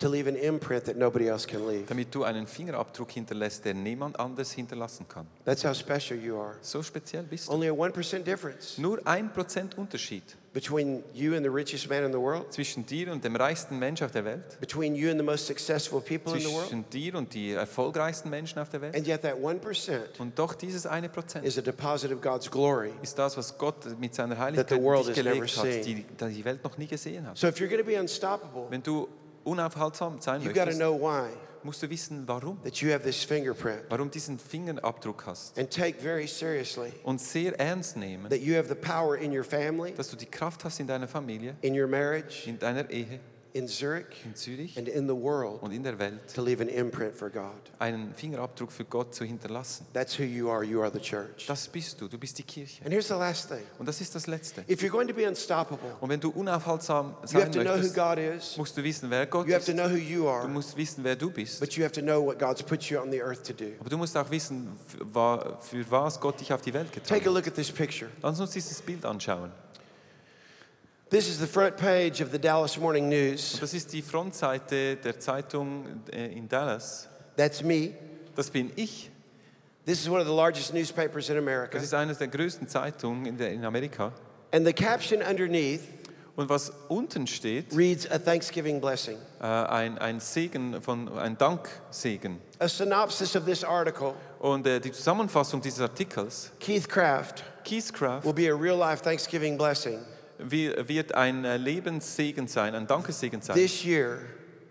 To 0.02 0.10
leave 0.10 0.28
an 0.28 0.36
imprint 0.36 0.86
that 0.86 0.98
nobody 0.98 1.28
else 1.28 1.46
can 1.46 1.68
leave. 1.68 1.86
Damit 1.88 2.14
du 2.14 2.24
einen 2.24 2.48
Fingerabdruck 2.48 3.12
hinterlässt, 3.12 3.66
den 3.66 3.84
niemand 3.84 4.20
anders 4.20 4.52
hinterlassen 4.52 5.08
kann. 5.08 5.28
That's 5.46 5.64
how 5.64 5.76
special 5.76 6.20
you 6.20 6.40
are. 6.40 6.56
So 6.62 6.82
speziell 6.82 7.22
bist 7.22 7.48
du. 7.48 7.54
Only 7.54 7.70
a 7.70 7.72
1% 7.72 8.24
difference 8.24 8.80
Nur 8.80 9.00
ein 9.06 9.32
Prozent 9.32 9.78
Unterschied 9.78 10.24
between 10.54 11.04
you 11.14 11.36
and 11.36 11.46
the 11.46 11.50
richest 11.50 11.88
man 11.90 12.04
in 12.04 12.12
the 12.12 12.20
world, 12.20 12.52
zwischen 12.52 12.86
dir 12.86 13.12
und 13.12 13.24
dem 13.24 13.36
reichsten 13.36 13.80
Mensch 13.80 14.02
auf 14.02 14.12
der 14.12 14.26
Welt, 14.26 14.60
between 14.60 14.96
you 14.96 15.10
and 15.10 15.20
the 15.20 15.26
most 15.26 15.46
successful 15.46 16.02
people 16.02 16.34
in 16.34 16.40
the 16.42 16.48
world. 16.48 16.68
zwischen 16.68 16.90
dir 16.90 17.16
und 17.16 17.34
die 17.34 17.52
erfolgreichsten 17.52 18.30
Menschen 18.30 18.60
auf 18.60 18.70
der 18.70 18.82
Welt. 18.82 18.96
And 18.96 19.08
yet, 19.08 19.22
that 19.22 19.36
1% 19.36 20.20
Und 20.20 20.38
doch 20.38 20.56
dieses 20.56 20.86
eine 20.86 21.10
Prozent 21.10 21.46
is 21.46 21.58
a 21.58 21.62
deposit 21.62 22.12
of 22.12 22.22
God's 22.22 22.50
glory. 22.50 22.92
ist 23.02 23.18
das, 23.18 23.38
was 23.38 23.58
Gott 23.58 24.00
mit 24.00 24.14
seiner 24.14 24.38
Heiligkeit 24.38 24.80
gelegt 25.16 25.58
hat, 25.58 25.86
die 25.86 26.06
die 26.20 26.46
Welt 26.46 26.64
noch 26.64 26.78
nie 26.78 26.88
gesehen 26.88 27.28
hat. 27.28 27.38
So, 27.38 27.48
if 27.48 27.58
you're 27.58 27.70
going 27.70 27.80
to 27.80 27.86
be 27.86 28.00
unstoppable, 28.00 28.66
Wenn 28.70 28.84
du 28.84 29.08
unaufhaltsam 29.44 30.20
sein 30.20 30.42
to 30.42 30.48
möchtest, 30.48 30.78
know 30.80 30.94
why. 31.00 31.30
musst 31.64 31.82
du 31.84 31.90
wissen, 31.90 32.28
warum. 32.28 32.58
that 32.64 32.82
you 32.82 32.92
have 32.92 33.04
this 33.04 33.24
fingerprint 33.24 33.82
Warum 33.90 34.10
diesen 34.10 34.40
Fingerabdruck 34.40 35.26
hast. 35.28 35.58
and 35.58 35.70
take 35.70 36.00
very 36.02 36.28
seriously 36.28 36.92
Und 37.04 37.20
sehr 37.22 37.60
ernst 37.60 37.98
nehmen, 37.98 38.30
that 38.30 38.42
you 38.42 38.56
have 38.56 38.68
the 38.68 38.76
power 38.76 39.16
in 39.18 39.32
your 39.32 39.44
family, 39.44 39.92
dass 39.94 40.10
du 40.10 40.16
die 40.16 40.26
Kraft 40.26 40.64
hast 40.64 40.80
in 40.80 40.88
deiner 40.88 41.08
Familie, 41.08 41.56
in 41.62 41.74
your 41.80 41.88
marriage, 41.88 42.48
in 42.48 42.58
deiner 42.58 42.90
Ehe, 42.90 43.20
in 43.54 43.68
Zurich, 43.68 44.06
in 44.26 44.36
Zürich 44.36 44.78
and 44.78 44.88
in 44.88 45.08
the 45.08 45.14
world 45.16 45.62
und 45.62 45.72
in 45.72 45.84
der 45.84 45.98
Welt, 46.00 46.34
to 46.34 46.44
leave 46.44 46.62
an 46.62 46.70
imprint 46.70 47.14
for 47.16 47.30
God. 47.30 47.52
einen 47.80 48.14
Fingerabdruck 48.16 48.72
für 48.72 48.86
Gott 48.86 49.14
zu 49.14 49.24
hinterlassen. 49.26 49.86
That's 49.94 50.18
who 50.18 50.24
you 50.24 50.50
are. 50.50 50.64
You 50.64 50.82
are 50.82 50.92
the 50.92 51.00
church. 51.00 51.46
Das 51.48 51.68
bist 51.68 52.00
du, 52.02 52.08
du 52.08 52.18
bist 52.18 52.38
die 52.38 52.44
Kirche. 52.44 52.84
And 52.84 52.92
here's 52.94 53.08
the 53.08 53.14
last 53.16 53.50
thing 53.50 53.64
Und 53.80 53.88
das 53.88 54.00
ist 54.02 54.14
das 54.16 54.28
Letzte. 54.28 54.64
if 54.70 54.82
you're 54.82 54.90
going 54.90 55.08
to 55.08 55.14
be 55.14 55.28
unstoppable, 55.28 55.96
Und 56.00 56.10
wenn 56.10 56.20
du 56.20 56.30
unaufhaltsam 56.30 57.08
you 57.08 57.14
have 57.22 57.28
sein 57.28 57.52
to 57.52 57.60
know 57.62 57.72
who 57.72 57.78
möchtest, 57.78 57.96
God 57.96 58.18
is, 58.18 58.58
musst 58.58 58.78
du 58.78 58.84
wissen, 58.84 59.10
wer 59.10 59.26
Gott 59.26 59.48
you 59.48 59.54
have 59.54 59.60
ist. 59.62 59.66
to 59.68 59.74
know 59.74 59.90
who 59.90 59.98
you 59.98 60.22
Du 60.24 60.30
are, 60.30 60.48
musst 60.48 60.78
wissen, 60.78 61.04
wer 61.04 61.16
du 61.16 61.30
bist. 61.30 61.60
but 61.60 61.74
you 61.74 61.84
have 61.84 61.94
to 61.94 62.02
know 62.02 62.26
what 62.26 62.40
God's 62.40 62.64
put 62.64 62.84
you 62.84 63.00
on 63.00 63.12
the 63.12 63.22
earth 63.22 63.44
to 63.46 63.54
do. 63.54 63.72
Aber 63.80 63.90
du 63.90 63.98
musst 63.98 64.16
auch 64.18 64.30
wissen, 64.32 64.70
für 64.88 65.14
wa- 65.14 65.58
für 65.60 65.90
was 65.92 66.20
Gott 66.20 66.40
dich 66.40 66.54
auf 66.54 66.62
die 66.62 66.74
Welt 66.74 66.92
Take 66.94 67.14
a 67.14 67.18
hat. 67.18 67.26
look 67.26 67.48
at 67.48 67.56
this 67.56 67.72
picture. 67.72 68.10
Lass 68.22 68.40
uns 68.40 68.52
dieses 68.52 68.82
Bild 68.82 69.04
anschauen. 69.06 69.52
This 71.12 71.28
is 71.28 71.40
the 71.40 71.46
front 71.48 71.76
page 71.76 72.22
of 72.22 72.32
the 72.32 72.40
Dallas 72.40 72.78
Morning 72.78 73.10
News. 73.10 73.60
Das 73.60 73.74
ist 73.74 73.92
die 73.92 74.02
Frontseite 74.02 74.96
der 74.96 75.20
Zeitung 75.20 75.86
äh, 76.10 76.28
in 76.28 76.48
Dallas. 76.48 77.10
That's 77.36 77.62
me. 77.62 77.96
Das 78.34 78.50
bin 78.50 78.72
ich. 78.78 79.12
This 79.86 80.00
is 80.00 80.08
one 80.08 80.22
of 80.22 80.26
the 80.26 80.34
largest 80.34 80.74
newspapers 80.74 81.30
in 81.30 81.38
America. 81.38 81.74
Das 81.74 81.84
ist 81.84 81.94
eine 81.94 82.16
der 82.16 82.30
größten 82.30 82.66
Zeitungen 82.70 83.26
in, 83.26 83.38
der, 83.38 83.52
in 83.52 83.66
Amerika. 83.66 84.14
And 84.54 84.66
the 84.66 84.72
caption 84.72 85.22
underneath 85.22 85.82
Und 86.38 86.48
was 86.48 86.72
unten 86.88 87.28
steht, 87.28 87.76
reads 87.76 88.10
a 88.10 88.18
Thanksgiving 88.18 88.80
blessing. 88.80 89.18
äh, 89.42 89.46
ein, 89.46 89.98
ein 89.98 90.22
Segen 90.22 90.82
von 90.82 91.10
ein 91.18 91.38
Danksegen. 91.38 92.40
A 92.60 92.70
synopsis 92.70 93.36
of 93.36 93.44
this 93.44 93.66
article 93.66 94.14
Und 94.40 94.66
äh, 94.66 94.80
die 94.80 94.94
Zusammenfassung 94.94 95.60
dieses 95.60 95.82
Artikels, 95.82 96.54
Keith 96.62 96.88
Craft 96.88 97.44
Keith 97.66 97.92
Craft, 97.92 98.24
will 98.24 98.32
be 98.32 98.50
a 98.50 98.56
real 98.56 98.78
life 98.78 99.04
Thanksgiving 99.04 99.58
blessing 99.58 100.00
wird 100.44 101.16
ein 101.16 101.46
äh, 101.46 101.58
Lebenssegen 101.58 102.48
sein, 102.48 102.76
ein 102.76 102.88
Dankessegen 102.88 103.42
sein. 103.42 103.56
this 103.56 103.84
year 103.84 104.20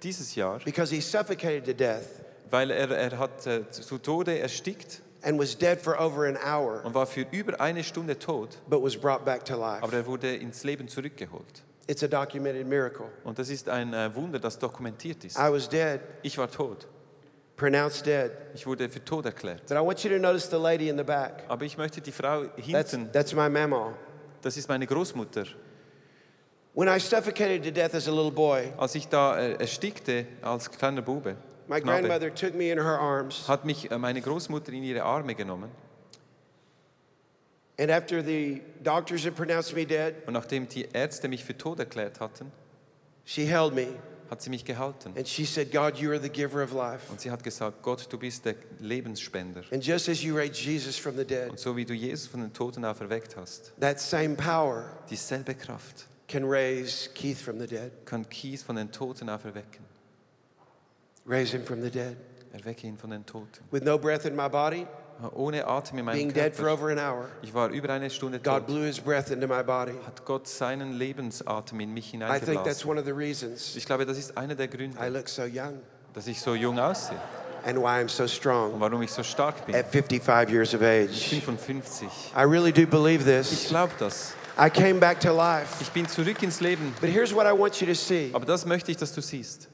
Dieses 0.03 0.35
Jahr, 0.35 0.59
because 0.65 0.95
he 0.95 1.01
suffocated 1.01 1.65
to 1.67 1.73
death 1.73 2.07
weil 2.51 2.71
er, 2.71 2.91
er 2.91 3.19
hat 3.19 3.47
äh, 3.47 3.69
zu 3.71 3.99
Tode 3.99 4.39
erstickt 4.39 5.03
and 5.23 5.39
was 5.39 5.57
dead 5.57 5.81
for 5.81 6.01
over 6.01 6.27
an 6.27 6.37
hour, 6.39 6.83
und 6.85 6.95
war 6.95 7.07
für 7.07 7.27
über 7.31 7.61
eine 7.61 7.85
Stunde 7.85 8.19
tot, 8.19 8.59
but 8.69 8.83
was 8.83 8.97
brought 8.97 9.25
back 9.25 9.45
to 9.45 9.57
life. 9.59 9.83
aber 9.83 9.93
er 9.95 10.07
wurde 10.07 10.35
ins 10.35 10.65
Leben 10.65 10.89
zurückgeholt. 10.89 11.63
It's 11.87 12.03
a 12.05 12.09
documented 12.09 12.67
miracle. 12.67 13.07
Und 13.25 13.39
das 13.39 13.49
ist 13.51 13.69
ein 13.69 13.93
äh, 13.93 14.15
Wunder, 14.15 14.39
das 14.39 14.59
dokumentiert 14.59 15.25
ist. 15.25 15.37
I 15.37 15.51
was 15.51 15.69
dead, 15.69 16.01
Ich 16.23 16.39
war 16.39 16.51
tot. 16.51 16.87
pronounced 17.57 18.07
dead. 18.07 18.31
Ich 18.55 18.67
wurde 18.67 18.89
für 18.89 19.05
tot 19.05 19.27
erklärt. 19.27 19.67
But 19.69 19.77
I 19.77 19.81
want 19.81 20.03
you 20.03 20.11
to 20.11 20.19
notice 20.19 20.49
the 20.49 20.57
lady 20.57 20.89
in 20.89 20.97
the 20.97 21.05
back. 21.05 21.45
Aber 21.49 21.65
ich 21.65 21.77
möchte 21.77 22.01
die 22.01 22.13
Frau 22.13 22.45
That's, 22.73 22.93
hinten, 22.93 23.13
that's 23.13 23.35
my 23.35 23.49
mama. 23.51 23.93
Das 24.43 24.57
ist 24.57 24.69
meine 24.69 24.87
Großmutter. 24.87 25.45
When 26.75 26.89
I 26.89 26.99
suffocated 27.01 27.65
to 27.65 27.71
death 27.71 27.95
as 27.95 28.07
a 28.07 28.13
little 28.13 28.31
boy, 28.31 28.73
Als 28.79 28.95
ich 28.95 29.09
da 29.09 29.39
äh, 29.39 29.55
erstickte 29.55 30.27
als 30.41 30.71
kleiner 30.71 31.03
Bube, 31.03 31.37
my 31.69 31.81
Knabe, 31.81 32.09
grandmother 32.09 32.35
took 32.35 32.55
me 32.55 32.71
in 32.71 32.79
her 32.79 32.99
arms. 32.99 33.49
hat 33.49 33.65
mich 33.65 33.91
äh, 33.91 33.99
meine 33.99 34.21
Großmutter 34.21 34.73
in 34.73 34.85
ihre 34.85 35.03
Arme 35.03 35.35
genommen. 35.35 35.71
And 37.79 37.91
after 37.91 38.23
the 38.23 38.61
doctors 38.83 39.25
had 39.25 39.35
pronounced 39.35 39.75
me 39.75 39.87
dead, 39.87 40.15
Und 40.27 40.35
nachdem 40.35 40.69
die 40.69 40.87
Ärzte 40.93 41.29
mich 41.29 41.45
für 41.45 41.57
tot 41.57 41.79
erklärt 41.79 42.21
hatten, 42.21 42.53
she 43.25 43.47
held 43.47 43.75
me 43.75 43.89
hat 44.31 44.41
sie 44.41 44.49
mich 44.51 44.65
gehalten. 44.65 45.13
and 45.17 45.27
she 45.27 45.45
said, 45.45 45.73
God, 45.73 45.99
you 45.99 46.11
are 46.13 46.21
the 46.21 46.29
giver 46.29 46.63
of 46.63 46.73
life. 46.73 47.11
Und 47.11 47.21
sie 47.21 47.31
hat 47.31 47.43
gesagt, 47.43 47.83
Gott, 47.83 48.07
du 48.11 48.17
bist 48.19 48.45
der 48.45 48.55
Lebensspender. 48.79 49.65
And 49.73 49.85
just 49.85 50.09
as 50.09 50.23
you 50.23 50.37
raised 50.37 50.57
Jesus 50.57 50.97
from 50.97 51.17
the 51.17 51.25
dead, 51.25 51.51
Und 51.51 51.59
so 51.59 51.77
wie 51.77 51.85
du 51.85 51.93
Jesus 51.95 52.29
von 52.29 52.41
den 52.41 52.53
Toten 52.53 52.85
auferweckt 52.85 53.37
hast, 53.37 53.73
that 53.81 53.99
same 54.01 54.37
power 54.37 54.85
dieselbe 55.11 55.55
Kraft 55.55 56.07
can 56.29 56.45
raise 56.45 57.11
Keith 57.15 57.39
from 57.41 57.59
the 57.59 57.67
dead. 57.67 57.91
kann 58.07 58.29
Kies 58.29 58.63
von 58.63 58.77
den 58.77 58.93
Toten 58.93 59.29
auferwecken. 59.29 59.85
Raise 61.27 61.51
him 61.53 61.65
from 61.65 61.83
the 61.83 61.91
dead. 61.91 62.17
Erwecke 62.53 62.87
ihn 62.87 62.97
von 62.97 63.11
den 63.11 63.25
Toten. 63.27 63.63
With 63.71 63.83
no 63.83 63.99
breath 63.99 64.25
in 64.27 64.35
my 64.35 64.49
body, 64.49 64.87
Ohne 65.35 65.67
Atem 65.67 65.99
in 65.99 66.05
meinem 66.05 66.15
being 66.17 66.33
dead 66.33 66.55
for 66.55 66.65
Körper. 66.67 66.73
over 66.83 66.91
an 66.93 66.99
hour, 66.99 67.29
Ich 67.43 67.53
war 67.55 67.69
über 67.69 67.91
eine 67.93 68.09
Stunde 68.11 68.39
God 68.39 68.59
tot. 68.61 68.67
blew 68.67 68.83
his 68.85 68.99
breath 69.01 69.31
into 69.31 69.47
my 69.47 69.63
body. 69.63 69.93
Hat 70.07 70.25
Gott 70.25 70.49
seinen 70.49 70.95
Lebensatem 70.95 71.79
in 71.81 71.93
mich 71.95 72.09
I 72.09 72.19
think 72.19 72.23
that's 72.25 72.47
hineingeblasen. 72.83 72.89
one 72.91 72.99
of 73.01 73.05
the 73.07 73.13
reasons 73.13 73.77
Ich 73.77 73.85
glaube, 73.87 74.07
das 74.07 74.19
ist 74.19 74.37
einer 74.37 74.55
der 74.55 74.67
I 74.67 74.71
Gründe, 74.71 75.09
look 75.09 75.29
so 75.29 75.43
young 75.43 75.81
dass 76.13 76.27
ich 76.27 76.41
so 76.41 76.55
jung 76.55 76.79
aussehe 76.79 77.17
and 77.65 77.79
why 77.79 78.01
I'm 78.03 78.09
so 78.09 78.23
und 78.25 78.31
strong 78.31 78.73
warum 78.81 79.03
ich 79.03 79.13
so 79.13 79.23
stark 79.23 79.65
bin. 79.67 79.75
at 79.75 79.87
55 79.93 80.51
years 80.51 80.75
of 80.75 80.83
age. 80.83 81.29
55. 81.29 82.09
I 82.37 82.43
really 82.43 82.73
do 82.73 82.87
believe 82.87 83.21
Ich 83.29 83.49
this. 83.49 83.69
glaube 83.69 83.93
das. 83.99 84.35
I 84.59 84.69
came 84.69 84.99
back 85.01 85.21
to 85.21 85.33
life. 85.33 85.77
Ich 85.81 85.91
bin 85.91 86.07
zurück 86.07 86.43
ins 86.43 86.61
Leben. 86.61 86.95
But 87.01 87.09
here's 87.11 87.35
what 87.35 87.47
I 87.47 87.57
want 87.59 87.81
you 87.81 87.87
to 87.87 87.95
see. 87.95 88.31
Aber 88.35 88.45
das 88.45 88.67
möchte 88.67 88.91
ich, 88.91 88.97
dass 88.99 89.15
du 89.15 89.23
siehst. 89.23 89.69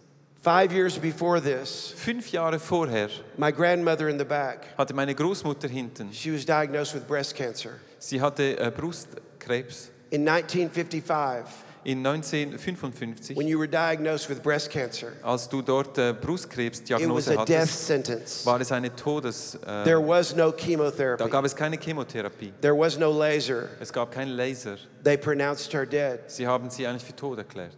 Five 0.46 0.72
years 0.72 0.96
before 0.96 1.40
this, 1.40 1.92
Fünf 1.96 2.30
Jahre 2.30 2.60
vorher 2.60 3.10
my 3.36 3.50
grandmother 3.50 4.08
in 4.08 4.16
the 4.16 4.24
back, 4.24 4.64
hatte 4.78 4.94
meine 4.94 5.12
Großmutter 5.12 5.66
hinten, 5.68 6.12
she 6.12 6.30
was 6.30 6.44
diagnosed 6.44 6.94
with 6.94 7.04
breast 7.08 7.34
cancer. 7.34 7.80
sie 7.98 8.20
hatte 8.20 8.56
äh, 8.56 8.70
Brustkrebs. 8.70 9.90
In 10.10 10.24
1955, 10.24 11.52
In 11.82 11.98
1955, 12.06 13.36
when 13.36 13.48
you 13.48 13.58
were 13.58 13.66
diagnosed 13.66 14.28
with 14.28 14.40
breast 14.40 14.70
cancer, 14.70 15.14
als 15.24 15.48
du 15.48 15.62
dort 15.62 15.98
äh, 15.98 16.10
it 16.10 16.14
was 16.14 16.20
Brustkrebsdiagnose 16.24 17.32
a 17.32 17.44
death 17.44 17.62
hattest, 17.62 17.86
sentence. 17.88 18.46
war 18.46 18.60
es 18.60 18.70
eine 18.70 18.94
Todes... 18.94 19.56
Äh, 19.66 19.82
There 19.82 20.00
was 20.00 20.36
no 20.36 20.52
da 20.52 20.56
chemotherapy. 20.56 21.28
gab 21.28 21.44
es 21.44 21.56
keine 21.56 21.76
Chemotherapie. 21.76 22.52
There 22.60 22.78
was 22.78 22.96
no 22.96 23.10
laser. 23.10 23.68
Es 23.80 23.92
gab 23.92 24.12
keinen 24.12 24.36
Laser. 24.36 24.76
They 25.02 25.16
pronounced 25.16 25.72
her 25.72 25.84
dead. 25.84 26.20
Sie 26.28 26.46
haben 26.46 26.70
sie 26.70 26.86
eigentlich 26.86 27.02
für 27.02 27.16
tot 27.16 27.38
erklärt. 27.38 27.76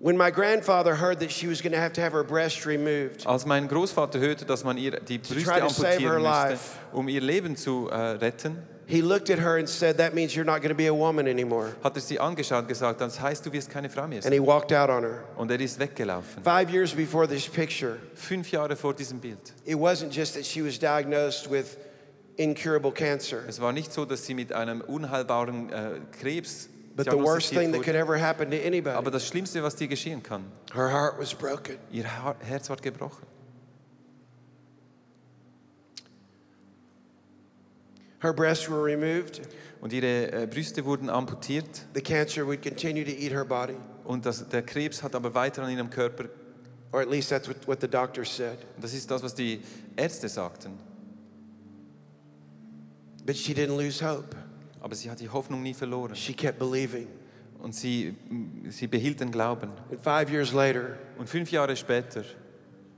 When 0.00 0.16
my 0.16 0.30
grandfather 0.30 0.94
heard 0.94 1.18
that 1.20 1.32
she 1.32 1.48
was 1.48 1.60
going 1.60 1.72
to 1.72 1.78
have 1.80 1.92
to 1.94 2.00
have 2.00 2.12
her 2.12 2.22
breast 2.22 2.64
removed, 2.66 3.26
Als 3.26 3.44
mein 3.44 3.66
Großvater 3.66 4.20
hörte, 4.20 4.44
dass 4.46 4.62
man 4.62 4.78
ihr 4.78 4.92
die 5.00 5.18
Brüste 5.18 5.52
amputieren 5.60 6.22
müsste, 6.22 6.50
life. 6.50 6.78
um 6.92 7.08
ihr 7.08 7.20
Leben 7.20 7.56
zu 7.56 7.88
äh, 7.90 7.96
retten, 7.96 8.58
he 8.86 9.00
looked 9.02 9.28
at 9.28 9.40
her 9.40 9.56
and 9.56 9.68
said, 9.68 9.96
That 9.98 10.14
means 10.14 10.34
you're 10.36 10.44
not 10.44 10.60
going 10.62 10.68
to 10.70 10.76
be 10.76 10.86
a 10.86 10.94
woman 10.94 11.26
anymore. 11.26 11.74
hat 11.82 11.96
er 11.96 12.00
sie 12.00 12.20
angeschaut 12.20 12.60
und 12.62 12.68
gesagt, 12.68 13.00
das 13.00 13.20
heißt, 13.20 13.44
du 13.44 13.52
wirst 13.52 13.70
keine 13.70 13.90
Frau 13.90 14.06
mehr 14.06 14.18
And 14.18 14.24
sein. 14.24 14.32
he 14.34 14.38
walked 14.40 14.72
out 14.72 14.88
on 14.88 15.02
her. 15.02 15.24
Und 15.36 15.50
er 15.50 15.58
ist 15.60 15.80
weggelaufen. 15.80 16.44
Five 16.44 16.70
years 16.70 16.92
before 16.94 17.26
this 17.26 17.48
picture, 17.48 17.96
Fünf 18.14 18.52
Jahre 18.52 18.76
vor 18.76 18.94
diesem 18.94 19.18
Bild. 19.18 19.52
it 19.64 19.74
wasn't 19.76 20.14
just 20.14 20.34
that 20.34 20.46
she 20.46 20.62
was 20.64 20.78
diagnosed 20.78 21.50
with 21.50 21.76
incurable 22.36 22.92
cancer, 22.92 23.42
Es 23.48 23.60
war 23.60 23.72
nicht 23.72 23.92
so, 23.92 24.04
dass 24.04 24.24
sie 24.24 24.34
mit 24.34 24.52
einem 24.52 24.80
unheilbaren 24.80 25.72
äh, 25.72 25.90
Krebs 26.20 26.68
but 26.98 27.08
the 27.08 27.16
worst 27.16 27.54
thing 27.54 27.72
that 27.72 27.82
could 27.82 27.94
ever 27.94 28.18
happen 28.18 28.50
to 28.50 28.56
Aber 28.56 28.66
anybody. 28.66 29.10
das 29.10 29.26
Schlimmste, 29.26 29.62
was 29.62 29.74
dir 29.76 29.88
geschehen 29.88 30.22
kann, 30.22 30.44
Her 30.74 30.90
heart 30.90 31.18
was 31.18 31.32
broken. 31.32 31.76
ihr 31.90 32.04
Herz 32.40 32.68
war 32.68 32.76
gebrochen. 32.76 33.26
Her 38.20 38.32
breasts 38.32 38.68
were 38.68 38.82
removed. 38.82 39.40
Und 39.80 39.92
ihre 39.92 40.32
äh, 40.32 40.46
Brüste 40.46 40.84
wurden 40.84 41.08
amputiert. 41.08 41.86
The 41.94 42.00
cancer 42.02 42.44
would 42.44 42.62
continue 42.62 43.04
to 43.04 43.12
eat 43.12 43.30
her 43.30 43.44
body, 43.44 43.76
Und 44.04 44.26
das, 44.26 44.48
der 44.48 44.62
Krebs 44.62 45.02
hat 45.02 45.14
aber 45.14 45.32
weiter 45.34 45.62
an 45.62 45.70
ihrem 45.70 45.88
Körper. 45.88 46.28
or 46.90 47.00
at 47.00 47.08
least 47.08 47.28
that's 47.28 47.48
what, 47.66 47.80
the 47.80 47.86
doctors 47.88 48.34
said. 48.34 48.58
Das 48.80 48.92
ist 48.94 49.10
das, 49.10 49.22
was 49.22 49.34
die 49.34 49.60
Ärzte 49.96 50.28
sagten. 50.28 50.72
But 53.24 53.36
she 53.36 53.52
didn't 53.52 53.76
lose 53.76 54.00
hope. 54.04 54.34
Aber 54.80 54.94
sie 54.94 55.10
hat 55.10 55.20
die 55.20 55.28
Hoffnung 55.28 55.62
nie 55.62 55.74
verloren. 55.74 56.14
She 56.14 56.32
kept 56.32 56.58
believing. 56.58 57.08
Und 57.60 57.74
sie, 57.74 58.14
sie 58.70 58.86
behielt 58.86 59.20
den 59.20 59.32
Glauben. 59.32 59.70
And 59.90 60.00
five 60.00 60.30
years 60.30 60.52
later, 60.52 60.96
Und 61.18 61.28
fünf 61.28 61.50
Jahre 61.50 61.76
später, 61.76 62.24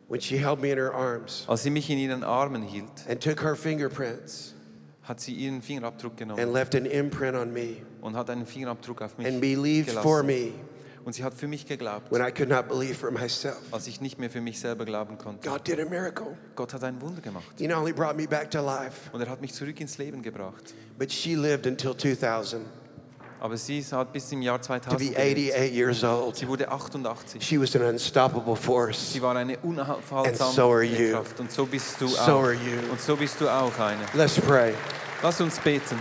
when 0.08 0.20
she 0.20 0.36
held 0.36 0.60
me 0.60 0.70
in 0.70 0.76
her 0.76 0.92
arms 0.92 1.44
als 1.48 1.62
sie 1.62 1.70
mich 1.70 1.88
in 1.88 1.98
ihren 1.98 2.24
Armen 2.24 2.62
hielt, 2.62 3.06
and 3.08 3.20
took 3.20 3.40
her 3.42 3.54
fingerprints 3.54 4.54
hat 5.02 5.20
sie 5.20 5.32
ihren 5.32 5.62
Fingerabdruck 5.62 6.20
and 6.20 6.36
genommen 6.36 6.52
left 6.52 6.74
an 6.74 6.84
imprint 6.84 7.36
on 7.36 7.52
me 7.52 7.76
und 8.00 8.16
hat 8.16 8.28
einen 8.28 8.44
Fingerabdruck 8.44 9.02
auf 9.02 9.16
mich 9.16 9.26
and 9.26 9.40
believed 9.40 9.90
for 9.90 10.22
gelassen. 10.22 10.26
me 10.26 10.52
Und 11.04 11.14
sie 11.14 11.24
hat 11.24 11.32
für 11.34 11.48
mich 11.48 11.66
geglaubt, 11.66 12.12
when 12.12 12.20
I 12.20 12.30
could 12.30 12.48
not 12.50 12.68
believe 12.68 12.94
for 12.94 13.10
myself. 13.10 13.56
als 13.72 13.86
ich 13.86 14.00
nicht 14.02 14.18
mehr 14.18 14.28
für 14.30 14.40
mich 14.42 14.60
selber 14.60 14.84
glauben 14.84 15.16
konnte. 15.18 15.48
God 15.48 15.66
did 15.66 15.80
a 15.80 15.84
miracle. 15.86 16.36
Gott 16.54 16.74
hat 16.74 16.84
ein 16.84 17.00
Wunder 17.00 17.22
gemacht. 17.22 17.44
He 17.56 17.66
not 17.66 17.78
only 17.78 17.92
brought 17.92 18.16
me 18.16 18.26
back 18.28 18.50
to 18.50 18.60
life, 18.64 19.10
Und 19.12 19.20
er 19.22 19.28
hat 19.30 19.40
mich 19.40 19.54
zurück 19.54 19.80
ins 19.80 19.96
Leben 19.98 20.20
gebracht. 20.22 20.74
but 20.98 21.10
she 21.10 21.34
lived 21.34 21.66
until 21.66 21.96
2000 21.96 22.66
Aber 23.42 23.56
sie 23.56 23.82
hat 23.82 24.12
bis 24.12 24.30
im 24.32 24.42
Jahr 24.42 24.58
to 24.60 24.66
2000 24.66 24.98
be 24.98 25.04
gelebt. 25.14 25.54
88 25.54 25.72
years 25.74 26.04
old. 26.04 26.36
Sie 26.36 26.46
wurde 26.46 26.70
88. 26.70 27.42
She 27.42 27.58
was 27.58 27.74
an 27.74 27.82
unstoppable 27.82 28.54
force. 28.54 29.14
Sie 29.14 29.22
war 29.22 29.34
eine 29.34 29.54
so 29.54 29.68
unaufhaltsame 29.68 30.82
you. 30.84 31.12
Kraft. 31.12 31.40
Und 31.40 31.50
so 31.50 31.64
bist 31.64 31.98
du 31.98 32.08
So 32.08 32.18
auch. 32.18 32.28
are 32.28 32.52
you. 32.52 32.90
Und 32.92 33.00
so 33.00 33.16
bist 33.16 33.40
du 33.40 33.48
auch 33.48 33.78
eine. 33.78 34.02
Let's 34.12 34.38
pray. 34.38 34.74
Lass 35.22 35.40
uns 35.40 35.58
beten. 35.58 35.96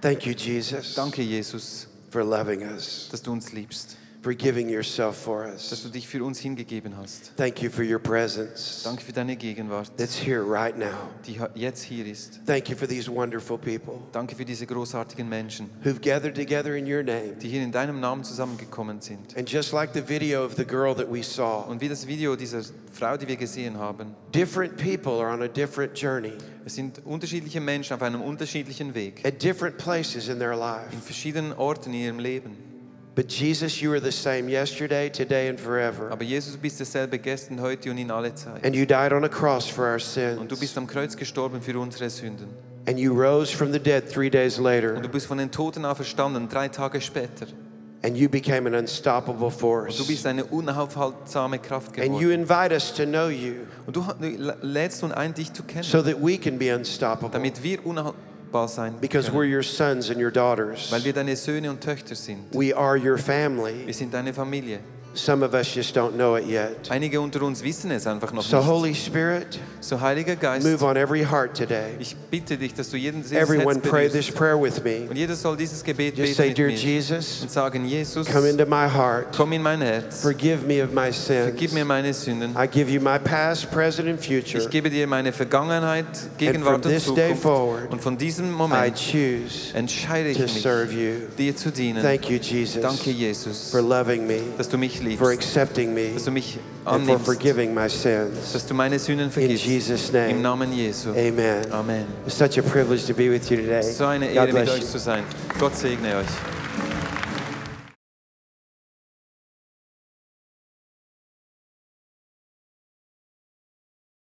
Thank 0.00 0.24
you, 0.24 0.32
Jesus, 0.32 0.94
Danke, 0.94 1.20
Jesus, 1.20 1.86
for 2.10 2.24
loving 2.24 2.62
us. 2.62 3.08
dass 3.10 3.22
du 3.22 3.32
uns 3.32 3.52
liebst. 3.52 3.96
for 4.22 4.34
giving 4.34 4.68
yourself 4.68 5.16
for 5.16 5.46
us. 5.46 5.70
dass 5.70 5.82
du 5.82 5.88
dich 5.88 6.06
für 6.06 6.22
uns 6.22 6.38
hingegeben 6.40 6.94
hast. 6.98 7.32
Thank 7.38 7.62
you 7.62 7.70
for 7.70 7.82
your 7.82 7.98
presence 7.98 8.82
Danke 8.84 9.02
für 9.02 9.12
deine 9.14 9.34
Gegenwart, 9.34 9.90
that's 9.96 10.14
here 10.14 10.42
right 10.42 10.76
now. 10.76 11.08
die 11.26 11.40
jetzt 11.54 11.82
hier 11.84 12.04
ist. 12.06 12.38
Thank 12.44 12.68
you 12.68 12.76
for 12.76 12.86
these 12.86 13.10
wonderful 13.10 13.56
people 13.56 13.94
Danke 14.12 14.34
für 14.36 14.44
diese 14.44 14.66
großartigen 14.66 15.26
Menschen, 15.26 15.70
who've 15.84 16.00
gathered 16.02 16.34
together 16.34 16.76
in 16.76 16.84
your 16.86 17.02
name. 17.02 17.34
die 17.40 17.48
hier 17.48 17.62
in 17.62 17.72
deinem 17.72 17.98
Namen 17.98 18.22
zusammengekommen 18.22 19.00
sind. 19.00 19.34
And 19.38 19.48
just 19.50 19.72
like 19.72 19.94
the 19.94 20.06
video 20.06 20.44
of 20.44 20.54
the 20.54 20.66
girl 20.66 20.94
that 20.94 21.10
we 21.10 21.22
saw, 21.22 21.64
Und 21.66 21.80
wie 21.80 21.88
das 21.88 22.06
Video 22.06 22.36
dieser 22.36 22.60
Frau, 22.92 23.16
die 23.16 23.26
wir 23.26 23.36
gesehen 23.36 23.78
haben, 23.78 24.14
different 24.34 24.76
people 24.76 25.12
are 25.22 25.32
on 25.32 25.40
a 25.42 25.48
different 25.48 25.94
journey 25.98 26.34
es 26.70 26.76
sind 26.76 27.04
unterschiedliche 27.04 27.60
Menschen 27.60 27.94
auf 27.94 28.02
einem 28.02 28.20
unterschiedlichen 28.22 28.94
Weg, 28.94 29.26
at 29.26 29.42
different 29.42 29.76
places 29.76 30.28
in 30.28 30.38
their 30.38 30.56
life. 30.56 30.86
in 30.92 31.02
verschiedenen 31.02 31.52
Orten 31.52 31.92
in 31.92 32.00
ihrem 32.00 32.18
Leben. 32.20 32.56
But 33.16 33.32
Jesus, 33.32 33.80
you 33.80 33.90
are 33.90 34.00
the 34.00 34.12
same 34.12 34.48
yesterday, 34.48 35.10
today, 35.10 35.48
and 35.48 35.58
forever. 35.58 36.10
Aber 36.12 36.22
Jesus, 36.22 36.52
du 36.54 36.58
bist 36.60 36.78
derselbe 36.78 37.18
gestern, 37.18 37.60
heute 37.60 37.90
und 37.90 37.98
in 37.98 38.10
alle 38.10 38.32
Zeit. 38.36 38.64
And 38.64 38.74
you 38.76 38.86
died 38.86 39.12
on 39.12 39.24
a 39.24 39.28
cross 39.28 39.66
for 39.68 39.84
our 39.84 39.94
Und 40.38 40.48
du 40.50 40.54
sins. 40.54 40.60
bist 40.60 40.78
am 40.78 40.86
Kreuz 40.86 41.16
gestorben 41.16 41.60
für 41.60 41.76
unsere 41.78 42.08
Sünden. 42.08 42.46
And 42.86 42.98
you 42.98 43.12
rose 43.12 43.54
from 43.54 43.72
the 43.72 43.80
dead 43.80 44.08
three 44.08 44.30
days 44.30 44.58
Und 44.58 44.64
du 44.64 44.70
later. 44.70 45.08
bist 45.08 45.26
von 45.26 45.38
den 45.38 45.50
Toten 45.50 45.84
auferstanden, 45.84 46.48
drei 46.48 46.68
Tage 46.68 47.00
später. 47.00 47.46
And 48.02 48.16
you 48.16 48.30
became 48.30 48.66
an 48.66 48.74
unstoppable 48.74 49.46
Und 49.48 49.52
du 49.54 49.58
force. 49.58 50.06
bist 50.06 50.26
eine 50.26 50.44
unaufhaltsame 50.44 51.58
Kraft 51.58 51.98
And 51.98 52.18
you 52.18 52.30
invite 52.30 52.72
us 52.72 52.94
to 52.94 53.04
know 53.04 53.28
you 53.28 53.66
Und 53.86 53.94
du 53.94 54.04
lädst 54.62 55.02
uns 55.02 55.12
ein, 55.12 55.34
dich 55.34 55.52
zu 55.52 55.62
kennen, 55.62 55.82
so 55.84 56.00
that 56.02 56.16
we 56.20 56.38
can 56.38 56.58
be 56.58 56.74
unstoppable 56.74 57.28
damit 57.30 57.62
wir 57.62 57.84
unhaltbar 57.84 58.68
sein 58.68 58.94
because 59.00 59.30
we're 59.30 59.44
your 59.44 59.62
sons 59.62 60.08
and 60.10 60.18
your 60.18 60.30
daughters. 60.30 60.90
Weil 60.90 61.04
wir 61.04 61.12
deine 61.12 61.36
Söhne 61.36 61.68
und 61.70 61.82
Töchter 61.82 62.14
sind. 62.14 62.38
We 62.52 62.74
are 62.74 62.96
your 62.96 63.16
Wir 63.16 63.18
family. 63.18 63.92
sind 63.92 64.14
deine 64.14 64.32
Familie. 64.32 64.80
Some 65.12 65.44
of 65.44 65.54
us 65.54 65.66
just 65.74 65.94
don't 65.96 66.12
know 66.14 66.36
it 66.36 66.46
yet. 66.46 66.88
Einige 66.88 67.20
unter 67.20 67.42
uns 67.42 67.64
wissen 67.64 67.90
es 67.90 68.06
einfach 68.06 68.32
noch 68.32 68.42
So, 68.44 68.58
nicht. 68.58 68.66
Holy 68.68 68.94
Spirit, 68.94 69.58
So, 69.80 70.00
Heiliger 70.00 70.36
Geist, 70.36 70.64
move 70.64 70.84
on 70.84 70.96
every 70.96 71.24
heart 71.24 71.56
today. 71.56 71.96
ich 71.98 72.14
bitte 72.30 72.56
dich, 72.56 72.74
dass 72.74 72.90
du 72.90 72.96
jeden 72.96 73.24
Everyone 73.32 73.80
pray 73.80 74.08
this 74.08 74.30
prayer 74.30 74.56
with 74.60 74.84
me. 74.84 75.08
Und 75.10 75.16
jeder 75.16 75.34
soll 75.34 75.56
dieses 75.56 75.82
Gebet 75.82 76.16
Just 76.16 76.36
beten 76.36 76.54
say, 76.54 76.54
Dear. 76.54 76.68
Jesus, 76.70 77.40
Und 77.42 77.50
sagen, 77.50 77.84
Jesus, 77.86 78.28
come 78.28 78.48
into 78.48 78.64
my 78.66 78.88
heart. 78.88 79.36
komm 79.36 79.52
in 79.52 79.62
mein 79.62 79.80
Herz. 79.80 80.22
Forgive 80.22 80.64
me 80.64 80.80
of 80.82 80.92
my 80.92 81.12
sins. 81.12 81.42
Vergib 81.48 81.72
mir 81.72 81.84
meine 81.84 82.14
Sünden. 82.14 82.54
I 82.56 82.68
give 82.68 82.88
you 82.88 83.00
my 83.00 83.18
past, 83.18 83.68
present, 83.72 84.08
and 84.08 84.24
future. 84.24 84.62
Ich 84.62 84.70
gebe 84.70 84.90
dir 84.90 85.08
meine 85.08 85.32
Vergangenheit, 85.32 86.06
Gegenwart 86.38 86.84
und 86.86 86.92
this 86.92 87.06
day 87.06 87.30
Zukunft. 87.30 87.42
forward, 87.42 87.90
Und 87.90 88.00
von 88.00 88.16
diesem 88.16 88.54
I 88.54 88.92
choose 88.92 89.74
entscheide 89.74 90.28
ich 90.28 90.36
to 90.36 90.44
mich, 90.44 90.62
serve 90.62 90.92
you. 90.92 91.14
dir 91.36 91.56
zu 91.56 91.72
dienen. 91.72 92.00
Thank 92.00 92.30
you, 92.30 92.38
Jesus, 92.38 92.80
Danke, 92.80 93.10
Jesus, 93.10 93.70
for 93.72 93.82
loving 93.82 94.24
me, 94.26 94.38
dass 94.56 94.68
du 94.68 94.78
mich 94.78 94.99
liebst, 95.00 95.18
for 95.18 95.30
accepting 95.32 95.92
me, 95.94 96.10
dass 96.14 96.24
du 96.24 96.30
mich 96.30 96.58
and 96.84 97.06
for 97.06 97.18
forgiving 97.18 97.74
my 97.74 97.88
sins. 97.88 98.52
dass 98.52 98.66
du 98.66 98.74
meine 98.74 98.98
Sünden 98.98 99.26
In 99.26 99.32
vergibst. 99.32 99.64
Jesus' 99.64 100.10
Im 100.10 100.14
name, 100.14 100.40
Namen 100.40 100.72
Jesu. 100.72 101.10
amen. 101.10 101.70
Amen. 101.72 102.04
It's 102.26 102.36
such 102.38 102.58
a 102.58 102.62
privilege 102.62 103.06
to 103.06 103.14
be 103.14 103.28
with 103.30 103.50
you 103.50 103.56
today. 103.58 103.82
So 103.82 104.06
eine 104.06 104.26
God 104.28 104.36
Ehre, 104.36 104.46
mit 104.52 104.52
bless 104.64 104.70
euch 104.76 104.80
you. 104.82 104.86
zu 104.86 104.98
sein. 104.98 105.24
Gott 105.58 105.76
segne 105.76 106.16
euch. 106.16 106.59